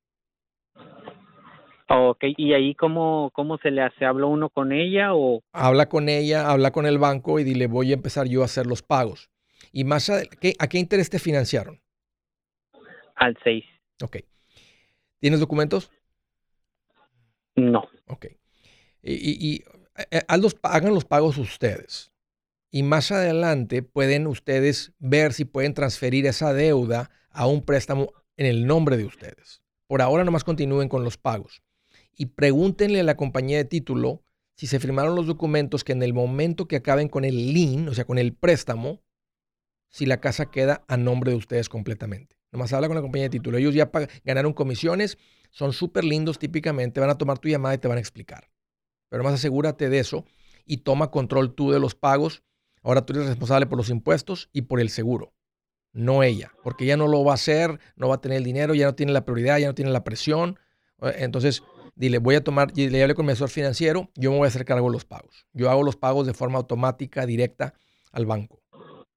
Ok, 1.90 2.24
¿y 2.38 2.54
ahí 2.54 2.74
cómo, 2.74 3.30
cómo 3.34 3.58
se 3.58 3.70
le 3.70 3.82
hace? 3.82 4.06
¿Habla 4.06 4.24
uno 4.24 4.48
con 4.48 4.72
ella 4.72 5.12
o...? 5.14 5.42
Habla 5.52 5.90
con 5.90 6.08
ella, 6.08 6.50
habla 6.50 6.70
con 6.70 6.86
el 6.86 6.98
banco 6.98 7.38
y 7.38 7.44
dile, 7.44 7.66
voy 7.66 7.90
a 7.90 7.94
empezar 7.94 8.26
yo 8.26 8.40
a 8.40 8.46
hacer 8.46 8.66
los 8.66 8.80
pagos. 8.82 9.28
Y 9.70 9.84
más 9.84 10.08
adel- 10.08 10.30
¿qué- 10.40 10.54
¿a 10.58 10.66
qué 10.68 10.78
interés 10.78 11.10
te 11.10 11.18
financiaron? 11.18 11.82
Al 13.16 13.36
6. 13.44 13.64
Ok. 14.02 14.16
¿Tienes 15.18 15.40
documentos? 15.40 15.90
No. 17.56 17.82
Ok. 18.06 18.26
Y, 19.03 19.64
eh, 20.11 20.20
los- 20.38 20.57
hagan 20.62 20.94
los 20.94 21.05
pagos 21.05 21.38
ustedes. 21.38 22.11
Y 22.70 22.82
más 22.82 23.11
adelante 23.11 23.82
pueden 23.82 24.26
ustedes 24.26 24.92
ver 24.98 25.32
si 25.32 25.44
pueden 25.44 25.74
transferir 25.74 26.26
esa 26.26 26.53
deuda 26.53 27.11
a 27.30 27.46
un 27.46 27.62
préstamo 27.64 28.12
en 28.36 28.46
el 28.46 28.66
nombre 28.66 28.96
de 28.96 29.05
ustedes. 29.05 29.62
Por 29.86 30.03
ahora 30.03 30.24
nomás 30.24 30.44
continúen 30.44 30.88
con 30.88 31.03
los 31.03 31.16
pagos. 31.16 31.62
Y 32.16 32.26
pregúntenle 32.26 33.01
a 33.01 33.05
la 33.05 33.16
compañía 33.16 33.57
de 33.57 33.64
título 33.64 34.22
si 34.55 34.66
se 34.66 34.78
firmaron 34.78 35.16
los 35.16 35.26
documentos 35.26 35.84
que 35.84 35.92
en 35.92 36.03
el 36.03 36.12
momento 36.14 36.68
que 36.68 36.76
acaben 36.76 37.09
con 37.09 37.24
el 37.24 37.53
lien, 37.53 37.88
o 37.88 37.94
sea, 37.94 38.05
con 38.05 38.18
el 38.18 38.34
préstamo, 38.34 39.03
si 39.88 40.07
la 40.07 40.20
casa 40.20 40.51
queda 40.51 40.84
a 40.86 40.96
nombre 40.96 41.32
de 41.32 41.38
ustedes 41.38 41.68
completamente. 41.68 42.36
Nomás 42.53 42.72
habla 42.72 42.88
con 42.88 42.94
la 42.96 43.03
compañía 43.03 43.24
de 43.24 43.30
título. 43.30 43.59
Ellos 43.59 43.74
ya 43.74 43.90
ganaron 44.24 44.53
comisiones, 44.53 45.18
son 45.51 45.72
súper 45.72 46.05
lindos 46.05 46.38
típicamente, 46.38 47.01
van 47.01 47.11
a 47.11 47.18
tomar 47.18 47.38
tu 47.38 47.48
llamada 47.48 47.74
y 47.74 47.78
te 47.78 47.88
van 47.88 47.98
a 47.98 48.01
explicar. 48.01 48.48
Pero 49.11 49.22
más 49.22 49.34
asegúrate 49.34 49.90
de 49.90 49.98
eso 49.98 50.24
y 50.64 50.78
toma 50.78 51.11
control 51.11 51.54
tú 51.54 51.70
de 51.70 51.78
los 51.78 51.94
pagos. 51.94 52.42
Ahora 52.82 53.04
tú 53.04 53.12
eres 53.12 53.26
responsable 53.26 53.66
por 53.66 53.76
los 53.76 53.90
impuestos 53.90 54.48
y 54.54 54.62
por 54.62 54.80
el 54.80 54.88
seguro, 54.88 55.34
no 55.92 56.22
ella, 56.22 56.52
porque 56.62 56.84
ella 56.84 56.96
no 56.96 57.08
lo 57.08 57.22
va 57.22 57.32
a 57.32 57.34
hacer, 57.34 57.78
no 57.96 58.08
va 58.08 58.14
a 58.14 58.20
tener 58.22 58.38
el 58.38 58.44
dinero, 58.44 58.74
ya 58.74 58.86
no 58.86 58.94
tiene 58.94 59.12
la 59.12 59.26
prioridad, 59.26 59.58
ya 59.58 59.66
no 59.66 59.74
tiene 59.74 59.90
la 59.90 60.02
presión. 60.02 60.58
Entonces, 61.02 61.62
dile, 61.94 62.18
voy 62.18 62.36
a 62.36 62.44
tomar, 62.44 62.74
le 62.74 63.02
hablé 63.02 63.14
con 63.14 63.26
mi 63.26 63.32
asesor 63.32 63.50
financiero, 63.50 64.11
yo 64.14 64.30
me 64.30 64.38
voy 64.38 64.46
a 64.46 64.48
hacer 64.48 64.64
cargo 64.64 64.86
de 64.86 64.92
los 64.92 65.04
pagos. 65.04 65.46
Yo 65.52 65.68
hago 65.68 65.82
los 65.82 65.96
pagos 65.96 66.26
de 66.26 66.32
forma 66.32 66.56
automática, 66.56 67.26
directa 67.26 67.74
al 68.12 68.24
banco. 68.24 68.62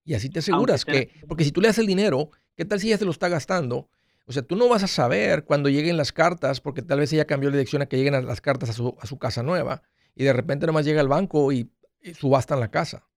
Y 0.04 0.16
así 0.16 0.30
te 0.30 0.39
aseguras 0.39 0.84
que, 0.84 1.12
porque 1.28 1.46
si 1.46 1.52
tú 1.52 1.62
le 1.62 1.68
das 1.68 1.78
el 1.78 1.88
dinero, 1.88 2.32
¿qué 2.56 2.66
tal 2.66 2.82
si 2.82 2.88
ella 2.88 2.98
se 2.98 3.06
lo 3.06 3.12
está 3.12 3.30
gastando? 3.30 3.89
O 4.26 4.32
sea, 4.32 4.42
tú 4.42 4.56
no 4.56 4.70
vas 4.70 4.84
a 4.84 4.88
saber 4.88 5.44
cuando 5.46 5.70
lleguen 5.70 5.98
las 5.98 6.12
cartas, 6.14 6.62
porque 6.62 6.82
tal 6.82 7.00
vez 7.00 7.12
ella 7.14 7.26
cambió 7.26 7.50
la 7.50 7.58
dirección 7.58 7.82
a 7.82 7.88
que 7.88 7.98
lleguen 7.98 8.16
a 8.16 8.22
las 8.22 8.42
cartas 8.42 8.70
a 8.70 8.74
su, 8.74 8.96
a 9.02 9.06
su 9.06 9.18
casa 9.20 9.44
nueva, 9.44 9.82
y 10.16 10.24
de 10.24 10.34
repente 10.34 10.66
nomás 10.66 10.86
llega 10.86 11.02
al 11.02 11.08
banco 11.10 11.52
y, 11.52 11.70
y 12.02 12.14
subastan 12.14 12.60
la 12.60 12.70
casa. 12.72 13.08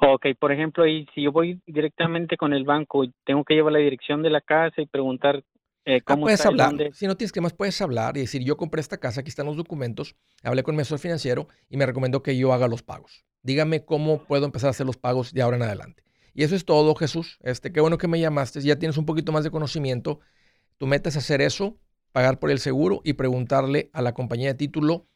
Ok, 0.00 0.26
por 0.38 0.52
ejemplo, 0.52 0.86
y 0.86 1.06
si 1.14 1.22
yo 1.22 1.32
voy 1.32 1.60
directamente 1.66 2.36
con 2.36 2.52
el 2.52 2.64
banco, 2.64 3.04
tengo 3.24 3.42
que 3.44 3.54
llevar 3.54 3.72
la 3.72 3.78
dirección 3.78 4.22
de 4.22 4.30
la 4.30 4.40
casa 4.40 4.82
y 4.82 4.86
preguntar 4.86 5.42
Eh, 5.86 6.00
Ah, 6.06 6.16
¿Cómo 6.16 6.22
puedes 6.22 6.40
está? 6.40 6.48
¿En 6.48 6.54
hablar. 6.54 6.68
dónde? 6.70 6.90
Si 6.94 7.06
no 7.06 7.16
tienes 7.16 7.32
que 7.32 7.40
más, 7.42 7.52
puedes 7.52 7.80
hablar 7.82 8.16
y 8.16 8.20
decir, 8.20 8.42
yo 8.42 8.56
compré 8.56 8.80
esta 8.80 8.98
casa, 8.98 9.20
aquí 9.20 9.28
están 9.28 9.46
los 9.46 9.56
documentos, 9.56 10.16
hablé 10.42 10.62
con 10.62 10.74
mi 10.76 10.80
asesor 10.82 10.98
financiero 10.98 11.48
y 11.68 11.76
me 11.76 11.84
recomendó 11.86 12.22
que 12.22 12.36
yo 12.38 12.52
haga 12.54 12.68
los 12.68 12.82
pagos. 12.82 13.24
Dígame 13.42 13.84
cómo 13.84 14.24
puedo 14.26 14.46
empezar 14.46 14.68
a 14.68 14.70
hacer 14.70 14.86
los 14.86 14.96
pagos 14.96 15.32
de 15.34 15.42
ahora 15.42 15.56
en 15.58 15.62
adelante. 15.64 16.02
Y 16.34 16.42
eso 16.42 16.56
es 16.56 16.64
todo, 16.64 16.94
Jesús. 16.94 17.38
Este, 17.42 17.72
qué 17.72 17.80
bueno 17.80 17.96
que 17.96 18.08
me 18.08 18.20
llamaste. 18.20 18.60
Ya 18.60 18.78
tienes 18.78 18.98
un 18.98 19.06
poquito 19.06 19.32
más 19.32 19.44
de 19.44 19.50
conocimiento. 19.50 20.20
Tu 20.78 20.86
meta 20.86 21.08
es 21.08 21.16
hacer 21.16 21.40
eso, 21.40 21.78
pagar 22.12 22.38
por 22.40 22.50
el 22.50 22.58
seguro 22.58 23.00
y 23.04 23.12
preguntarle 23.14 23.90
a 23.92 24.02
la 24.02 24.12
compañía 24.12 24.48
de 24.48 24.54
título 24.54 25.06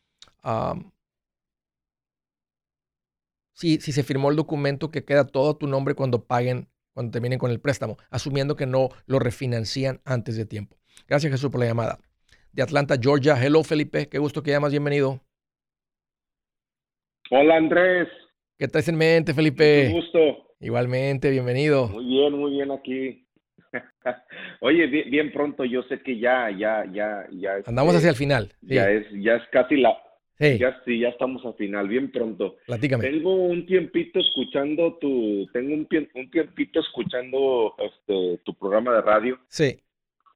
si, 3.53 3.81
si 3.81 3.93
se 3.93 4.05
firmó 4.05 4.31
el 4.31 4.37
documento 4.37 4.91
que 4.91 5.05
queda 5.05 5.27
todo 5.27 5.51
a 5.51 5.59
tu 5.59 5.66
nombre 5.66 5.95
cuando 5.95 6.25
paguen, 6.25 6.69
cuando 6.95 7.11
terminen 7.11 7.41
con 7.41 7.51
el 7.51 7.61
préstamo, 7.61 7.99
asumiendo 8.11 8.55
que 8.55 8.66
no 8.66 8.89
lo 9.07 9.19
refinancian 9.19 10.01
antes 10.05 10.37
de 10.37 10.47
tiempo. 10.47 10.77
Gracias, 11.09 11.33
Jesús, 11.33 11.51
por 11.51 11.61
la 11.61 11.66
llamada. 11.66 11.99
De 12.53 12.62
Atlanta, 12.62 12.97
Georgia. 13.01 13.37
Hello, 13.43 13.62
Felipe. 13.64 14.09
Qué 14.09 14.19
gusto 14.19 14.43
que 14.43 14.53
llamas. 14.53 14.71
Bienvenido. 14.71 15.21
Hola 17.31 17.57
Andrés, 17.57 18.09
¿Qué 18.59 18.66
traes 18.69 18.89
en 18.89 18.97
mente, 18.97 19.35
Felipe? 19.35 19.91
mucho 19.91 20.07
gusto. 20.07 20.47
Igualmente, 20.61 21.30
bienvenido. 21.30 21.88
Muy 21.88 22.04
bien, 22.04 22.32
muy 22.32 22.50
bien 22.52 22.70
aquí. 22.72 23.24
Oye, 24.61 24.86
bien, 24.86 25.11
bien 25.11 25.32
pronto, 25.32 25.64
yo 25.64 25.82
sé 25.84 26.00
que 26.00 26.18
ya, 26.18 26.50
ya, 26.50 26.84
ya, 26.92 27.26
ya. 27.32 27.56
Andamos 27.66 27.94
este, 27.94 27.98
hacia 27.98 28.11
el 28.11 28.16
final. 28.16 28.48
Sí, 28.66 28.74
Ya 28.74 28.90
es, 28.90 29.06
ya 29.12 29.34
es 29.36 29.42
casi 29.52 29.76
la, 29.76 29.96
sí, 30.38 30.59
ya 30.59 30.76
sí, 30.84 30.98
ya 30.98 31.09
estamos 31.11 31.44
al 31.44 31.54
final, 31.54 31.86
bien 31.86 32.11
pronto. 32.11 32.56
platícame. 32.66 33.04
Tengo 33.09 33.34
un 33.34 33.66
tiempito 33.66 34.18
escuchando 34.18 34.96
tu, 35.00 35.46
tengo 35.52 35.74
un, 35.74 35.86
un 36.14 36.30
tiempito 36.30 36.80
escuchando 36.80 37.74
este 37.78 38.40
tu 38.44 38.54
programa 38.54 38.94
de 38.94 39.02
radio. 39.02 39.38
Sí, 39.48 39.78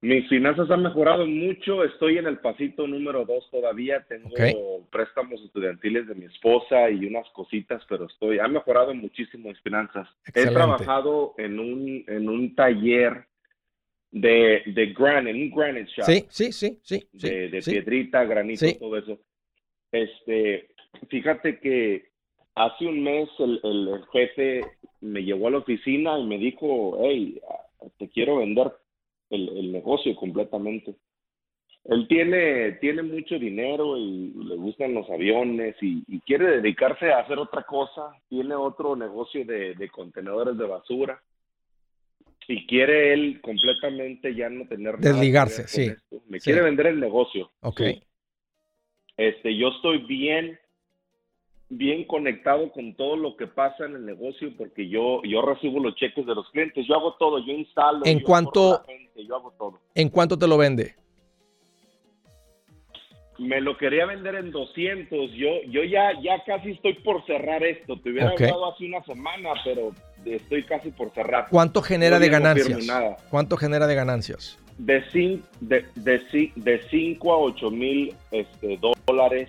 Mis 0.03 0.27
finanzas 0.27 0.69
han 0.69 0.83
mejorado 0.83 1.25
mucho, 1.25 1.81
estoy 1.85 2.17
en 2.17 2.27
el 2.27 2.39
pasito 2.39 2.85
número 2.85 3.23
dos 3.23 3.49
todavía, 3.49 4.05
tengo 4.09 4.27
Ok. 4.33 4.89
préstamos 4.91 5.41
estudiantiles 5.41 6.09
de 6.09 6.15
mi 6.15 6.25
esposa 6.25 6.89
y 6.89 7.05
unas 7.05 7.25
cositas, 7.29 7.81
pero 7.87 8.07
estoy, 8.07 8.37
ha 8.37 8.49
mejorado 8.49 8.93
muchísimo 8.93 9.47
mis 9.47 9.61
finanzas. 9.61 10.09
Excelente. 10.27 10.51
He 10.51 10.53
trabajado 10.55 11.35
en 11.37 11.57
un, 11.57 12.03
en 12.05 12.27
un 12.27 12.53
taller 12.53 13.27
de, 14.11 14.63
de 14.65 14.87
granite, 14.87 15.41
un 15.41 15.49
granite 15.51 15.89
shop, 15.95 16.03
sí, 16.03 16.25
sí, 16.27 16.51
sí, 16.51 16.79
sí. 16.83 17.07
sí, 17.15 17.29
de, 17.29 17.47
de 17.47 17.61
sí. 17.61 17.71
piedrita, 17.71 18.25
granito, 18.25 18.65
Sí. 18.65 18.77
todo 18.77 18.97
eso. 18.97 19.17
Este, 19.89 20.67
fíjate 21.07 21.59
que 21.59 22.09
hace 22.55 22.87
un 22.87 23.03
mes 23.03 23.29
el, 23.39 23.57
el, 23.63 23.87
el 23.87 24.05
jefe 24.11 24.61
me 24.99 25.23
llevó 25.23 25.47
a 25.47 25.51
la 25.51 25.57
oficina 25.59 26.19
y 26.19 26.25
me 26.25 26.37
dijo, 26.37 26.97
hey, 27.01 27.39
te 27.97 28.09
quiero 28.09 28.39
vender 28.39 28.69
el, 29.33 29.49
el 29.57 29.71
negocio 29.71 30.15
completamente. 30.15 30.95
Él 31.85 32.07
tiene, 32.07 32.73
tiene 32.73 33.03
mucho 33.03 33.37
dinero 33.37 33.97
y 33.97 34.31
le 34.35 34.55
gustan 34.55 34.93
los 34.93 35.09
aviones 35.09 35.75
y, 35.81 36.03
y 36.07 36.21
quiere 36.21 36.61
dedicarse 36.61 37.11
a 37.11 37.19
hacer 37.19 37.37
otra 37.37 37.63
cosa. 37.63 38.13
Tiene 38.29 38.55
otro 38.55 38.95
negocio 38.95 39.43
de, 39.45 39.75
de 39.75 39.89
contenedores 39.89 40.57
de 40.57 40.65
basura 40.65 41.21
y 42.47 42.65
quiere 42.67 43.13
él 43.13 43.41
completamente 43.41 44.33
ya 44.35 44.49
no 44.49 44.65
tener 44.67 44.93
nada 44.93 44.97
que 44.97 45.07
ver 45.07 45.13
Desligarse, 45.15 45.61
con 45.63 45.69
sí, 45.69 45.83
esto. 45.83 46.23
Me 46.27 46.39
sí. 46.39 46.45
quiere 46.45 46.61
vender 46.61 46.87
el 46.87 46.99
negocio. 46.99 47.51
Ok. 47.61 47.81
Sí. 47.81 48.03
Este, 49.17 49.55
yo 49.55 49.67
estoy 49.69 49.99
bien, 49.99 50.57
bien 51.77 52.05
conectado 52.05 52.71
con 52.71 52.93
todo 52.95 53.15
lo 53.15 53.35
que 53.35 53.47
pasa 53.47 53.85
en 53.85 53.95
el 53.95 54.05
negocio 54.05 54.51
porque 54.57 54.87
yo, 54.89 55.21
yo 55.23 55.41
recibo 55.41 55.79
los 55.79 55.95
cheques 55.95 56.25
de 56.25 56.35
los 56.35 56.49
clientes, 56.49 56.85
yo 56.87 56.95
hago 56.95 57.13
todo, 57.15 57.39
yo 57.39 57.53
instalo, 57.53 58.01
En 58.05 58.19
yo 58.19 58.25
cuanto- 58.25 58.51
corro 58.51 58.83
la 58.87 58.93
gente, 58.93 59.25
yo 59.25 59.35
hago 59.35 59.51
todo. 59.57 59.79
¿En 59.95 60.09
cuánto 60.09 60.37
te 60.37 60.47
lo 60.47 60.57
vende? 60.57 60.95
Me 63.39 63.59
lo 63.61 63.75
quería 63.77 64.05
vender 64.05 64.35
en 64.35 64.51
200, 64.51 65.31
yo, 65.33 65.49
yo 65.67 65.83
ya, 65.83 66.11
ya 66.21 66.43
casi 66.45 66.71
estoy 66.71 66.93
por 66.95 67.25
cerrar 67.25 67.63
esto, 67.63 67.99
te 67.99 68.11
hubiera 68.11 68.31
Ok. 68.33 68.41
hablado 68.41 68.71
hace 68.73 68.85
una 68.85 69.03
semana, 69.05 69.49
pero 69.65 69.91
estoy 70.23 70.63
casi 70.65 70.91
por 70.91 71.09
cerrar. 71.13 71.47
¿Cuánto 71.49 71.81
genera 71.81 72.19
de 72.19 72.27
no 72.27 72.31
ganancias? 72.33 72.85
nada. 72.85 73.17
¿Cuánto 73.31 73.57
genera 73.57 73.87
de 73.87 73.95
ganancias? 73.95 74.59
de, 74.77 75.03
cin- 75.11 75.43
de, 75.61 75.85
de, 75.95 76.19
ci- 76.29 76.51
de 76.55 76.81
5 76.89 77.31
a 77.31 77.37
8 77.37 77.69
mil 77.69 78.11
este, 78.31 78.79
dólares 79.05 79.47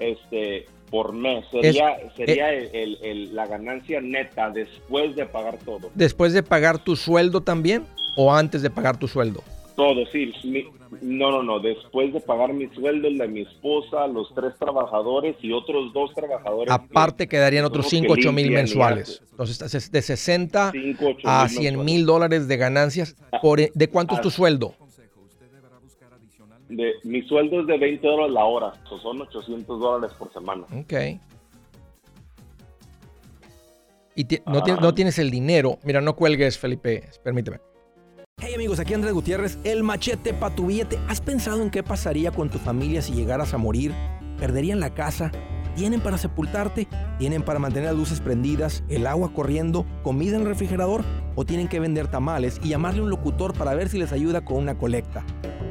este, 0.00 0.66
por 0.90 1.12
mes. 1.12 1.44
Sería, 1.50 1.96
sería 2.16 2.52
el- 2.52 2.68
el- 2.74 2.98
el- 3.02 3.34
la 3.36 3.46
ganancia 3.46 4.00
neta 4.00 4.50
después 4.50 5.14
de 5.16 5.26
pagar 5.26 5.58
todo. 5.64 5.90
¿Después 5.94 6.32
de 6.32 6.42
pagar 6.42 6.82
tu 6.82 6.96
sueldo 6.96 7.40
también 7.42 7.84
o 8.16 8.32
antes 8.34 8.62
de 8.62 8.70
pagar 8.70 8.96
tu 8.98 9.06
sueldo? 9.08 9.42
Todo, 9.76 10.04
sí. 10.12 10.32
mi- 10.44 10.66
no, 11.00 11.30
no, 11.30 11.42
no. 11.44 11.60
Después 11.60 12.12
de 12.12 12.20
pagar 12.20 12.52
mi 12.52 12.66
sueldo, 12.74 13.06
el 13.08 13.16
de 13.16 13.28
mi 13.28 13.42
esposa, 13.42 14.06
los 14.08 14.34
tres 14.34 14.52
trabajadores 14.58 15.36
y 15.40 15.52
otros 15.52 15.92
dos 15.94 16.12
trabajadores. 16.12 16.70
Aparte 16.74 17.28
quedarían 17.28 17.64
otros 17.64 17.84
son 17.86 17.90
5, 18.00 18.08
los 18.08 18.16
que 18.16 18.22
8 18.28 18.32
mil 18.32 18.50
mensuales. 18.50 19.22
Entonces, 19.30 19.90
de 19.92 20.02
60 20.02 20.72
Cinco, 20.72 21.06
ocho 21.10 21.28
a 21.28 21.42
mil 21.44 21.50
100 21.50 21.62
mensuales. 21.76 21.94
mil 21.94 22.06
dólares 22.06 22.48
de 22.48 22.56
ganancias. 22.56 23.16
Por, 23.40 23.60
e- 23.60 23.70
¿De 23.74 23.88
cuánto 23.88 24.16
es 24.16 24.20
tu 24.20 24.28
Ah. 24.28 24.32
sueldo? 24.32 24.74
De, 26.70 26.92
mi 27.04 27.20
sueldo 27.22 27.60
es 27.60 27.66
de 27.66 27.76
20 27.78 28.06
dólares 28.06 28.32
la 28.32 28.44
hora. 28.44 28.72
so 28.88 28.98
son 29.00 29.20
800 29.20 29.80
dólares 29.80 30.16
por 30.18 30.32
semana. 30.32 30.62
Ok. 30.78 30.92
Y 34.14 34.24
ti- 34.24 34.38
no, 34.46 34.58
Ah. 34.58 34.62
tienes, 34.64 34.82
no 34.82 34.94
tienes 34.94 35.18
el 35.18 35.30
dinero. 35.30 35.78
Mira, 35.84 36.00
no 36.00 36.14
cuelgues, 36.16 36.58
Felipe. 36.58 37.08
Permíteme. 37.22 37.58
Hey 38.38 38.54
amigos, 38.54 38.80
aquí 38.80 38.94
Andrés 38.94 39.12
Gutiérrez, 39.12 39.58
el 39.64 39.82
machete 39.82 40.32
para 40.32 40.54
tu 40.54 40.66
billete. 40.66 40.98
¿Has 41.08 41.20
pensado 41.20 41.62
en 41.62 41.70
qué 41.70 41.82
pasaría 41.82 42.30
con 42.30 42.48
tu 42.50 42.58
familia 42.58 43.02
si 43.02 43.12
llegaras 43.12 43.52
a 43.52 43.58
morir? 43.58 43.92
¿Perderían 44.38 44.80
la 44.80 44.94
casa? 44.94 45.30
¿Tienen 45.76 46.00
para 46.00 46.18
sepultarte? 46.18 46.88
¿Tienen 47.18 47.42
para 47.42 47.58
mantener 47.58 47.90
las 47.90 47.96
luces 47.98 48.20
prendidas, 48.20 48.82
el 48.88 49.06
agua 49.06 49.32
corriendo, 49.34 49.84
comida 50.02 50.36
en 50.36 50.42
el 50.42 50.48
refrigerador? 50.48 51.02
¿O 51.36 51.44
tienen 51.44 51.68
que 51.68 51.80
vender 51.80 52.08
tamales 52.08 52.60
y 52.64 52.68
llamarle 52.70 53.00
a 53.00 53.04
un 53.04 53.10
locutor 53.10 53.52
para 53.56 53.74
ver 53.74 53.88
si 53.88 53.98
les 53.98 54.12
ayuda 54.12 54.44
con 54.44 54.56
una 54.56 54.76
colecta? 54.78 55.24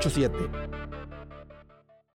8-7. 0.00 0.67